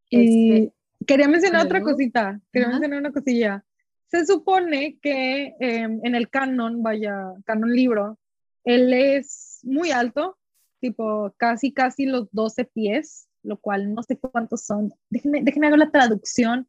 Y 0.10 0.52
este, 0.54 0.74
quería 1.06 1.28
mencionar 1.28 1.66
otra 1.66 1.82
cosita, 1.82 2.39
quería 2.52 2.70
mencionar 2.70 3.00
una 3.00 3.12
cosilla. 3.12 3.64
Se 4.08 4.26
supone 4.26 5.00
que 5.02 5.56
em, 5.60 6.00
en 6.04 6.16
el 6.16 6.30
canon, 6.30 6.84
vaya, 6.84 7.34
canon 7.46 7.72
libro, 7.72 8.20
él 8.64 8.93
es 8.93 9.60
muy 9.64 9.91
alto, 9.91 10.38
tipo 10.80 11.34
casi, 11.38 11.72
casi 11.72 12.06
los 12.06 12.28
12 12.32 12.66
pies, 12.66 13.28
lo 13.43 13.58
cual 13.58 13.93
no 13.93 14.04
sé 14.04 14.18
cuántos 14.18 14.62
son. 14.62 14.93
Déjenme, 15.10 15.41
déjenme 15.43 15.68
hacer 15.68 15.80
la 15.80 15.91
traducción, 15.91 16.68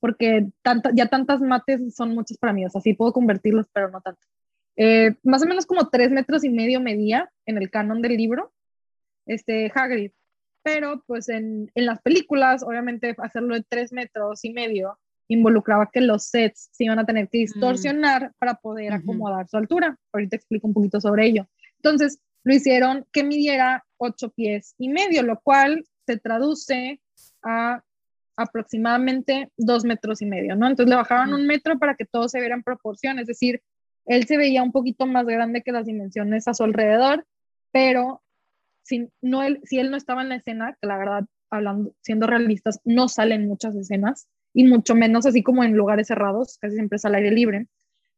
porque 0.00 0.48
ya 0.94 1.08
tantas 1.08 1.40
mates 1.40 1.94
son 1.94 2.14
muchas 2.14 2.38
para 2.38 2.52
mí, 2.52 2.64
o 2.66 2.70
sea, 2.70 2.80
sí 2.80 2.94
puedo 2.94 3.12
convertirlos, 3.12 3.66
pero 3.72 3.90
no 3.90 4.00
tanto. 4.00 4.20
Eh, 4.76 5.14
más 5.22 5.42
o 5.42 5.46
menos 5.46 5.66
como 5.66 5.88
tres 5.88 6.10
metros 6.10 6.44
y 6.44 6.50
medio 6.50 6.80
medía 6.80 7.30
en 7.46 7.58
el 7.58 7.70
canon 7.70 8.02
del 8.02 8.16
libro, 8.16 8.52
este 9.26 9.72
Hagrid, 9.74 10.12
pero 10.62 11.02
pues 11.06 11.28
en, 11.28 11.70
en 11.74 11.86
las 11.86 12.00
películas, 12.02 12.62
obviamente 12.62 13.14
hacerlo 13.18 13.54
de 13.54 13.64
tres 13.68 13.92
metros 13.92 14.44
y 14.44 14.52
medio 14.52 14.98
involucraba 15.28 15.90
que 15.92 16.00
los 16.00 16.24
sets 16.24 16.68
se 16.72 16.84
iban 16.84 16.98
a 16.98 17.06
tener 17.06 17.28
que 17.28 17.38
mm. 17.38 17.40
distorsionar 17.40 18.32
para 18.38 18.54
poder 18.54 18.92
acomodar 18.92 19.48
su 19.48 19.56
altura. 19.56 19.98
Ahorita 20.12 20.36
explico 20.36 20.66
un 20.66 20.74
poquito 20.74 21.00
sobre 21.00 21.26
ello. 21.26 21.48
Entonces, 21.76 22.20
lo 22.44 22.54
hicieron 22.54 23.06
que 23.12 23.24
midiera 23.24 23.84
ocho 23.96 24.30
pies 24.30 24.74
y 24.78 24.88
medio, 24.88 25.22
lo 25.22 25.40
cual 25.40 25.84
se 26.06 26.16
traduce 26.18 27.00
a 27.42 27.82
aproximadamente 28.36 29.50
dos 29.56 29.84
metros 29.84 30.20
y 30.22 30.26
medio, 30.26 30.54
¿no? 30.56 30.68
Entonces 30.68 30.90
le 30.90 30.96
bajaban 30.96 31.32
un 31.32 31.46
metro 31.46 31.78
para 31.78 31.94
que 31.94 32.04
todo 32.04 32.28
se 32.28 32.38
viera 32.38 32.54
en 32.54 32.62
proporción, 32.62 33.18
es 33.18 33.26
decir, 33.26 33.62
él 34.06 34.26
se 34.26 34.36
veía 34.36 34.62
un 34.62 34.72
poquito 34.72 35.06
más 35.06 35.26
grande 35.26 35.62
que 35.62 35.72
las 35.72 35.86
dimensiones 35.86 36.48
a 36.48 36.54
su 36.54 36.64
alrededor, 36.64 37.26
pero 37.72 38.22
si, 38.82 39.08
no 39.20 39.42
él, 39.42 39.60
si 39.64 39.78
él 39.78 39.90
no 39.90 39.96
estaba 39.96 40.22
en 40.22 40.28
la 40.28 40.36
escena, 40.36 40.76
que 40.80 40.86
la 40.86 40.96
verdad, 40.96 41.24
hablando, 41.50 41.92
siendo 42.00 42.26
realistas, 42.26 42.80
no 42.84 43.08
salen 43.08 43.48
muchas 43.48 43.74
escenas, 43.74 44.28
y 44.54 44.64
mucho 44.64 44.94
menos 44.94 45.26
así 45.26 45.42
como 45.42 45.64
en 45.64 45.76
lugares 45.76 46.06
cerrados, 46.06 46.56
casi 46.58 46.76
siempre 46.76 46.96
es 46.96 47.04
al 47.04 47.14
aire 47.14 47.30
libre, 47.30 47.66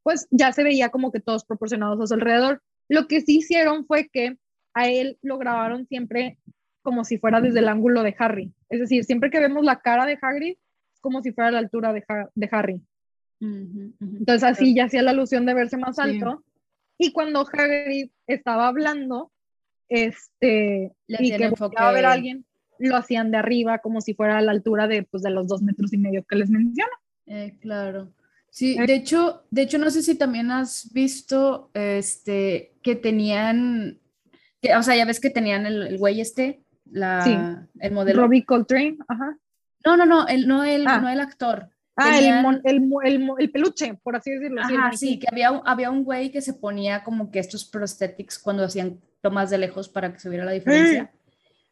pues 0.05 0.28
ya 0.30 0.53
se 0.53 0.62
veía 0.62 0.91
como 0.91 1.11
que 1.11 1.20
todos 1.20 1.45
proporcionados 1.45 2.01
a 2.01 2.07
su 2.07 2.14
alrededor. 2.14 2.62
Lo 2.89 3.09
que 3.09 3.20
sí 3.20 3.39
hicieron 3.39 3.86
fue 3.86 4.09
que 4.09 4.39
a 4.72 4.89
él 4.89 5.18
lo 5.20 5.36
grabaron 5.39 5.86
siempre 5.86 6.39
como 6.82 7.05
si 7.05 7.18
fuera 7.18 7.41
desde 7.41 7.59
el 7.59 7.68
ángulo 7.68 8.05
de 8.05 8.14
Harry. 8.18 8.55
Es 8.68 8.78
decir, 8.80 9.05
siempre 9.05 9.30
que 9.30 9.41
vemos 9.41 9.64
la 9.64 9.80
cara 9.80 10.07
de 10.07 10.16
Hagrid, 10.22 10.57
como 11.01 11.22
si 11.22 11.32
fuera 11.32 11.49
a 11.49 11.53
la 11.53 11.59
altura 11.59 11.93
de 11.93 12.49
Harry. 12.53 12.82
Entonces 13.41 14.43
así 14.43 14.74
ya 14.74 14.84
hacía 14.84 15.03
la 15.03 15.12
alusión 15.12 15.47
de 15.47 15.55
verse 15.55 15.76
más 15.76 15.99
alto. 15.99 16.45
Y 16.99 17.12
cuando 17.12 17.47
Hagrid 17.47 18.11
estaba 18.26 18.68
hablando, 18.68 19.30
este, 19.89 20.93
y 21.07 21.36
que 21.36 21.53
a 21.76 21.93
ver 21.93 22.07
a 22.07 22.12
alguien, 22.12 22.45
lo 22.78 22.97
hacían 22.97 23.30
de 23.30 23.39
arriba 23.39 23.78
como 23.78 24.01
si 24.01 24.14
fuera 24.14 24.39
a 24.39 24.43
la 24.43 24.53
altura 24.53 24.86
de, 24.86 25.05
pues, 25.05 25.22
de 25.22 25.30
los 25.30 25.47
dos 25.47 25.62
metros 25.62 25.93
y 25.93 25.99
medio 25.99 26.24
que 26.24 26.36
les 26.36 26.51
menciono. 26.51 26.93
Eh, 27.26 27.57
claro. 27.61 28.12
Sí, 28.51 28.76
eh. 28.78 28.86
de 28.86 28.95
hecho, 28.95 29.45
de 29.51 29.62
hecho, 29.62 29.78
no 29.78 29.91
sé 29.91 30.03
si 30.03 30.16
también 30.16 30.51
has 30.51 30.93
visto 30.93 31.70
este, 31.74 32.72
que 32.82 32.97
tenían, 32.97 33.99
que, 34.61 34.74
o 34.74 34.82
sea, 34.82 34.97
ya 34.97 35.05
ves 35.05 35.20
que 35.20 35.30
tenían 35.30 35.66
el, 35.66 35.99
güey 35.99 36.20
este, 36.20 36.61
la, 36.91 37.68
el 37.80 37.93
modelo. 37.93 38.22
Robbie 38.22 38.45
Coltrane, 38.45 38.97
ajá. 39.07 39.36
No, 39.84 39.97
no, 39.97 40.07
no, 40.07 40.26
el, 40.26 40.49
no, 40.49 40.64
el, 40.64 40.86
ah. 40.86 41.01
no 41.01 41.09
el 41.09 41.20
actor. 41.20 41.68
Ah, 42.01 42.17
el, 42.17 42.27
el, 42.65 42.91
el, 43.03 43.31
el, 43.39 43.51
peluche, 43.51 43.95
por 43.95 44.15
así 44.15 44.31
decirlo. 44.31 44.63
Ajá, 44.63 44.93
sí, 44.93 45.19
que 45.19 45.27
había, 45.31 45.49
había 45.65 45.91
un 45.91 46.05
güey 46.05 46.31
que 46.31 46.41
se 46.41 46.55
ponía 46.55 47.03
como 47.03 47.33
que 47.33 47.41
estos 47.41 47.65
prosthetics 47.65 48.39
cuando 48.39 48.63
hacían 48.63 49.01
tomas 49.21 49.51
de 49.51 49.59
lejos 49.59 49.89
para 49.89 50.13
que 50.13 50.21
se 50.21 50.29
viera 50.29 50.45
la 50.45 50.53
diferencia. 50.53 51.11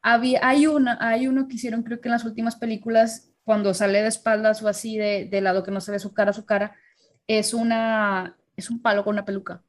Había, 0.02 0.40
hay, 0.42 0.66
una, 0.66 0.98
hay 1.00 1.28
uno 1.28 1.46
que 1.46 1.54
hicieron, 1.54 1.84
creo 1.84 2.00
que 2.00 2.08
en 2.08 2.12
las 2.12 2.24
últimas 2.24 2.56
películas, 2.56 3.30
cuando 3.44 3.72
sale 3.72 4.02
de 4.02 4.08
espaldas 4.08 4.62
o 4.64 4.68
así, 4.68 4.98
de, 4.98 5.28
de 5.30 5.40
lado 5.40 5.62
que 5.62 5.70
no 5.70 5.80
se 5.80 5.92
ve 5.92 6.00
su 6.00 6.12
cara, 6.12 6.32
su 6.32 6.44
cara, 6.44 6.74
es, 7.28 7.54
una, 7.54 8.36
es 8.56 8.68
un 8.68 8.82
palo 8.82 9.04
con 9.04 9.14
una 9.14 9.24
peluca. 9.24 9.62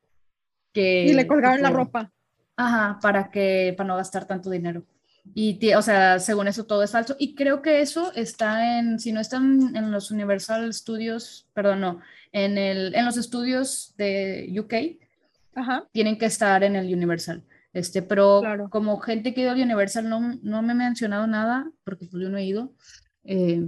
Que, 0.74 1.06
y 1.06 1.14
le 1.14 1.28
colgaron 1.28 1.62
la 1.62 1.70
ropa. 1.70 2.12
Ajá, 2.56 2.98
para, 3.00 3.30
que, 3.30 3.76
para 3.78 3.88
no 3.88 3.96
gastar 3.96 4.26
tanto 4.26 4.50
dinero. 4.50 4.84
Y, 5.34 5.74
o 5.74 5.82
sea, 5.82 6.20
según 6.20 6.48
eso 6.48 6.66
todo 6.66 6.84
es 6.84 6.92
falso. 6.92 7.16
Y 7.20 7.36
creo 7.36 7.62
que 7.62 7.82
eso 7.82 8.12
está 8.14 8.80
en, 8.80 9.00
si 9.00 9.12
no 9.12 9.20
están 9.20 9.76
en 9.76 9.92
los 9.92 10.12
Universal 10.12 10.74
Studios, 10.74 11.48
perdón, 11.54 11.82
no, 11.82 12.00
en, 12.32 12.58
el, 12.58 12.96
en 12.96 13.06
los 13.06 13.18
estudios 13.18 13.94
de 13.98 14.54
UK, 14.58 15.00
Ajá. 15.56 15.88
tienen 15.92 16.18
que 16.18 16.26
estar 16.26 16.64
en 16.64 16.76
el 16.76 16.94
Universal. 16.94 17.44
Este, 17.74 18.02
pero 18.02 18.42
como 18.72 19.00
gente 19.00 19.34
que 19.34 19.42
ha 19.42 19.44
ido 19.44 19.52
al 19.52 19.62
Universal 19.62 20.10
no, 20.10 20.40
no 20.42 20.62
me 20.62 20.72
ha 20.72 20.76
mencionado 20.76 21.28
nada, 21.28 21.70
porque 21.84 22.08
pues 22.08 22.24
yo 22.24 22.30
no 22.30 22.38
he 22.38 22.46
ido. 22.46 22.74
Eh, 23.24 23.68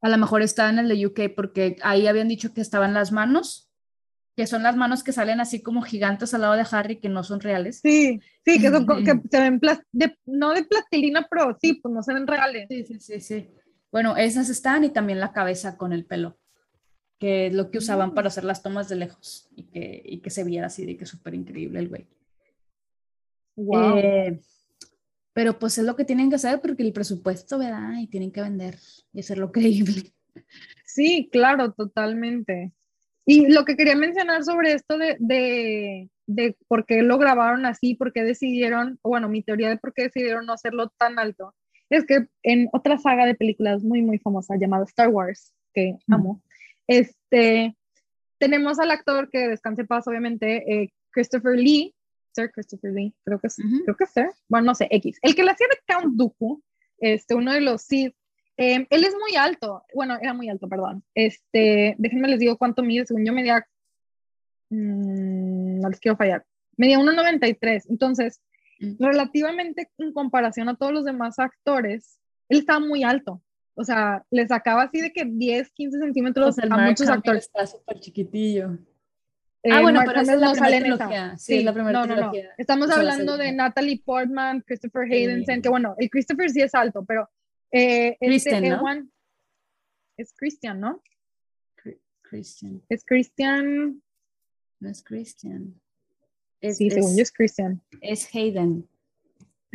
a 0.00 0.08
lo 0.08 0.18
mejor 0.18 0.42
está 0.42 0.68
en 0.70 0.78
el 0.78 0.88
de 0.88 1.06
UK, 1.06 1.34
porque 1.34 1.76
ahí 1.82 2.06
habían 2.06 2.28
dicho 2.28 2.54
que 2.54 2.60
estaban 2.60 2.94
las 2.94 3.12
manos, 3.12 3.65
que 4.36 4.46
son 4.46 4.62
las 4.62 4.76
manos 4.76 5.02
que 5.02 5.12
salen 5.12 5.40
así 5.40 5.62
como 5.62 5.80
gigantes 5.80 6.34
al 6.34 6.42
lado 6.42 6.54
de 6.54 6.66
Harry, 6.70 6.96
que 6.96 7.08
no 7.08 7.24
son 7.24 7.40
reales. 7.40 7.80
Sí, 7.82 8.20
sí, 8.44 8.60
que, 8.60 8.68
son, 8.68 8.86
que 8.86 9.20
se 9.30 9.40
ven, 9.40 9.60
de, 9.92 10.18
no 10.26 10.52
de 10.52 10.64
plastilina, 10.64 11.26
pero 11.30 11.56
sí, 11.60 11.74
pues 11.74 11.94
no 11.94 12.02
se 12.02 12.12
ven 12.12 12.26
reales. 12.26 12.66
Sí, 12.68 12.84
sí, 12.84 13.00
sí, 13.00 13.20
sí. 13.20 13.48
Bueno, 13.90 14.14
esas 14.16 14.50
están 14.50 14.84
y 14.84 14.90
también 14.90 15.20
la 15.20 15.32
cabeza 15.32 15.78
con 15.78 15.94
el 15.94 16.04
pelo, 16.04 16.36
que 17.18 17.46
es 17.46 17.54
lo 17.54 17.70
que 17.70 17.78
usaban 17.78 18.12
para 18.12 18.28
hacer 18.28 18.44
las 18.44 18.62
tomas 18.62 18.90
de 18.90 18.96
lejos 18.96 19.48
y 19.56 19.62
que, 19.64 20.02
y 20.04 20.18
que 20.18 20.28
se 20.28 20.44
viera 20.44 20.66
así 20.66 20.84
de 20.84 20.98
que 20.98 21.06
súper 21.06 21.34
increíble 21.34 21.78
el 21.78 21.88
güey. 21.88 22.06
Eh, 23.56 24.38
pero 25.32 25.58
pues 25.58 25.78
es 25.78 25.84
lo 25.86 25.96
que 25.96 26.04
tienen 26.04 26.28
que 26.28 26.36
hacer 26.36 26.60
porque 26.60 26.82
el 26.82 26.92
presupuesto, 26.92 27.58
¿verdad? 27.58 27.94
Y 27.98 28.06
tienen 28.06 28.30
que 28.30 28.42
vender 28.42 28.78
y 29.14 29.20
hacerlo 29.20 29.50
creíble. 29.50 30.12
Sí, 30.84 31.30
claro, 31.32 31.72
totalmente. 31.72 32.72
Y 33.26 33.48
lo 33.48 33.64
que 33.64 33.76
quería 33.76 33.96
mencionar 33.96 34.44
sobre 34.44 34.72
esto 34.72 34.96
de, 34.98 35.16
de, 35.18 36.08
de 36.26 36.56
por 36.68 36.86
qué 36.86 37.02
lo 37.02 37.18
grabaron 37.18 37.66
así, 37.66 37.94
por 37.94 38.12
qué 38.12 38.22
decidieron, 38.22 38.98
bueno, 39.02 39.28
mi 39.28 39.42
teoría 39.42 39.68
de 39.68 39.78
por 39.78 39.92
qué 39.92 40.04
decidieron 40.04 40.46
no 40.46 40.52
hacerlo 40.52 40.92
tan 40.96 41.18
alto, 41.18 41.54
es 41.90 42.04
que 42.04 42.28
en 42.42 42.68
otra 42.72 42.98
saga 42.98 43.26
de 43.26 43.34
películas 43.34 43.82
muy, 43.82 44.00
muy 44.00 44.18
famosa 44.18 44.56
llamada 44.56 44.84
Star 44.84 45.08
Wars, 45.08 45.52
que 45.74 45.96
amo, 46.08 46.40
este, 46.86 47.76
tenemos 48.38 48.78
al 48.78 48.92
actor 48.92 49.28
que 49.30 49.48
descanse 49.48 49.84
paz, 49.84 50.06
obviamente, 50.06 50.82
eh, 50.82 50.92
Christopher 51.10 51.56
Lee, 51.56 51.94
Christopher 52.52 52.92
Lee, 52.92 53.14
creo 53.24 53.38
que 53.38 53.46
es, 53.46 53.56
creo 53.84 53.96
que 53.96 54.04
es 54.04 54.12
bueno, 54.48 54.66
no 54.66 54.74
sé, 54.74 54.88
X. 54.90 55.18
El 55.22 55.34
que 55.34 55.42
le 55.42 55.52
hacía 55.52 55.66
de 55.68 55.94
Count 55.94 56.16
Dooku, 56.16 56.62
este, 56.98 57.34
uno 57.34 57.52
de 57.52 57.62
los 57.62 57.82
Sith, 57.82 58.14
em, 58.56 58.86
él 58.90 59.04
es 59.04 59.14
muy 59.14 59.36
alto, 59.36 59.84
bueno, 59.94 60.18
era 60.20 60.34
muy 60.34 60.48
alto, 60.48 60.68
perdón. 60.68 61.02
Este, 61.14 61.94
déjenme 61.98 62.28
les 62.28 62.40
digo 62.40 62.56
cuánto 62.56 62.82
mide, 62.82 63.06
según 63.06 63.24
yo 63.24 63.32
medía, 63.32 63.66
mmm, 64.70 65.80
no 65.80 65.88
les 65.88 66.00
quiero 66.00 66.16
fallar, 66.16 66.44
medía 66.76 66.98
1,93, 66.98 67.86
entonces, 67.90 68.40
mm. 68.80 68.96
relativamente 68.98 69.90
en 69.98 70.12
comparación 70.12 70.68
a 70.68 70.76
todos 70.76 70.92
los 70.92 71.04
demás 71.04 71.38
actores, 71.38 72.18
él 72.48 72.58
estaba 72.58 72.80
muy 72.80 73.02
alto. 73.02 73.42
O 73.78 73.84
sea, 73.84 74.24
le 74.30 74.46
sacaba 74.48 74.84
así 74.84 75.02
de 75.02 75.12
que 75.12 75.26
10, 75.26 75.70
15 75.70 75.98
centímetros 75.98 76.58
a 76.58 76.78
muchos 76.78 77.08
actores. 77.08 77.44
Está 77.44 77.66
súper 77.66 78.00
chiquitillo. 78.00 78.78
ah, 79.70 79.82
bueno, 79.82 80.00
pero 80.06 80.22
es 80.22 80.28
la 80.28 80.52
primera 80.52 80.80
trilogía. 80.80 81.36
Sí, 81.36 81.62
la 81.62 81.74
primera 81.74 82.06
no, 82.06 82.06
no, 82.06 82.16
no. 82.16 82.32
Estamos 82.56 82.90
hablando 82.90 83.36
de 83.36 83.52
Natalie 83.52 84.00
Portman, 84.02 84.62
Christopher 84.66 85.02
Haydensen, 85.02 85.60
que 85.60 85.68
bueno, 85.68 85.94
el 85.98 86.08
Christopher 86.08 86.48
sí 86.48 86.62
es 86.62 86.74
alto, 86.74 87.04
pero 87.04 87.28
Eh, 87.72 88.16
este 88.20 88.26
Kristen, 88.26 88.68
¿no? 88.68 88.80
Ewan- 88.80 89.10
es 90.16 90.32
Christian, 90.34 90.80
¿no? 90.80 91.02
Christian. 92.22 92.82
Es 92.88 93.04
Christian. 93.04 94.02
No 94.80 94.88
es 94.88 95.02
Christian. 95.04 95.80
Es, 96.60 96.78
sí, 96.78 96.90
según 96.90 97.10
es- 97.10 97.16
yo 97.16 97.22
es 97.22 97.32
Christian. 97.32 97.82
es 98.00 98.34
Hayden. 98.34 98.88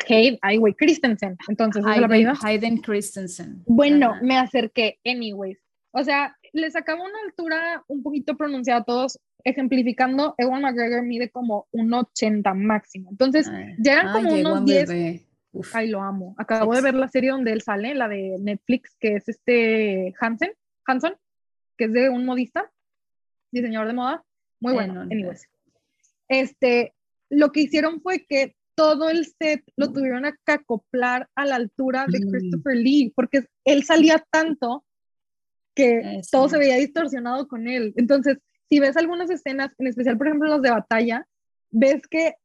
Hey, 0.06 0.38
ay, 0.42 0.58
güey, 0.58 0.74
Christensen. 0.74 1.38
Entonces, 1.48 1.84
¿es? 1.86 1.92
Hayden, 2.12 2.34
Hayden 2.44 2.78
Christensen. 2.82 3.64
Bueno, 3.68 4.16
me 4.22 4.38
acerqué, 4.38 5.00
anyways. 5.06 5.60
O 5.92 6.04
sea, 6.04 6.36
les 6.54 6.74
sacaba 6.74 7.02
una 7.04 7.20
altura 7.26 7.84
un 7.88 8.02
poquito 8.02 8.36
pronunciada 8.36 8.82
a 8.82 8.84
todos, 8.84 9.20
ejemplificando, 9.44 10.34
Ewan 10.38 10.62
McGregor 10.62 11.04
mide 11.04 11.30
como 11.30 11.68
un 11.72 11.94
80 11.94 12.54
máximo. 12.54 13.12
Entonces, 13.12 13.48
Ay, 13.48 13.76
como 14.14 14.34
unos 14.34 14.62
a 14.62 14.64
10. 14.64 14.89
bebé. 14.89 15.26
Uf. 15.54 15.76
Ay, 15.76 15.89
lo 15.89 16.02
amo. 16.02 16.34
Acabo 16.38 16.74
de 16.74 16.82
ver 16.82 16.93
la 16.93 17.08
serie 17.10 17.32
donde 17.32 17.52
él 17.52 17.62
sale, 17.62 17.93
la 17.93 18.08
de 18.08 18.38
Netflix, 18.39 18.95
que 18.99 19.16
es 19.16 19.28
este 19.28 20.14
Hansen, 20.20 20.54
Hanson, 20.86 21.16
que 21.78 21.86
es 21.86 21.93
de 21.93 22.10
un 22.10 22.26
modista, 22.26 22.72
diseñador 23.52 23.88
de 23.88 23.93
moda. 23.93 24.24
Muy 24.60 24.74
bueno, 24.74 24.93
no, 24.93 25.06
no. 25.06 25.12
anyways. 25.12 25.47
Este, 26.30 26.93
lo 27.30 27.52
que 27.52 27.62
hicieron 27.62 28.02
fue 28.02 28.26
que 28.26 28.56
todo 28.76 29.10
el 29.10 29.26
set 29.26 29.64
lo 29.76 29.91
tuvieron 29.91 30.24
que 30.45 30.52
acoplar 30.54 31.30
a 31.36 31.45
la 31.45 31.56
altura 31.56 32.06
de 32.08 32.20
Mm. 32.20 32.30
Christopher 32.32 32.76
Lee, 32.78 33.12
porque 33.16 33.45
él 33.66 33.84
salía 33.84 34.24
tanto 34.32 34.86
que 35.76 36.20
Eso. 36.20 36.30
todo 36.32 36.49
se 36.49 36.58
veía 36.58 36.78
distorsionado 36.78 37.47
con 37.47 37.68
él. 37.68 37.93
Entonces, 37.97 38.38
si 38.70 38.80
ves 38.80 38.95
algunas 38.95 39.30
escenas, 39.30 39.72
en 39.78 39.88
especial, 39.88 40.18
por 40.18 40.28
ejemplo, 40.28 40.47
las 40.49 40.62
de 40.62 40.72
batalla, 40.72 41.28
ves 41.72 42.08
que 42.08 42.36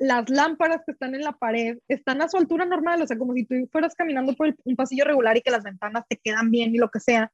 las 0.00 0.28
lámparas 0.30 0.80
que 0.84 0.92
están 0.92 1.14
en 1.14 1.20
la 1.20 1.32
pared 1.32 1.78
están 1.86 2.22
a 2.22 2.28
su 2.28 2.36
altura 2.38 2.64
normal, 2.64 3.00
o 3.02 3.06
sea, 3.06 3.16
como 3.18 3.34
si 3.34 3.44
tú 3.44 3.54
fueras 3.70 3.94
caminando 3.94 4.34
por 4.34 4.48
el- 4.48 4.56
un 4.64 4.74
pasillo 4.74 5.04
regular 5.04 5.36
y 5.36 5.42
que 5.42 5.50
las 5.50 5.62
ventanas 5.62 6.04
te 6.08 6.16
quedan 6.16 6.50
bien 6.50 6.74
y 6.74 6.78
lo 6.78 6.90
que 6.90 7.00
sea. 7.00 7.30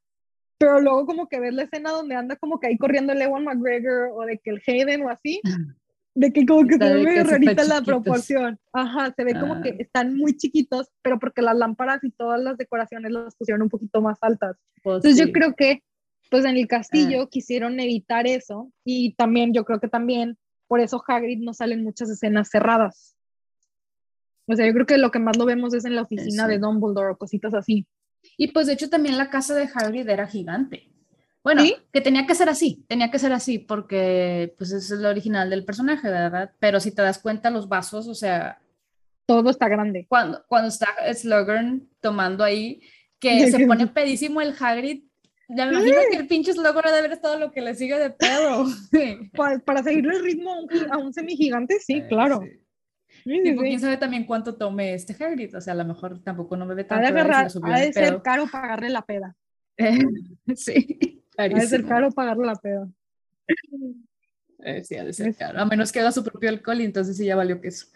Pero 0.59 0.79
luego 0.81 1.05
como 1.05 1.27
que 1.27 1.39
ves 1.39 1.53
la 1.53 1.63
escena 1.63 1.91
donde 1.91 2.15
anda 2.15 2.35
como 2.35 2.59
que 2.59 2.67
ahí 2.67 2.77
corriendo 2.77 3.13
el 3.13 3.21
Ewan 3.21 3.45
McGregor 3.45 4.09
o 4.13 4.25
de 4.25 4.37
que 4.39 4.49
el 4.51 4.61
Hayden 4.67 5.03
o 5.03 5.09
así, 5.09 5.39
de 6.15 6.33
que 6.33 6.45
como 6.45 6.67
que 6.67 6.73
Está 6.73 6.87
se 6.89 6.93
ve 6.95 7.03
medio 7.03 7.23
rarita 7.23 7.63
la 7.63 7.81
proporción. 7.81 8.59
Ajá, 8.73 9.13
se 9.15 9.23
ve 9.23 9.39
como 9.39 9.61
que 9.61 9.69
Ah. 9.69 9.75
están 9.79 10.15
muy 10.17 10.35
chiquitos, 10.35 10.89
pero 11.01 11.19
porque 11.19 11.41
las 11.41 11.55
lámparas 11.55 12.03
y 12.03 12.11
todas 12.11 12.41
las 12.41 12.57
decoraciones 12.57 13.11
las 13.11 13.35
pusieron 13.35 13.61
un 13.61 13.69
poquito 13.69 14.01
más 14.01 14.17
altas. 14.21 14.57
Pues 14.83 14.97
Entonces 14.97 15.17
sí. 15.19 15.25
yo 15.25 15.31
creo 15.31 15.53
que 15.55 15.83
pues 16.29 16.43
en 16.43 16.57
el 16.57 16.67
castillo 16.67 17.29
quisieron 17.29 17.79
evitar 17.79 18.27
eso 18.27 18.69
y 18.83 19.13
también 19.13 19.53
yo 19.53 19.63
creo 19.63 19.79
que 19.79 19.87
también 19.87 20.37
por 20.67 20.79
eso 20.79 21.03
Hagrid 21.07 21.39
no 21.39 21.53
salen 21.53 21.83
muchas 21.83 22.09
escenas 22.09 22.49
cerradas. 22.49 23.15
O 24.45 24.55
sea, 24.55 24.65
yo 24.65 24.73
creo 24.73 24.85
que 24.85 24.97
lo 24.97 25.11
que 25.11 25.19
más 25.19 25.37
lo 25.37 25.45
vemos 25.45 25.73
es 25.73 25.85
en 25.85 25.95
la 25.95 26.03
oficina 26.03 26.43
Eso. 26.43 26.47
de 26.47 26.59
Dumbledore 26.59 27.11
o 27.11 27.17
cositas 27.17 27.53
así. 27.53 27.85
Y 28.37 28.51
pues 28.51 28.67
de 28.67 28.73
hecho 28.73 28.89
también 28.89 29.17
la 29.17 29.29
casa 29.29 29.53
de 29.55 29.69
Hagrid 29.73 30.07
era 30.07 30.27
gigante. 30.27 30.89
Bueno, 31.43 31.61
¿Sí? 31.63 31.75
que 31.93 32.01
tenía 32.01 32.25
que 32.27 32.35
ser 32.35 32.49
así, 32.49 32.83
tenía 32.89 33.09
que 33.09 33.19
ser 33.19 33.31
así 33.31 33.57
porque 33.59 34.53
pues 34.57 34.71
es 34.71 34.89
lo 34.91 35.07
original 35.09 35.49
del 35.49 35.63
personaje, 35.63 36.09
¿verdad? 36.09 36.51
Pero 36.59 36.79
si 36.81 36.91
te 36.91 37.01
das 37.01 37.19
cuenta 37.19 37.49
los 37.49 37.69
vasos, 37.69 38.07
o 38.07 38.15
sea, 38.15 38.59
Todo 39.25 39.49
está 39.49 39.69
grande. 39.69 40.05
cuando, 40.09 40.43
cuando 40.47 40.67
está 40.69 40.87
Slughorn 41.13 41.87
tomando 42.01 42.43
ahí, 42.43 42.81
que 43.19 43.49
se 43.51 43.65
pone 43.65 43.87
pedísimo 43.87 44.41
el 44.41 44.55
Hagrid, 44.59 45.03
me 45.47 45.63
imagino 45.63 45.97
que 46.11 46.17
el 46.17 46.27
pinche 46.27 46.53
Slughorn 46.53 46.87
ha 46.87 46.91
de 46.91 46.99
haber 46.99 47.11
estado 47.13 47.39
lo 47.39 47.51
que 47.51 47.61
le 47.61 47.73
sigue 47.75 47.97
de 47.97 48.09
pedo. 48.11 48.65
Para 49.65 49.83
seguirle 49.83 50.15
el 50.17 50.23
ritmo 50.23 50.53
a 50.53 50.59
un, 50.61 50.69
a 50.91 50.97
un 50.97 51.13
semigigante, 51.13 51.79
sí, 51.79 51.93
Eh, 51.99 52.07
claro. 52.07 52.41
sí. 52.43 52.59
Sí, 53.23 53.33
sí, 53.37 53.43
Tipo, 53.43 53.61
sí. 53.61 53.67
quién 53.69 53.79
sabe 53.79 53.97
también 53.97 54.25
cuánto 54.25 54.55
tome 54.55 54.93
este 54.93 55.13
Hagrid, 55.21 55.55
o 55.57 55.61
sea, 55.61 55.73
a 55.73 55.77
lo 55.77 55.85
mejor 55.85 56.21
tampoco 56.23 56.55
no 56.55 56.67
bebe 56.67 56.81
Ha 56.81 56.83
de, 56.83 56.89
tanto. 56.89 57.03
Y 57.03 57.07
se 57.07 57.13
agarrar- 57.13 57.49
subió 57.49 57.73
ha 57.73 57.79
de 57.79 57.93
ser 57.93 58.09
pedo. 58.09 58.23
caro 58.23 58.47
pagarle 58.51 58.89
la 58.89 59.01
peda. 59.01 59.35
sí, 60.55 61.23
Ha 61.37 61.47
de 61.49 61.67
ser 61.67 61.85
caro 61.85 62.11
pagarle 62.11 62.45
la 62.45 62.55
peda. 62.55 62.87
Eh, 64.63 64.83
sí, 64.83 64.95
ha 64.95 65.03
de 65.03 65.13
ser 65.13 65.35
caro. 65.35 65.59
A 65.59 65.65
menos 65.65 65.91
que 65.91 65.99
haga 65.99 66.11
su 66.11 66.23
propio 66.23 66.49
alcohol 66.49 66.81
y 66.81 66.85
entonces 66.85 67.17
sí 67.17 67.25
ya 67.25 67.35
valió 67.35 67.59
queso. 67.61 67.87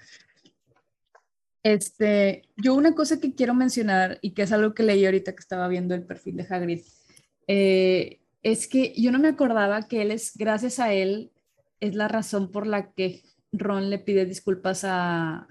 Este, 1.63 2.41
yo 2.57 2.73
una 2.73 2.95
cosa 2.95 3.19
que 3.19 3.35
quiero 3.35 3.53
mencionar 3.53 4.17
y 4.21 4.31
que 4.31 4.41
es 4.43 4.51
algo 4.51 4.73
que 4.73 4.83
leí 4.83 5.05
ahorita 5.05 5.33
que 5.33 5.39
estaba 5.39 5.67
viendo 5.67 5.93
el 5.93 6.03
perfil 6.03 6.37
de 6.37 6.47
Hagrid, 6.49 6.81
eh, 7.47 8.19
es 8.43 8.67
que 8.67 8.93
yo 8.95 9.11
no 9.11 9.19
me 9.19 9.27
acordaba 9.27 9.87
que 9.87 10.01
él 10.01 10.11
es, 10.11 10.35
gracias 10.35 10.79
a 10.79 10.93
él, 10.93 11.31
es 11.79 11.95
la 11.95 12.07
razón 12.07 12.51
por 12.51 12.67
la 12.67 12.91
que 12.93 13.23
Ron 13.51 13.89
le 13.89 13.99
pide 13.99 14.25
disculpas 14.25 14.83
a, 14.83 15.47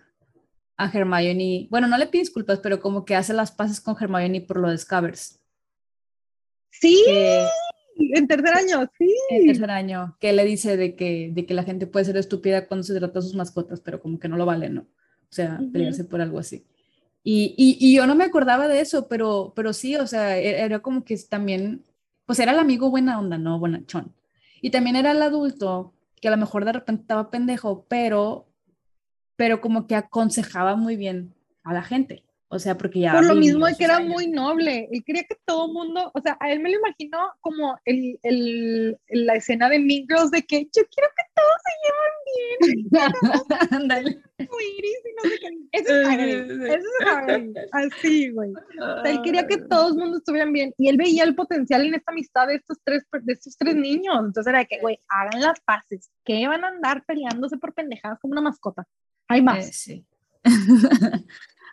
a 0.76 0.91
Hermione. 0.93 1.68
Bueno, 1.70 1.86
no 1.88 1.99
le 1.99 2.07
pide 2.07 2.22
disculpas, 2.22 2.61
pero 2.61 2.80
como 2.80 3.05
que 3.05 3.14
hace 3.14 3.34
las 3.34 3.53
paces 3.53 3.80
con 3.80 3.97
Hermione 4.01 4.41
por 4.41 4.59
lo 4.59 4.70
de 4.70 4.78
Scabbers. 4.78 5.41
Sí, 6.70 7.03
Que, 7.05 7.47
en 8.14 8.26
tercer 8.26 8.55
año, 8.55 8.91
sí. 8.97 9.14
en 9.30 9.47
tercer 9.47 9.70
año, 9.70 10.16
que 10.20 10.32
le 10.32 10.45
dice 10.45 10.76
de 10.76 10.97
que, 10.97 11.30
de 11.32 11.45
que 11.45 11.55
la 11.55 11.64
gente 11.64 11.86
puede 11.86 12.07
ser 12.07 12.16
estúpida 12.16 12.66
cuando 12.66 12.84
se 12.84 12.99
trata 12.99 13.18
de 13.18 13.26
sus 13.26 13.34
mascotas, 13.34 13.80
pero 13.80 14.01
como 14.01 14.18
que 14.18 14.28
no 14.28 14.36
lo 14.36 14.47
vale, 14.47 14.70
¿no? 14.70 14.82
O 14.82 15.32
sea, 15.32 15.61
pelearse 15.72 16.05
por 16.05 16.20
algo 16.20 16.38
así. 16.38 16.64
Y, 17.23 17.55
y, 17.57 17.77
y 17.81 17.95
yo 17.97 18.07
no 18.07 18.14
me 18.14 18.25
acordaba 18.25 18.66
de 18.68 18.81
eso, 18.81 19.07
pero, 19.09 19.53
pero 19.55 19.73
sí, 19.73 19.97
o 19.97 20.07
sea, 20.07 20.39
e- 20.39 20.61
era 20.64 20.81
como 20.81 21.05
que 21.05 21.16
también, 21.29 21.85
pues 22.27 22.39
era 22.39 22.53
el 22.53 22.59
amigo 22.59 22.91
buena 22.91 23.18
onda, 23.18 23.37
¿no? 23.39 23.59
Bonachón. 23.59 24.14
Y 24.62 24.71
también 24.71 24.97
era 24.97 25.11
el 25.12 25.23
adulto 25.23 25.93
que 26.21 26.29
a 26.29 26.31
lo 26.31 26.37
mejor 26.37 26.64
de 26.64 26.73
repente 26.73 27.03
estaba 27.03 27.31
pendejo, 27.31 27.85
pero, 27.89 28.47
pero 29.37 29.61
como 29.61 29.87
que 29.87 29.95
aconsejaba 29.97 30.77
muy 30.77 30.97
bien 30.97 31.35
a 31.62 31.73
la 31.75 31.83
gente. 31.83 32.25
O 32.53 32.59
sea, 32.59 32.77
porque 32.77 32.99
ya... 33.01 33.12
Por 33.12 33.27
lo 33.27 33.37
mismo 33.37 33.64
de 33.66 33.77
que 33.77 33.85
era 33.85 33.99
años. 33.99 34.09
muy 34.12 34.27
noble. 34.27 34.89
Él 34.91 35.05
quería 35.05 35.23
que 35.23 35.37
todo 35.45 35.66
el 35.66 35.73
mundo, 35.73 36.11
o 36.12 36.21
sea, 36.21 36.37
a 36.41 36.51
él 36.51 36.59
me 36.59 36.68
lo 36.71 36.79
imaginó 36.79 37.33
como 37.41 37.79
el, 37.85 38.18
el, 38.25 38.99
la 39.09 39.35
escena 39.37 39.68
de 39.68 39.79
Mean 39.79 40.05
Girls 40.09 40.33
de 40.33 40.43
que 40.43 40.64
yo 40.64 40.83
quiero 40.91 41.09
que 41.16 41.25
todos 41.37 41.57
se 41.64 41.73
lleven 41.85 42.91
bien, 42.91 42.91
Ándale. 43.71 44.11
y 44.39 44.47
no 44.47 45.31
sé 45.31 45.39
qué. 45.85 45.93
Ese 45.93 46.03
es 46.03 46.09
Hagrid, 46.09 46.62
ese 46.62 46.74
es 46.76 47.07
Hagrid, 47.12 47.57
así, 47.72 48.31
güey. 48.31 48.53
O 48.53 49.03
sea, 49.03 49.11
él 49.11 49.20
quería 49.22 49.47
que 49.47 49.59
todo 49.59 49.89
el 49.89 49.95
mundo 49.97 50.18
estuvieran 50.18 50.53
bien 50.53 50.72
y 50.78 50.89
él 50.89 50.97
veía 50.97 51.24
el 51.24 51.35
potencial 51.35 51.85
en 51.87 51.95
esta 51.95 52.12
amistad 52.12 52.47
de 52.49 52.57
estos 52.57 52.78
tres, 52.85 53.05
de 53.22 53.33
estos 53.33 53.57
tres 53.57 53.74
niños. 53.76 54.16
Entonces 54.18 54.47
era 54.49 54.61
de 54.61 54.66
que, 54.66 54.78
güey, 54.81 54.99
hagan 55.09 55.41
las 55.41 55.61
paces. 55.61 56.11
que 56.24 56.47
van 56.47 56.64
a 56.64 56.68
andar 56.68 57.05
peleándose 57.05 57.57
por 57.59 57.74
pendejadas 57.74 58.18
como 58.20 58.33
una 58.33 58.41
mascota? 58.43 58.87
Hay 59.28 59.41
Eh, 59.41 59.43
más, 59.43 59.66
sí. 59.74 60.05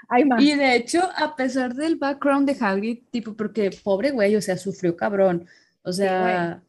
hay 0.09 0.25
más. 0.25 0.41
Y 0.41 0.55
de 0.55 0.75
hecho, 0.75 1.09
a 1.15 1.35
pesar 1.35 1.73
del 1.73 1.95
background 1.97 2.49
de 2.49 2.57
Hagrid, 2.59 2.99
tipo, 3.11 3.33
porque 3.35 3.71
pobre 3.83 4.11
güey, 4.11 4.35
o 4.35 4.41
sea, 4.41 4.57
sufrió 4.57 4.95
cabrón. 4.95 5.45
O 5.83 5.91
sea, 5.91 6.61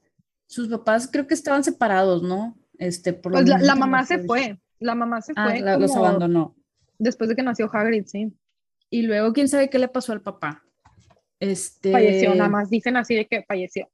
sus 0.46 0.68
papás 0.68 1.08
creo 1.10 1.26
que 1.26 1.34
estaban 1.34 1.64
separados, 1.64 2.22
¿no? 2.22 2.56
Este, 2.78 3.12
por 3.12 3.32
Pues 3.32 3.48
la, 3.48 3.58
la 3.58 3.74
mamá 3.74 4.04
se 4.06 4.18
fue. 4.20 4.58
La 4.80 4.94
mamá 4.94 5.20
se 5.20 5.32
Ah, 5.34 5.48
fue 5.50 5.60
la- 5.60 5.76
los 5.76 5.90
como 5.90 6.06
abandonó. 6.06 6.54
Después 6.98 7.28
de 7.30 7.36
que 7.36 7.42
nació 7.42 7.70
Hagrid, 7.72 8.04
sí. 8.06 8.32
Y 8.90 9.02
luego, 9.02 9.32
quién 9.32 9.48
sabe 9.48 9.70
qué 9.70 9.78
le 9.78 9.88
pasó 9.88 10.12
al 10.12 10.22
papá. 10.22 10.64
Este, 11.40 11.92
Falleció, 11.92 12.34
nada 12.34 12.48
más 12.50 12.70
dicen 12.70 12.96
así 12.96 13.14
de 13.14 13.26
que 13.26 13.44
falleció. 13.44 13.88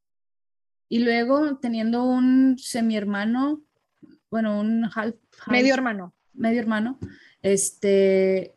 Y 0.88 1.00
luego, 1.00 1.59
teniendo 1.59 2.05
un 2.05 2.57
semi 2.59 2.96
hermano, 2.96 3.62
bueno, 4.30 4.61
un 4.61 4.84
half, 4.84 5.14
half- 5.46 5.50
Medio 5.50 5.74
hermano. 5.74 6.14
medio 6.32 6.61
hermano, 6.61 6.98
este, 7.42 8.55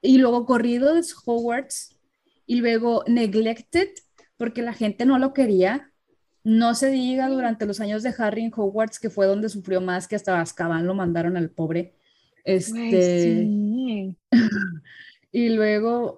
y 0.00 0.18
luego 0.18 0.46
corrido 0.46 0.94
de 0.94 1.02
Hogwarts, 1.24 1.96
y 2.46 2.56
luego 2.60 3.04
neglected, 3.06 3.88
porque 4.36 4.62
la 4.62 4.72
gente 4.72 5.04
no 5.04 5.18
lo 5.18 5.32
quería. 5.34 5.92
No 6.44 6.74
se 6.74 6.88
diga 6.90 7.28
durante 7.28 7.66
los 7.66 7.80
años 7.80 8.02
de 8.02 8.14
Harry 8.16 8.44
en 8.44 8.52
Hogwarts, 8.54 8.98
que 9.00 9.10
fue 9.10 9.26
donde 9.26 9.48
sufrió 9.48 9.80
más, 9.80 10.08
que 10.08 10.16
hasta 10.16 10.40
Azkaban 10.40 10.86
lo 10.86 10.94
mandaron 10.94 11.36
al 11.36 11.50
pobre. 11.50 11.94
Este, 12.48 13.42
sí. 13.42 14.16
y 15.32 15.50
luego, 15.50 16.16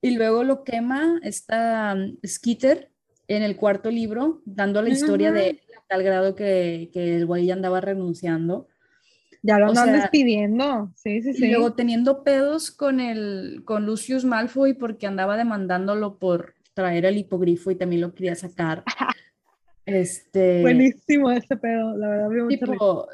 y 0.00 0.16
luego 0.16 0.42
lo 0.42 0.64
quema 0.64 1.20
esta 1.22 1.94
um, 1.94 2.16
Skeeter 2.26 2.90
en 3.28 3.42
el 3.42 3.56
cuarto 3.56 3.90
libro, 3.90 4.40
dando 4.46 4.80
la 4.80 4.88
historia 4.88 5.32
de 5.32 5.50
él 5.50 5.60
a 5.76 5.82
tal 5.86 6.02
grado 6.02 6.34
que, 6.34 6.88
que 6.94 7.16
el 7.16 7.26
güey 7.26 7.44
ya 7.44 7.54
andaba 7.54 7.82
renunciando. 7.82 8.68
Ya 9.42 9.58
lo 9.58 9.66
andan 9.66 9.92
despidiendo. 9.92 10.92
Sí, 10.96 11.20
sí, 11.20 11.30
Y 11.30 11.34
sí. 11.34 11.48
luego 11.48 11.74
teniendo 11.74 12.24
pedos 12.24 12.70
con 12.70 12.98
el 12.98 13.62
con 13.66 13.84
Lucius 13.84 14.24
Malfoy 14.24 14.72
porque 14.72 15.06
andaba 15.06 15.36
demandándolo 15.36 16.18
por 16.18 16.54
traer 16.72 17.04
el 17.04 17.18
hipogrifo 17.18 17.70
y 17.70 17.76
también 17.76 18.00
lo 18.00 18.14
quería 18.14 18.34
sacar. 18.34 18.82
Este 19.84 20.62
Buenísimo 20.62 21.30
ese 21.30 21.56
pedo, 21.56 21.96
la 21.96 22.08
verdad. 22.08 22.28
me 22.28 22.48
tipo, 22.48 23.06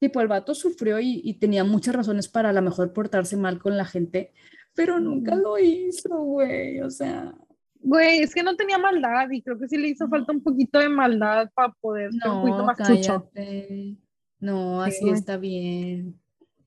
tipo 0.00 0.20
el 0.20 0.26
vato 0.28 0.54
sufrió 0.54 0.98
y, 0.98 1.20
y 1.22 1.34
tenía 1.34 1.62
muchas 1.62 1.94
razones 1.94 2.26
para 2.26 2.48
a 2.50 2.52
lo 2.52 2.62
mejor 2.62 2.92
portarse 2.92 3.36
mal 3.36 3.60
con 3.60 3.76
la 3.76 3.84
gente, 3.84 4.32
pero 4.74 4.98
nunca 4.98 5.36
lo 5.36 5.58
hizo, 5.58 6.08
güey. 6.18 6.80
O 6.80 6.90
sea, 6.90 7.32
Güey, 7.82 8.18
es 8.18 8.34
que 8.34 8.42
no 8.42 8.56
tenía 8.56 8.76
maldad 8.76 9.30
y 9.30 9.40
creo 9.40 9.58
que 9.58 9.66
sí 9.68 9.78
le 9.78 9.88
hizo 9.88 10.04
No. 10.04 10.10
falta 10.10 10.32
un 10.32 10.42
poquito 10.42 10.78
de 10.80 10.88
maldad 10.90 11.50
para 11.54 11.72
poder 11.80 12.12
ser 12.12 12.30
un 12.30 12.40
poquito 12.40 12.58
no, 12.58 12.64
más 12.66 12.76
chucho. 12.76 13.30
cállate. 13.32 13.96
No, 14.38 14.84
Sí, 14.84 14.90
así 14.90 15.10
está 15.10 15.36
bien. 15.38 16.20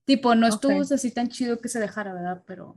Tipo, 0.05 0.34
no 0.36 0.47
estuvo 0.47 0.81
así 0.81 1.11
tan 1.11 1.29
chido 1.29 1.59
que 1.59 1.69
se 1.69 1.79
dejara, 1.79 2.13
¿verdad? 2.13 2.43
Pero 2.47 2.75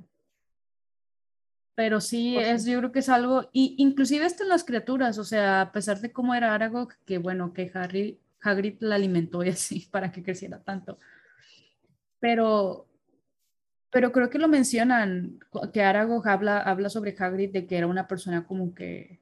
Pero 1.75 2.01
sí, 2.01 2.33
Pues 2.35 2.49
es, 2.49 2.65
yo 2.67 2.79
creo 2.79 2.93
que 2.93 3.01
es 3.01 3.09
algo, 3.09 3.49
y 3.53 3.75
inclusive 3.79 4.25
hasta 4.25 4.43
en 4.43 4.49
las 4.51 4.65
criaturas, 4.65 5.19
o 5.19 5.25
sea, 5.25 5.61
a 5.63 5.73
pesar 5.73 6.01
de 6.01 6.13
cómo 6.13 6.35
era 6.35 6.55
Aragog, 6.55 6.95
que 7.05 7.19
bueno, 7.19 7.53
que 7.53 7.71
Harry, 7.75 8.19
Hagrid 8.43 8.77
la 8.81 8.95
alimentó 8.97 9.43
y 9.45 9.49
así 9.51 9.87
para 9.91 10.13
que 10.13 10.23
creciera 10.23 10.63
tanto. 10.63 10.99
Pero, 12.21 12.87
pero 13.91 14.13
creo 14.13 14.31
que 14.31 14.39
lo 14.39 14.49
mencionan, 14.49 15.39
que 15.73 15.83
Aragog 15.83 16.27
habla, 16.29 16.61
habla 16.61 16.89
sobre 16.89 17.15
Hagrid 17.19 17.53
de 17.53 17.67
que 17.67 17.77
era 17.77 17.87
una 17.87 18.09
persona 18.09 18.47
como 18.47 18.75
que 18.75 19.21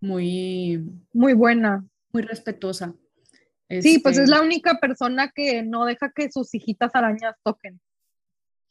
muy, 0.00 0.84
Muy 1.12 1.34
buena. 1.34 1.84
muy 2.12 2.22
respetuosa. 2.22 2.94
Sí, 3.80 4.00
pues 4.00 4.18
Este, 4.18 4.24
es 4.24 4.28
la 4.28 4.42
única 4.42 4.78
persona 4.80 5.30
que 5.34 5.62
no 5.62 5.86
deja 5.86 6.12
que 6.14 6.30
sus 6.30 6.52
hijitas 6.54 6.90
arañas 6.94 7.36
toquen 7.42 7.80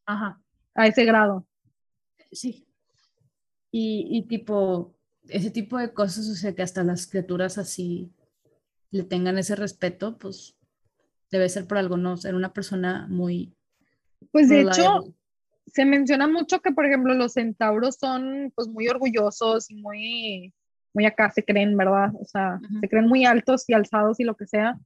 Ajá. 0.06 0.40
a 0.76 0.86
ese 0.88 1.06
grado. 1.06 1.48
Sí. 2.32 2.68
Y, 3.72 4.08
y 4.12 4.28
tipo, 4.28 4.94
ese 5.28 5.50
tipo 5.50 5.78
de 5.80 5.92
cosas, 5.94 6.28
o 6.28 6.36
sea, 6.36 6.54
que 6.54 6.62
hasta 6.62 6.84
las 6.84 7.08
criaturas 7.08 7.58
así 7.58 8.12
le 8.92 9.04
tengan 9.04 9.38
ese 9.38 9.56
respeto, 9.56 10.18
pues 10.18 10.56
debe 11.32 11.50
ser 11.50 11.66
por 11.66 11.78
algo, 11.78 11.98
¿no? 11.98 12.18
Ser 12.18 12.36
una 12.36 12.54
persona 12.54 13.08
muy 13.10 13.56
Pues 14.32 14.50
de 14.50 14.62
hecho, 14.62 15.16
se 15.66 15.86
menciona 15.86 16.28
mucho 16.28 16.60
que, 16.60 16.72
por 16.72 16.86
ejemplo, 16.86 17.14
los 17.14 17.34
centauros 17.34 17.96
son 17.96 18.52
pues 18.56 18.68
muy 18.68 18.88
orgullosos 18.90 19.72
y 19.72 19.76
muy, 19.76 20.54
muy 20.94 21.06
acá 21.06 21.32
se 21.32 21.44
creen, 21.44 21.78
¿verdad? 21.78 22.12
O 22.20 22.26
sea, 22.26 22.60
se 22.82 22.90
creen 22.90 23.08
muy 23.08 23.26
altos 23.26 23.64
y 23.70 23.74
alzados 23.74 24.20
y 24.20 24.26
lo 24.26 24.36
que 24.36 24.48
sea. 24.48 24.78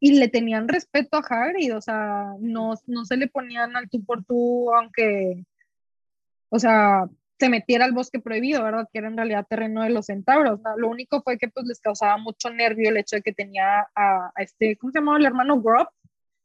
Y 0.00 0.18
le 0.18 0.28
tenían 0.28 0.68
respeto 0.68 1.16
a 1.16 1.20
Hagrid, 1.20 1.74
o 1.74 1.80
sea, 1.80 2.34
no, 2.38 2.74
no 2.86 3.04
se 3.04 3.16
le 3.16 3.28
ponían 3.28 3.76
al 3.76 3.88
tú 3.88 4.04
por 4.04 4.24
tú, 4.24 4.74
aunque, 4.74 5.44
o 6.50 6.58
sea, 6.58 7.08
se 7.38 7.48
metiera 7.48 7.84
al 7.84 7.92
bosque 7.92 8.18
prohibido, 8.20 8.62
¿verdad? 8.62 8.88
Que 8.92 8.98
era 8.98 9.08
en 9.08 9.16
realidad 9.16 9.46
terreno 9.48 9.82
de 9.82 9.90
los 9.90 10.06
centauros, 10.06 10.60
¿no? 10.62 10.76
Lo 10.76 10.88
único 10.88 11.22
fue 11.22 11.36
que 11.38 11.48
pues 11.48 11.66
les 11.66 11.80
causaba 11.80 12.16
mucho 12.16 12.50
nervio 12.50 12.88
el 12.90 12.96
hecho 12.96 13.16
de 13.16 13.22
que 13.22 13.32
tenía 13.32 13.80
a, 13.94 14.32
a 14.34 14.42
este, 14.42 14.76
¿cómo 14.76 14.90
se 14.92 14.98
llamaba? 15.00 15.18
El 15.18 15.26
hermano 15.26 15.60
Grob 15.60 15.88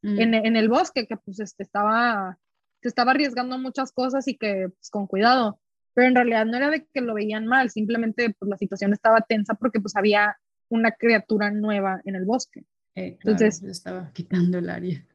Mm, 0.04 0.20
en, 0.20 0.34
en 0.34 0.56
el 0.56 0.68
bosque, 0.70 1.06
que 1.08 1.16
pues 1.18 1.39
este, 1.39 1.64
estaba, 1.64 2.38
se 2.82 2.88
estaba 2.88 3.12
arriesgando 3.12 3.58
muchas 3.60 3.92
cosas 3.92 4.28
y 4.28 4.36
que 4.36 4.70
pues, 4.70 4.89
con 4.89 5.08
cuidado. 5.08 5.60
Pero 5.94 6.08
en 6.08 6.16
realidad 6.16 6.46
no 6.46 6.58
era 6.58 6.70
de 6.70 6.86
que 6.92 7.02
lo 7.02 7.14
veían 7.14 7.46
mal, 7.46 7.70
simplemente 7.70 8.34
pues 8.39 8.50
la 8.50 8.58
situación 8.58 8.94
estaba 8.94 9.22
tensa 9.22 9.54
porque 9.54 9.80
pues 9.80 9.96
había 9.96 10.38
una 10.70 10.92
criatura 10.92 11.52
nueva 11.52 12.02
en 12.06 12.16
el 12.16 12.26
bosque. 12.26 12.64
eh, 12.96 13.18
claro, 13.20 13.38
entonces- 13.38 13.62
le 13.62 13.72
estaba 13.72 14.10
quitando 14.14 14.58
el 14.58 14.70
área. 14.70 15.06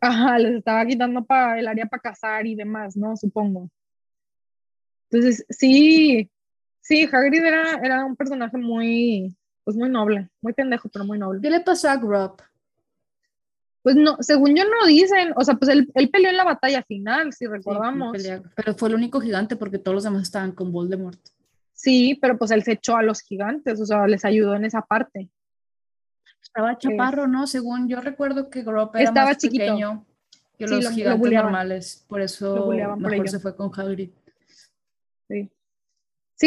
Ajá, 0.00 0.38
les 0.38 0.54
estaba 0.56 0.84
quitando 0.86 1.24
para 1.24 1.58
el 1.60 1.68
área 1.68 1.86
para 1.86 2.00
cazar 2.00 2.46
y 2.46 2.54
demás, 2.56 2.96
¿no? 2.96 3.16
Supongo. 3.16 3.68
Entonces, 5.12 5.44
sí, 5.50 6.30
sí, 6.80 7.06
Hagrid 7.12 7.44
era, 7.44 7.74
era 7.82 8.04
un 8.06 8.16
personaje 8.16 8.56
muy, 8.56 9.36
pues 9.62 9.76
muy 9.76 9.90
noble, 9.90 10.30
muy 10.40 10.54
pendejo, 10.54 10.88
pero 10.88 11.04
muy 11.04 11.18
noble. 11.18 11.40
¿Qué 11.42 11.50
le 11.50 11.60
pasó 11.60 11.90
a 11.90 11.96
Grob? 11.96 12.40
Pues 13.82 13.94
no, 13.96 14.16
según 14.20 14.54
yo 14.56 14.62
no 14.64 14.86
dicen, 14.86 15.32
o 15.36 15.44
sea, 15.44 15.54
pues 15.56 15.70
él, 15.70 15.90
él 15.94 16.08
peleó 16.08 16.30
en 16.30 16.36
la 16.38 16.44
batalla 16.44 16.82
final, 16.84 17.32
si 17.32 17.44
Sí, 17.44 17.50
recordamos. 17.50 18.12
pelea- 18.16 18.42
pero 18.56 18.74
fue 18.74 18.88
el 18.88 18.94
único 18.94 19.20
gigante 19.20 19.54
porque 19.56 19.78
todos 19.78 19.96
los 19.96 20.04
demás 20.04 20.22
estaban 20.22 20.52
con 20.52 20.72
Voldemort. 20.72 21.20
Sí, 21.74 22.16
pero 22.20 22.38
pues 22.38 22.50
él 22.52 22.62
se 22.62 22.72
echó 22.72 22.96
a 22.96 23.02
los 23.02 23.20
gigantes, 23.20 23.80
o 23.80 23.84
sea, 23.84 24.06
les 24.06 24.24
ayudó 24.24 24.54
en 24.54 24.64
esa 24.64 24.80
parte. 24.82 25.28
Estaba 26.42 26.78
chaparro, 26.78 27.26
¿no? 27.26 27.46
Según 27.46 27.88
yo 27.88 28.00
recuerdo 28.00 28.48
que 28.48 28.62
Grob 28.62 28.92
era 28.94 29.04
Estaba 29.04 29.26
más 29.30 29.38
chiquito. 29.38 29.64
pequeño 29.64 30.06
que 30.56 30.68
Sí, 30.68 30.74
los 30.74 30.84
lo- 30.84 30.90
lo 30.90 30.94
gigantes 30.96 31.32
normales, 31.32 32.04
por 32.08 32.20
eso 32.22 32.54
por 32.66 32.98
mejor 33.10 33.28
se 33.28 33.40
fue 33.40 33.56
con 33.56 33.70
Hagrid. 33.78 34.10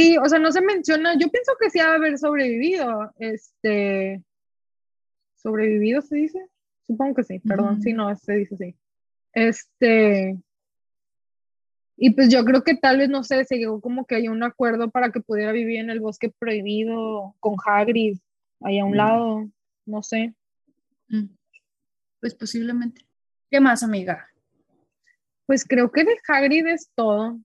Sí. 0.02 0.18
O 0.18 0.28
sea, 0.28 0.40
no 0.40 0.52
se 0.52 0.62
menciona, 0.62 1.14
yo 1.18 1.30
pienso 1.30 1.54
que 1.60 1.70
sí 1.70 1.80
ha 1.80 1.90
de 1.90 1.96
haber 1.96 2.18
sobrevivido, 2.18 3.14
este, 3.18 4.22
sobrevivido 5.36 6.02
se 6.02 6.16
dice, 6.18 6.46
supongo 6.86 7.16
que 7.16 7.24
sí, 7.24 7.40
perdón, 7.40 7.76
Ujú. 7.76 7.82
sí, 7.82 7.94
no, 7.94 8.16
se 8.18 8.34
dice 8.34 8.58
sí. 8.58 8.76
Este, 9.32 10.38
y 11.98 12.10
pues 12.10 12.30
yo 12.30 12.44
creo 12.44 12.62
que 12.64 12.76
tal 12.76 12.98
vez, 12.98 13.10
no 13.10 13.24
sé, 13.24 13.46
se 13.46 13.58
llegó 13.58 13.80
como 13.80 14.06
que 14.06 14.16
hay 14.16 14.28
un 14.28 14.44
acuerdo 14.44 14.90
para 14.92 15.12
que 15.12 15.22
pudiera 15.22 15.54
vivir 15.54 15.80
en 15.80 15.90
el 15.90 16.02
bosque 16.02 16.30
prohibido 16.30 17.34
con 17.40 17.56
Hagrid, 17.66 18.18
ahí 18.62 18.80
a 18.80 18.86
un 18.86 18.92
Mm. 18.92 18.96
lado, 18.96 19.50
no 19.86 20.04
sé. 20.04 20.34
Mm. 21.08 21.28
Pues 22.20 22.36
posiblemente. 22.36 23.06
¿Qué 23.50 23.62
más, 23.62 23.82
amiga? 23.84 24.28
Pues 25.46 25.64
creo 25.64 25.90
que 25.92 26.04
de 26.04 26.18
Hagrid 26.28 26.66
es 26.68 26.90
todo. 26.96 27.40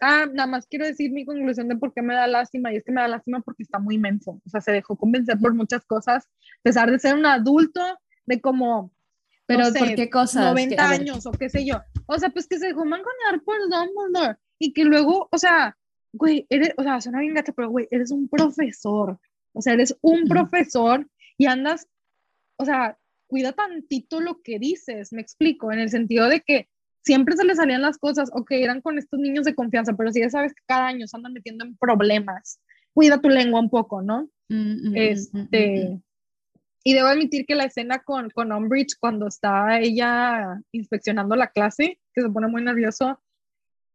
Ah, 0.00 0.26
nada 0.32 0.46
más 0.46 0.66
quiero 0.66 0.84
decir 0.86 1.10
mi 1.10 1.24
conclusión 1.24 1.68
de 1.68 1.76
por 1.76 1.92
qué 1.94 2.02
me 2.02 2.14
da 2.14 2.26
lástima, 2.26 2.72
y 2.72 2.76
es 2.76 2.84
que 2.84 2.92
me 2.92 3.00
da 3.00 3.08
lástima 3.08 3.40
porque 3.40 3.62
está 3.62 3.78
muy 3.78 3.98
menso. 3.98 4.40
O 4.44 4.48
sea, 4.50 4.60
se 4.60 4.72
dejó 4.72 4.96
convencer 4.96 5.38
por 5.38 5.54
muchas 5.54 5.84
cosas, 5.86 6.24
a 6.26 6.62
pesar 6.62 6.90
de 6.90 6.98
ser 6.98 7.14
un 7.14 7.24
adulto 7.26 7.80
de 8.26 8.40
como, 8.40 8.92
Pero 9.46 9.60
no 9.60 9.70
sé, 9.70 9.78
¿por 9.78 9.94
qué 9.94 10.10
cosas? 10.10 10.44
90 10.44 10.76
Que- 10.76 10.82
años 10.82 11.24
o 11.26 11.32
qué 11.32 11.48
sé 11.48 11.64
yo. 11.64 11.80
O 12.06 12.18
sea, 12.18 12.28
pues 12.30 12.46
que 12.46 12.58
se 12.58 12.66
dejó 12.66 12.84
mangonear 12.84 13.42
por 13.44 13.56
Dumbledore 13.70 14.36
y 14.58 14.72
que 14.72 14.84
luego, 14.84 15.28
o 15.30 15.38
sea, 15.38 15.76
güey, 16.12 16.46
eres, 16.50 16.72
o 16.76 16.82
sea, 16.82 17.00
suena 17.00 17.20
bien 17.20 17.34
gacha, 17.34 17.52
pero 17.52 17.70
güey, 17.70 17.88
eres 17.90 18.10
un 18.10 18.28
profesor. 18.28 19.18
O 19.52 19.62
sea, 19.62 19.72
eres 19.72 19.96
un 20.02 20.26
profesor 20.28 21.08
y 21.38 21.46
andas, 21.46 21.88
o 22.58 22.64
sea, 22.64 22.98
cuida 23.28 23.52
tantito 23.52 24.20
lo 24.20 24.42
que 24.42 24.58
dices, 24.58 25.12
me 25.12 25.20
explico, 25.22 25.72
en 25.72 25.78
el 25.80 25.88
sentido 25.90 26.28
de 26.28 26.40
que 26.42 26.68
siempre 27.06 27.36
se 27.36 27.44
le 27.44 27.54
salían 27.54 27.82
las 27.82 27.98
cosas, 27.98 28.28
o 28.32 28.44
que 28.44 28.62
eran 28.62 28.80
con 28.80 28.98
estos 28.98 29.20
niños 29.20 29.44
de 29.44 29.54
confianza, 29.54 29.94
pero 29.96 30.10
si 30.10 30.20
ya 30.20 30.28
sabes 30.28 30.52
que 30.52 30.62
cada 30.66 30.88
año 30.88 31.06
se 31.06 31.16
andan 31.16 31.32
metiendo 31.32 31.64
en 31.64 31.76
problemas, 31.76 32.60
cuida 32.92 33.20
tu 33.20 33.28
lengua 33.28 33.60
un 33.60 33.70
poco, 33.70 34.02
¿no? 34.02 34.28
mm, 34.48 34.54
mm, 34.54 34.58
mm, 34.58 34.88
mm, 34.88 34.92
mm, 34.92 34.96
Este, 34.96 36.00
y 36.82 36.94
debo 36.94 37.08
admitir 37.08 37.46
que 37.46 37.54
la 37.54 37.64
escena 37.64 38.00
con, 38.00 38.30
con 38.30 38.52
Umbridge, 38.52 38.96
cuando 38.98 39.28
está 39.28 39.78
ella 39.80 40.60
inspeccionando 40.72 41.36
la 41.36 41.48
clase, 41.48 41.98
que 42.12 42.22
se 42.22 42.28
pone 42.28 42.48
muy 42.48 42.62
nervioso, 42.62 43.20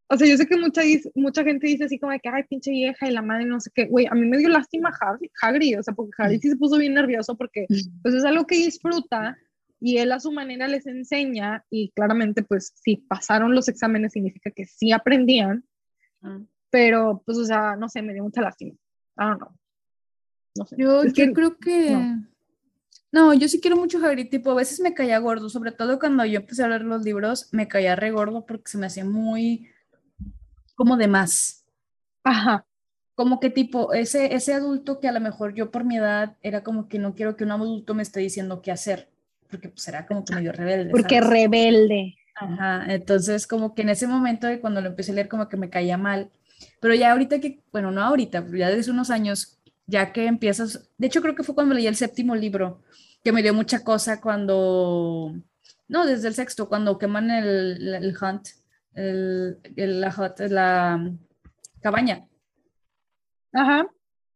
o 0.07 0.17
sea, 0.17 0.27
yo 0.27 0.35
sé 0.37 0.45
que 0.45 0.57
mucha, 0.57 0.81
mucha 1.15 1.43
gente 1.43 1.67
dice 1.67 1.85
así 1.85 1.99
como 1.99 2.11
de 2.13 2.19
que, 2.19 2.29
ay, 2.29 2.43
pinche 2.49 2.71
vieja 2.71 3.07
y 3.07 3.11
la 3.11 3.21
madre, 3.21 3.45
no 3.45 3.59
sé 3.59 3.71
qué, 3.73 3.85
güey, 3.85 4.07
a 4.07 4.15
mí 4.15 4.27
me 4.27 4.37
dio 4.37 4.49
lástima 4.49 4.91
Hagrid, 4.99 5.29
Hagrid, 5.41 5.79
o 5.79 5.83
sea, 5.83 5.93
porque 5.93 6.11
Hagrid 6.17 6.41
sí 6.41 6.49
se 6.49 6.57
puso 6.57 6.77
bien 6.77 6.93
nervioso 6.93 7.37
porque, 7.37 7.65
pues, 8.01 8.15
es 8.15 8.23
algo 8.23 8.45
que 8.45 8.55
disfruta 8.55 9.37
y 9.81 9.97
él 9.97 10.11
a 10.13 10.19
su 10.21 10.31
manera 10.31 10.67
les 10.69 10.85
enseña 10.87 11.65
y 11.69 11.89
claramente, 11.91 12.43
pues, 12.43 12.71
si 12.75 12.97
pasaron 12.97 13.53
los 13.55 13.67
exámenes 13.67 14.13
significa 14.13 14.51
que 14.51 14.65
sí 14.65 14.91
aprendían, 14.93 15.65
Ah. 16.21 16.39
pero, 16.69 17.23
pues, 17.25 17.37
o 17.39 17.45
sea, 17.45 17.75
no 17.75 17.89
sé, 17.89 18.01
me 18.03 18.13
dio 18.13 18.23
mucha 18.23 18.41
lástima. 18.41 18.71
I 19.17 19.23
don't 19.25 19.39
know. 19.39 19.51
No 20.55 20.65
sé. 20.65 20.75
Yo, 20.77 21.01
Es 21.03 21.13
yo 21.13 21.25
que- 21.25 21.33
creo 21.33 21.57
que... 21.57 21.91
no. 21.91 22.27
No. 23.13 23.33
yo 23.33 23.47
sí 23.49 23.59
quiero 23.59 23.75
mucho 23.75 23.97
Hagrid, 23.97 24.29
tipo, 24.29 24.51
a 24.51 24.55
veces 24.55 24.79
me 24.79 24.93
caía 24.93 25.17
gordo, 25.19 25.49
sobre 25.49 25.71
todo 25.73 25.99
cuando 25.99 26.23
yo 26.25 26.39
empecé 26.39 26.63
a 26.63 26.67
leer 26.69 26.83
los 26.83 27.03
libros, 27.03 27.49
me 27.51 27.67
caía 27.67 27.95
re 27.97 28.11
gordo 28.11 28.45
porque 28.45 28.71
se 28.71 28.77
me 28.77 28.85
hacía 28.85 29.03
muy 29.03 29.67
como 30.75 30.95
de 30.95 31.07
más. 31.09 31.65
Ajá. 32.23 32.65
Como 33.15 33.39
que 33.41 33.49
tipo, 33.49 33.93
ese, 33.93 34.33
ese 34.33 34.53
adulto 34.53 34.99
que 34.99 35.07
a 35.09 35.11
lo 35.11 35.19
mejor 35.19 35.53
yo 35.53 35.71
por 35.71 35.83
mi 35.83 35.97
edad 35.97 36.37
era 36.41 36.63
como 36.63 36.87
que 36.87 36.99
no 36.99 37.13
quiero 37.15 37.35
que 37.35 37.43
un 37.43 37.51
adulto 37.51 37.93
me 37.93 38.03
esté 38.03 38.19
diciendo 38.21 38.61
qué 38.61 38.71
hacer, 38.71 39.10
porque 39.51 39.69
pues 39.69 39.87
era 39.87 40.07
como 40.07 40.23
que 40.25 40.33
medio 40.33 40.51
rebelde. 40.53 40.91
Porque 40.91 41.19
¿sabes? 41.19 41.29
rebelde. 41.29 42.15
Ajá, 42.35 42.85
entonces 42.91 43.45
como 43.45 43.75
que 43.75 43.83
en 43.83 43.89
ese 43.89 44.07
momento 44.07 44.47
de 44.47 44.59
cuando 44.59 44.81
lo 44.81 44.87
empecé 44.87 45.11
a 45.11 45.15
leer 45.15 45.27
como 45.29 45.47
que 45.49 45.57
me 45.57 45.69
caía 45.69 45.97
mal, 45.97 46.31
pero 46.79 46.95
ya 46.95 47.11
ahorita 47.11 47.39
que, 47.39 47.59
bueno, 47.71 47.91
no 47.91 48.01
ahorita, 48.01 48.43
ya 48.53 48.69
desde 48.69 48.89
unos 48.91 49.09
años, 49.11 49.59
ya 49.85 50.11
que 50.13 50.25
empiezas, 50.25 50.89
de 50.97 51.07
hecho 51.07 51.21
creo 51.21 51.35
que 51.35 51.43
fue 51.43 51.53
cuando 51.53 51.75
leí 51.75 51.85
el 51.87 51.95
séptimo 51.95 52.35
libro, 52.35 52.81
que 53.23 53.31
me 53.31 53.43
dio 53.43 53.53
mucha 53.53 53.83
cosa 53.83 54.21
cuando, 54.21 55.35
no, 55.87 56.05
desde 56.07 56.29
el 56.29 56.33
sexto, 56.33 56.67
cuando 56.69 56.97
queman 56.97 57.29
el, 57.29 57.93
el 57.93 58.15
hunt, 58.19 58.47
el, 58.95 59.59
el- 59.75 60.01
la, 60.01 60.09
hut, 60.09 60.39
la 60.49 61.11
cabaña, 61.81 62.25
Ajá. 63.53 63.87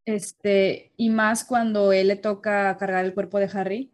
este, 0.05 0.91
y 0.97 1.09
más 1.09 1.43
cuando 1.45 1.91
él 1.93 2.09
le 2.09 2.15
toca 2.17 2.75
cargar 2.77 3.05
el 3.05 3.13
cuerpo 3.13 3.39
de 3.39 3.49
Harry, 3.53 3.91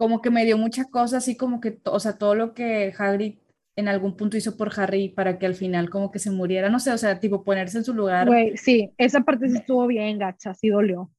como 0.00 0.22
que 0.22 0.30
me 0.30 0.46
dio 0.46 0.56
mucha 0.56 0.86
cosa, 0.86 1.18
así 1.18 1.36
como 1.36 1.60
que, 1.60 1.78
o 1.84 2.00
sea, 2.00 2.16
todo 2.16 2.34
lo 2.34 2.54
que 2.54 2.94
Hagrid 2.96 3.34
en 3.76 3.86
algún 3.86 4.16
punto 4.16 4.38
hizo 4.38 4.56
por 4.56 4.72
Harry 4.80 5.10
para 5.10 5.38
que 5.38 5.44
al 5.44 5.54
final 5.54 5.90
como 5.90 6.10
que 6.10 6.18
se 6.18 6.30
muriera, 6.30 6.70
no 6.70 6.80
sé, 6.80 6.90
o 6.90 6.96
sea, 6.96 7.20
tipo 7.20 7.44
ponerse 7.44 7.76
en 7.76 7.84
su 7.84 7.92
lugar. 7.92 8.26
Güey, 8.26 8.56
sí, 8.56 8.90
esa 8.96 9.20
parte 9.20 9.50
sí 9.50 9.58
estuvo 9.58 9.86
bien 9.86 10.18
gacha, 10.18 10.54
sí 10.54 10.68
dolió. 10.70 11.10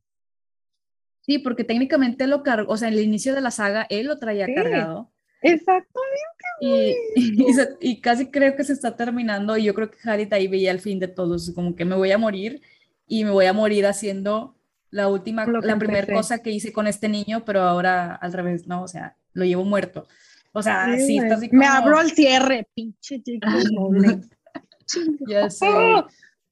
Sí, 1.19 1.38
porque 1.38 1.63
técnicamente 1.63 2.25
lo 2.25 2.41
cargó, 2.41 2.73
o 2.73 2.77
sea, 2.77 2.88
en 2.88 2.95
el 2.95 3.01
inicio 3.01 3.36
de 3.36 3.41
la 3.41 3.51
saga 3.51 3.86
él 3.91 4.07
lo 4.07 4.17
traía 4.17 4.47
Sí. 4.47 4.55
cargado 4.55 5.11
Exacto. 5.43 5.99
y, 6.59 6.95
y, 7.49 7.53
se- 7.53 7.77
y 7.79 8.01
casi 8.01 8.32
creo 8.32 8.55
que 8.55 8.63
se 8.63 8.73
está 8.73 8.95
terminando 8.95 9.57
y 9.57 9.63
yo 9.65 9.75
creo 9.75 9.91
que 9.91 9.97
Hagrid 10.09 10.34
ahí 10.34 10.47
veía 10.47 10.71
el 10.71 10.79
fin 10.79 10.97
de 10.97 11.07
todos, 11.07 11.51
como 11.53 11.75
que 11.75 11.86
me 11.86 11.95
voy 11.95 12.09
a 12.11 12.17
morir 12.17 12.61
y 13.05 13.25
me 13.25 13.29
voy 13.29 13.45
a 13.45 13.53
morir 13.53 13.86
haciendo 13.86 14.55
la 14.91 15.07
última, 15.07 15.45
Lo 15.45 15.61
la 15.61 15.77
primera 15.79 16.13
cosa 16.13 16.41
que 16.43 16.51
hice 16.51 16.71
con 16.71 16.85
este 16.87 17.09
niño, 17.09 17.43
pero 17.45 17.61
ahora 17.61 18.15
al 18.15 18.33
revés, 18.33 18.67
¿no? 18.67 18.83
O 18.83 18.87
sea, 18.87 19.15
lo 19.33 19.45
llevo 19.45 19.63
muerto. 19.63 20.07
O 20.53 20.61
sea, 20.61 20.93
sí, 20.97 21.05
Sí, 21.07 21.17
está 21.17 21.35
así 21.35 21.49
Me 21.51 21.65
como- 21.65 21.77
abro 21.77 21.97
al 21.97 22.11
cierre, 22.11 22.67
pinche. 22.75 23.21
Rowling. 23.75 24.21
ya 25.27 25.49
sé. 25.49 25.65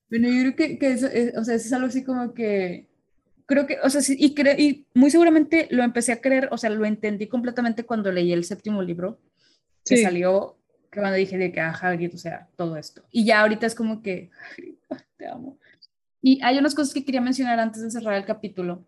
Bueno, 0.09 0.27
yo 0.29 0.41
creo 0.41 0.55
que, 0.55 0.79
que 0.79 0.91
eso, 0.91 1.07
es, 1.07 1.37
o 1.37 1.43
sea, 1.43 1.55
eso 1.55 1.67
es 1.67 1.73
algo 1.73 1.87
así 1.87 2.03
como 2.03 2.33
que, 2.33 2.87
creo 3.45 3.67
que, 3.67 3.77
o 3.83 3.89
sea, 3.89 4.01
sí, 4.01 4.15
y, 4.17 4.33
cre 4.33 4.55
y 4.57 4.87
muy 4.93 5.11
seguramente 5.11 5.67
lo 5.69 5.83
empecé 5.83 6.13
a 6.13 6.21
creer, 6.21 6.47
o 6.51 6.57
sea, 6.57 6.69
lo 6.69 6.85
entendí 6.85 7.27
completamente 7.27 7.83
cuando 7.83 8.11
leí 8.11 8.31
el 8.31 8.43
séptimo 8.45 8.81
libro, 8.81 9.19
que 9.85 9.97
sí. 9.97 10.03
salió, 10.03 10.57
que 10.91 10.99
cuando 10.99 11.17
dije 11.17 11.37
de 11.37 11.51
que, 11.51 11.59
ah, 11.59 11.77
Hagrid, 11.79 12.15
o 12.15 12.17
sea, 12.17 12.47
todo 12.55 12.77
esto. 12.77 13.03
Y 13.11 13.25
ya 13.25 13.41
ahorita 13.41 13.67
es 13.67 13.75
como 13.75 14.01
que, 14.01 14.31
te 15.17 15.27
amo. 15.27 15.59
Y 16.21 16.41
hay 16.43 16.57
unas 16.57 16.75
cosas 16.75 16.93
que 16.93 17.05
quería 17.05 17.21
mencionar 17.21 17.59
antes 17.59 17.81
de 17.81 17.91
cerrar 17.91 18.15
el 18.15 18.25
capítulo, 18.25 18.85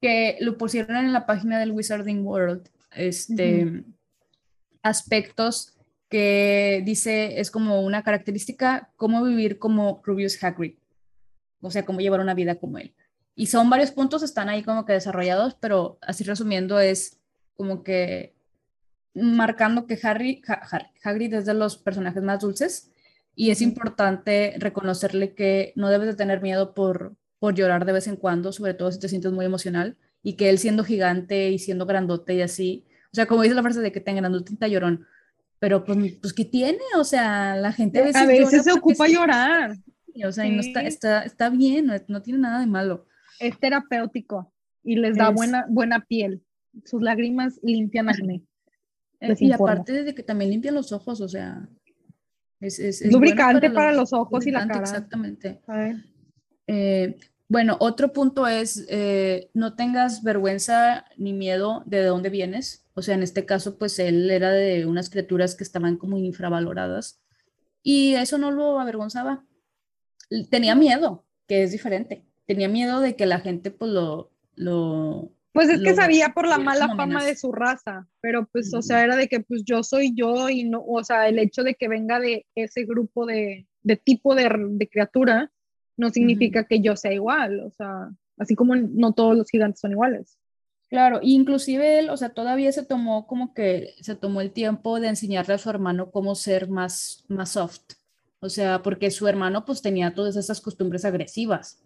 que 0.00 0.36
lo 0.40 0.56
pusieron 0.56 0.96
en 0.96 1.12
la 1.12 1.26
página 1.26 1.58
del 1.58 1.72
Wizarding 1.72 2.24
World, 2.24 2.68
este, 2.92 3.64
uh 3.64 3.68
-huh. 3.68 3.84
aspectos 4.82 5.76
que 6.08 6.82
dice 6.84 7.40
es 7.40 7.50
como 7.50 7.82
una 7.82 8.02
característica, 8.02 8.90
cómo 8.96 9.22
vivir 9.22 9.58
como 9.58 10.02
Rubius 10.04 10.42
Hagrid, 10.42 10.74
o 11.60 11.70
sea, 11.70 11.84
cómo 11.84 12.00
llevar 12.00 12.20
una 12.20 12.34
vida 12.34 12.56
como 12.56 12.78
él. 12.78 12.94
Y 13.36 13.46
son 13.46 13.70
varios 13.70 13.92
puntos, 13.92 14.22
están 14.22 14.48
ahí 14.48 14.62
como 14.62 14.84
que 14.84 14.92
desarrollados, 14.92 15.54
pero 15.54 15.98
así 16.02 16.24
resumiendo 16.24 16.80
es 16.80 17.20
como 17.54 17.82
que 17.84 18.34
marcando 19.14 19.86
que 19.86 19.98
Harry, 20.02 20.42
Harry 20.46 20.86
Hagrid 21.02 21.34
es 21.34 21.46
de 21.46 21.54
los 21.54 21.76
personajes 21.76 22.22
más 22.22 22.40
dulces 22.40 22.90
y 23.40 23.50
es 23.50 23.62
importante 23.62 24.54
reconocerle 24.58 25.34
que 25.34 25.72
no 25.74 25.88
debes 25.88 26.08
de 26.08 26.14
tener 26.14 26.42
miedo 26.42 26.74
por, 26.74 27.16
por 27.38 27.54
llorar 27.54 27.86
de 27.86 27.92
vez 27.92 28.06
en 28.06 28.16
cuando, 28.16 28.52
sobre 28.52 28.74
todo 28.74 28.92
si 28.92 29.00
te 29.00 29.08
sientes 29.08 29.32
muy 29.32 29.46
emocional, 29.46 29.96
y 30.22 30.34
que 30.34 30.50
él 30.50 30.58
siendo 30.58 30.84
gigante 30.84 31.48
y 31.48 31.58
siendo 31.58 31.86
grandote 31.86 32.34
y 32.34 32.42
así, 32.42 32.84
o 33.06 33.14
sea, 33.14 33.24
como 33.24 33.40
dice 33.40 33.54
la 33.54 33.62
frase 33.62 33.80
de 33.80 33.92
que 33.92 34.00
tenga 34.02 34.20
grandote 34.20 34.52
y 34.60 34.70
llorón, 34.70 35.06
pero 35.58 35.86
pues, 35.86 36.16
pues 36.20 36.34
¿qué 36.34 36.44
tiene? 36.44 36.82
O 36.98 37.04
sea, 37.04 37.56
la 37.56 37.72
gente 37.72 38.00
a 38.00 38.02
veces, 38.02 38.20
a 38.20 38.26
veces 38.26 38.64
se 38.64 38.72
ocupa 38.72 39.06
sí, 39.06 39.14
llorar. 39.14 39.74
O 40.22 40.32
sea, 40.32 40.44
sí. 40.44 40.50
y 40.50 40.54
no 40.56 40.60
está, 40.60 40.82
está, 40.82 41.22
está 41.22 41.48
bien, 41.48 41.86
no, 41.86 41.94
no, 42.08 42.20
tiene 42.20 42.40
nada 42.40 42.60
de 42.60 42.66
malo. 42.66 43.06
Es 43.38 43.58
terapéutico 43.58 44.52
y 44.84 44.96
les 44.96 45.16
da 45.16 45.30
es... 45.30 45.34
buena, 45.34 45.64
buena 45.70 46.04
piel. 46.04 46.42
Sus 46.84 47.00
lágrimas 47.00 47.58
limpian 47.62 48.10
acné. 48.10 48.42
y 49.18 49.46
informa. 49.46 49.72
aparte 49.72 50.04
de 50.04 50.14
que 50.14 50.22
también 50.22 50.50
limpian 50.50 50.74
los 50.74 50.92
ojos, 50.92 51.22
o 51.22 51.28
sea, 51.28 51.66
es, 52.60 52.78
es, 52.78 53.02
es 53.02 53.12
lubricante 53.12 53.68
bueno 53.68 53.74
para, 53.74 53.86
para, 53.88 53.96
los, 53.96 54.12
ojos 54.12 54.46
y 54.46 54.50
la 54.50 54.66
cara. 54.66 54.80
Exactamente. 54.80 55.60
Eh, 56.66 57.16
bueno, 57.48 57.76
otro 57.80 58.12
punto 58.12 58.46
es 58.46 58.86
eh, 58.88 59.50
no 59.54 59.74
tengas 59.74 60.22
vergüenza 60.22 61.06
ni 61.16 61.32
miedo 61.32 61.82
de 61.86 62.04
dónde 62.04 62.30
vienes. 62.30 62.84
O 62.94 63.02
sea, 63.02 63.14
en 63.14 63.22
este 63.22 63.44
caso, 63.44 63.76
pues 63.76 63.98
él 63.98 64.30
era 64.30 64.52
de 64.52 64.86
unas 64.86 65.10
criaturas 65.10 65.56
que 65.56 65.64
estaban 65.64 65.96
como 65.96 66.18
infravaloradas 66.18 67.20
y 67.82 68.14
eso 68.14 68.38
no 68.38 68.50
lo 68.50 68.78
avergonzaba. 68.78 69.44
Tenía 70.50 70.74
miedo, 70.74 71.24
que 71.48 71.64
es 71.64 71.72
diferente. 71.72 72.24
Tenía 72.46 72.68
miedo 72.68 73.00
de 73.00 73.16
que 73.16 73.26
la 73.26 73.40
gente 73.40 73.70
pues 73.70 73.90
lo... 73.90 74.30
lo 74.54 75.32
pues 75.52 75.68
es 75.68 75.82
que 75.82 75.94
sabía 75.94 76.32
por 76.32 76.46
la 76.46 76.58
mala 76.58 76.94
fama 76.94 77.24
de 77.24 77.34
su 77.36 77.50
raza, 77.50 78.06
pero 78.20 78.48
pues, 78.52 78.72
o 78.72 78.82
sea, 78.82 79.02
era 79.02 79.16
de 79.16 79.28
que 79.28 79.40
pues 79.40 79.64
yo 79.64 79.82
soy 79.82 80.14
yo 80.14 80.48
y 80.48 80.64
no, 80.64 80.82
o 80.86 81.02
sea, 81.02 81.28
el 81.28 81.38
hecho 81.38 81.64
de 81.64 81.74
que 81.74 81.88
venga 81.88 82.20
de 82.20 82.46
ese 82.54 82.84
grupo 82.84 83.26
de, 83.26 83.66
de 83.82 83.96
tipo 83.96 84.34
de, 84.34 84.48
de 84.70 84.88
criatura 84.88 85.50
no 85.96 86.10
significa 86.10 86.64
que 86.64 86.80
yo 86.80 86.96
sea 86.96 87.12
igual, 87.12 87.60
o 87.60 87.70
sea, 87.72 88.10
así 88.38 88.54
como 88.54 88.76
no 88.76 89.12
todos 89.12 89.36
los 89.36 89.50
gigantes 89.50 89.80
son 89.80 89.92
iguales. 89.92 90.38
Claro, 90.88 91.20
inclusive 91.22 91.98
él, 91.98 92.10
o 92.10 92.16
sea, 92.16 92.30
todavía 92.30 92.72
se 92.72 92.84
tomó 92.84 93.26
como 93.26 93.52
que 93.54 93.94
se 94.00 94.16
tomó 94.16 94.40
el 94.40 94.52
tiempo 94.52 94.98
de 94.98 95.08
enseñarle 95.08 95.54
a 95.54 95.58
su 95.58 95.70
hermano 95.70 96.10
cómo 96.10 96.34
ser 96.34 96.68
más, 96.68 97.24
más 97.28 97.50
soft. 97.50 97.92
O 98.40 98.48
sea, 98.48 98.82
porque 98.82 99.10
su 99.10 99.28
hermano 99.28 99.64
pues 99.64 99.82
tenía 99.82 100.14
todas 100.14 100.36
esas 100.36 100.60
costumbres 100.60 101.04
agresivas 101.04 101.82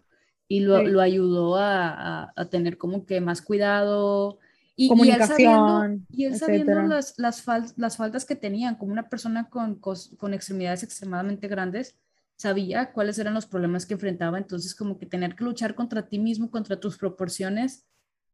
y 0.49 0.61
lo, 0.61 0.79
sí. 0.81 0.87
lo 0.87 1.01
ayudó 1.01 1.57
a, 1.57 1.89
a, 1.89 2.33
a, 2.37 2.45
tener 2.47 2.79
como 2.79 3.07
que 3.07 3.21
más 3.21 3.43
cuidado. 3.43 4.39
Y, 4.77 4.89
Comunicación. 4.89 6.07
Y 6.11 6.25
él 6.25 6.37
sabiendo, 6.37 6.63
y 6.63 6.65
él 6.65 6.75
sabiendo 6.75 6.83
las, 6.83 7.19
las, 7.19 7.43
fal 7.43 7.67
las, 7.77 7.97
faltas 7.97 8.25
que 8.25 8.37
tenían, 8.37 8.75
como 8.77 8.93
una 8.93 9.09
persona 9.09 9.49
con, 9.49 9.77
con 9.77 10.35
extremidades 10.35 10.83
extremadamente 10.83 11.49
grandes, 11.49 11.97
sabía 12.37 12.93
cuáles 12.93 13.19
eran 13.19 13.35
los 13.35 13.47
problemas 13.47 13.87
que 13.87 13.95
enfrentaba. 13.95 14.39
Entonces, 14.39 14.75
como 14.75 14.99
que 14.99 15.07
tener 15.07 15.35
que 15.37 15.45
luchar 15.45 15.75
contra 15.75 16.09
ti 16.09 16.19
mismo, 16.19 16.51
contra 16.51 16.79
tus 16.79 16.99
proporciones, 16.99 17.87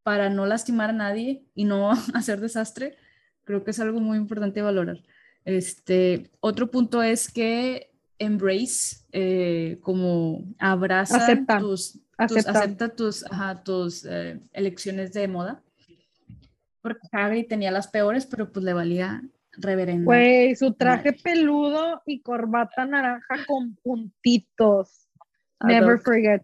para 0.03 0.31
no 0.31 0.47
lastimar 0.47 0.91
a 0.91 0.95
nadie 0.95 1.45
y 1.55 1.65
no 1.65 1.91
hacer 2.15 2.41
desastre, 2.41 2.97
creo 3.45 3.65
que 3.65 3.71
es 3.71 3.81
algo 3.81 4.01
muy 4.01 4.19
importante 4.19 4.63
valorar. 4.63 5.03
Este, 5.45 6.31
otro 6.41 6.71
punto 6.71 7.03
es 7.03 7.31
que 7.31 7.90
embrace, 8.21 8.99
eh, 9.11 9.79
como 9.83 10.45
abraza 10.59 11.17
acepta. 11.17 11.59
tus, 11.59 11.99
acepta. 12.17 12.53
tus, 12.53 12.57
acepta 12.57 12.89
tus, 12.91 13.27
ajá, 13.27 13.65
tus 13.65 14.05
eh, 14.05 14.39
elecciones 14.53 15.13
de 15.13 15.27
moda. 15.27 15.63
Porque 16.83 17.09
Hagrid 17.11 17.49
tenía 17.49 17.71
las 17.71 17.89
peores, 17.89 18.27
pero 18.27 18.53
pues 18.53 18.65
le 18.65 18.73
valía 18.73 19.23
reverendo. 19.53 20.05
Güey, 20.05 20.55
su 20.55 20.75
traje 20.75 21.13
peludo 21.13 22.03
y 22.07 22.21
corbata 22.21 22.85
naranja 22.85 23.45
con 23.47 23.75
puntitos. 23.83 25.09
Never 25.63 25.99
forget. 26.01 26.43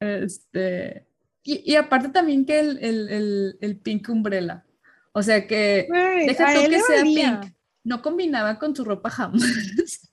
Este, 0.00 1.06
y, 1.42 1.72
y, 1.72 1.76
aparte 1.76 2.08
también 2.08 2.44
que 2.44 2.60
el, 2.60 2.78
el, 2.78 3.08
el, 3.08 3.58
el, 3.60 3.76
pink 3.76 4.08
umbrella. 4.08 4.64
O 5.12 5.22
sea 5.22 5.46
que 5.46 5.86
deja 6.26 6.54
tú 6.54 6.70
que 6.70 6.80
sea 6.80 7.02
pink. 7.02 7.54
No 7.84 8.00
combinaba 8.00 8.58
con 8.58 8.74
su 8.74 8.84
ropa 8.84 9.10
jamás. 9.10 10.08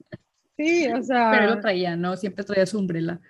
Sí, 0.60 0.88
o 0.90 1.02
sea. 1.02 1.32
Pero 1.32 1.56
lo 1.56 1.62
traía, 1.62 1.96
¿no? 1.96 2.18
Siempre 2.18 2.44
traía 2.44 2.66
su 2.66 2.78
umbrella. 2.78 3.22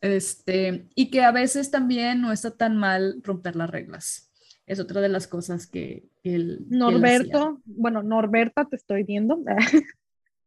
Este, 0.00 0.88
y 0.96 1.08
que 1.08 1.22
a 1.22 1.30
veces 1.30 1.70
también 1.70 2.20
no 2.20 2.32
está 2.32 2.50
tan 2.50 2.76
mal 2.76 3.20
romper 3.22 3.54
las 3.54 3.70
reglas. 3.70 4.32
Es 4.66 4.80
otra 4.80 5.00
de 5.00 5.08
las 5.08 5.28
cosas 5.28 5.68
que, 5.68 6.08
que 6.20 6.34
él. 6.34 6.66
Norberto, 6.68 7.60
que 7.64 7.70
él 7.70 7.76
bueno, 7.76 8.02
Norberta, 8.02 8.64
te 8.64 8.76
estoy 8.76 9.04
viendo. 9.04 9.40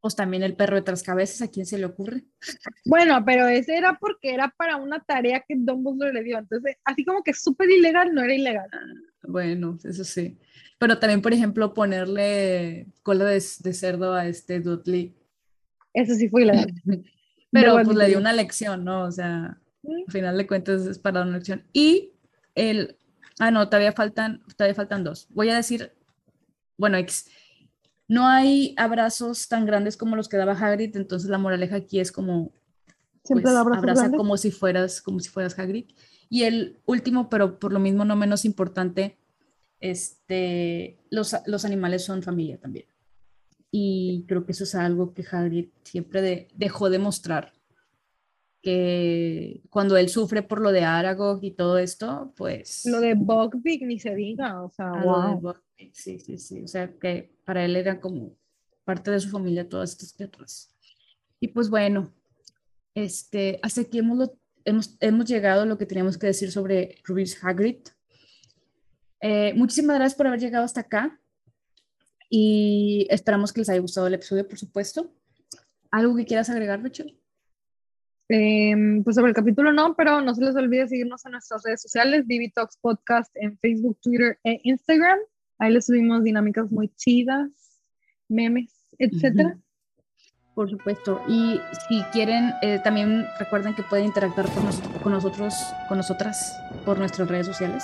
Pues 0.01 0.15
también 0.15 0.41
el 0.41 0.55
perro 0.55 0.77
de 0.77 0.81
tres 0.81 1.03
cabezas, 1.03 1.43
¿a 1.43 1.51
quién 1.51 1.67
se 1.67 1.77
le 1.77 1.85
ocurre? 1.85 2.23
Bueno, 2.85 3.23
pero 3.23 3.47
ese 3.47 3.77
era 3.77 3.99
porque 3.99 4.33
era 4.33 4.51
para 4.57 4.77
una 4.77 4.99
tarea 4.99 5.45
que 5.47 5.53
Dumbledore 5.55 6.11
le 6.11 6.23
dio. 6.23 6.39
Entonces, 6.39 6.77
así 6.83 7.05
como 7.05 7.23
que 7.23 7.35
súper 7.35 7.69
ilegal, 7.69 8.11
no 8.11 8.23
era 8.23 8.33
ilegal. 8.33 8.67
Bueno, 9.21 9.77
eso 9.83 10.03
sí. 10.03 10.39
Pero 10.79 10.97
también, 10.97 11.21
por 11.21 11.33
ejemplo, 11.33 11.75
ponerle 11.75 12.87
cola 13.03 13.25
de, 13.25 13.43
de 13.59 13.73
cerdo 13.73 14.15
a 14.15 14.25
este 14.25 14.59
Dudley 14.59 15.20
eso 15.93 16.15
sí 16.15 16.29
fue 16.29 16.43
ilegal. 16.43 16.73
Pero 17.51 17.73
pues 17.83 17.97
le 17.97 18.07
dio 18.07 18.17
una 18.17 18.33
lección, 18.33 18.85
¿no? 18.85 19.03
O 19.03 19.11
sea, 19.11 19.57
al 19.83 20.11
final 20.11 20.37
de 20.37 20.47
cuentas 20.47 20.85
es 20.85 20.97
para 20.99 21.21
una 21.21 21.37
lección. 21.37 21.63
Y 21.73 22.13
el, 22.55 22.97
ah, 23.39 23.51
no, 23.51 23.67
todavía 23.67 23.91
faltan, 23.91 24.41
todavía 24.55 24.75
faltan 24.75 25.03
dos. 25.03 25.27
Voy 25.31 25.49
a 25.49 25.55
decir, 25.55 25.91
bueno, 26.77 26.97
X, 26.97 27.29
no 28.07 28.27
hay 28.27 28.73
abrazos 28.77 29.49
tan 29.49 29.65
grandes 29.65 29.97
como 29.97 30.15
los 30.15 30.29
que 30.29 30.37
daba 30.37 30.53
Hagrid, 30.53 30.95
entonces 30.95 31.29
la 31.29 31.37
moraleja 31.37 31.75
aquí 31.75 31.99
es 31.99 32.11
como, 32.11 32.53
Siempre 33.23 33.43
pues, 33.43 33.55
abraza 33.55 34.11
como 34.11 34.37
si 34.37 34.51
fueras, 34.51 35.01
como 35.01 35.19
si 35.19 35.29
fueras 35.29 35.59
Hagrid. 35.59 35.91
Y 36.29 36.43
el 36.43 36.79
último, 36.85 37.29
pero 37.29 37.59
por 37.59 37.73
lo 37.73 37.79
mismo 37.79 38.05
no 38.05 38.15
menos 38.15 38.45
importante, 38.45 39.17
este, 39.81 40.99
los, 41.09 41.35
los 41.45 41.65
animales 41.65 42.05
son 42.05 42.23
familia 42.23 42.57
también 42.57 42.85
y 43.71 44.25
creo 44.27 44.45
que 44.45 44.51
eso 44.51 44.65
es 44.65 44.75
algo 44.75 45.13
que 45.13 45.25
Hagrid 45.29 45.69
siempre 45.83 46.21
de, 46.21 46.47
dejó 46.55 46.89
de 46.89 46.99
mostrar 46.99 47.53
que 48.61 49.61
cuando 49.69 49.97
él 49.97 50.09
sufre 50.09 50.43
por 50.43 50.61
lo 50.61 50.71
de 50.71 50.83
Aragog 50.83 51.43
y 51.43 51.51
todo 51.51 51.79
esto, 51.79 52.31
pues... 52.37 52.85
Lo 52.85 52.99
de 52.99 53.15
Buckbeak 53.15 53.81
ni 53.81 53.97
se 53.97 54.13
diga, 54.13 54.61
o 54.61 54.69
sea, 54.69 54.91
ah, 54.91 55.33
wow. 55.33 55.55
sí, 55.93 56.19
sí, 56.19 56.37
sí, 56.37 56.61
o 56.61 56.67
sea, 56.67 56.93
que 56.93 57.33
para 57.43 57.65
él 57.65 57.75
era 57.75 57.99
como 57.99 58.35
parte 58.83 59.09
de 59.09 59.19
su 59.19 59.29
familia 59.29 59.67
todas 59.67 59.91
estas 59.91 60.13
criaturas. 60.13 60.75
Y 61.39 61.47
pues 61.47 61.69
bueno, 61.69 62.13
este, 62.93 63.59
hasta 63.63 63.81
aquí 63.81 63.97
hemos, 63.97 64.29
hemos, 64.63 64.95
hemos 64.99 65.25
llegado 65.25 65.63
a 65.63 65.65
lo 65.65 65.77
que 65.79 65.87
teníamos 65.87 66.17
que 66.19 66.27
decir 66.27 66.51
sobre 66.51 66.99
Rubius 67.03 67.43
Hagrid. 67.43 67.79
Eh, 69.21 69.53
muchísimas 69.55 69.97
gracias 69.97 70.17
por 70.17 70.27
haber 70.27 70.39
llegado 70.39 70.65
hasta 70.65 70.81
acá 70.81 71.20
y 72.33 73.07
esperamos 73.09 73.51
que 73.51 73.59
les 73.59 73.69
haya 73.69 73.81
gustado 73.81 74.07
el 74.07 74.13
episodio, 74.13 74.47
por 74.47 74.57
supuesto. 74.57 75.13
¿Algo 75.91 76.15
que 76.15 76.25
quieras 76.25 76.49
agregar, 76.49 76.81
Rachel? 76.81 77.19
Eh, 78.29 78.73
pues 79.03 79.17
sobre 79.17 79.31
el 79.31 79.35
capítulo 79.35 79.73
no, 79.73 79.93
pero 79.95 80.21
no 80.21 80.33
se 80.33 80.45
les 80.45 80.55
olvide 80.55 80.87
seguirnos 80.87 81.25
en 81.25 81.33
nuestras 81.33 81.61
redes 81.63 81.81
sociales, 81.81 82.25
Vivi 82.25 82.49
Talks 82.49 82.77
Podcast 82.77 83.29
en 83.35 83.57
Facebook, 83.57 83.99
Twitter 84.01 84.39
e 84.45 84.61
Instagram. 84.63 85.19
Ahí 85.59 85.73
les 85.73 85.85
subimos 85.85 86.23
dinámicas 86.23 86.71
muy 86.71 86.87
chidas, 86.95 87.51
memes, 88.29 88.71
etcétera. 88.97 89.59
Por 90.55 90.69
supuesto. 90.69 91.21
Y 91.27 91.59
si 91.89 92.01
quieren, 92.13 92.53
eh, 92.61 92.79
también 92.81 93.25
recuerden 93.39 93.75
que 93.75 93.83
pueden 93.83 94.05
interactuar 94.05 94.49
con, 94.53 94.63
nosotros, 94.63 95.01
con 95.03 95.11
nosotros, 95.11 95.53
con 95.89 95.97
nosotras 95.97 96.57
por 96.85 96.97
nuestras 96.97 97.27
redes 97.27 97.47
sociales. 97.47 97.83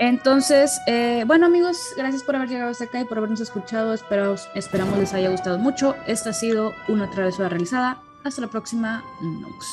Entonces, 0.00 0.80
eh, 0.86 1.24
bueno 1.26 1.44
amigos, 1.44 1.92
gracias 1.94 2.22
por 2.22 2.34
haber 2.34 2.48
llegado 2.48 2.70
hasta 2.70 2.84
acá 2.84 3.00
y 3.02 3.04
por 3.04 3.18
habernos 3.18 3.40
escuchado. 3.40 3.92
Esperamos, 3.92 4.48
esperamos 4.54 4.98
les 4.98 5.12
haya 5.12 5.28
gustado 5.28 5.58
mucho. 5.58 5.94
Esta 6.06 6.30
ha 6.30 6.32
sido 6.32 6.72
una 6.88 7.10
travesura 7.10 7.50
realizada. 7.50 8.02
Hasta 8.24 8.40
la 8.40 8.48
próxima. 8.48 9.04
Nox. 9.20 9.66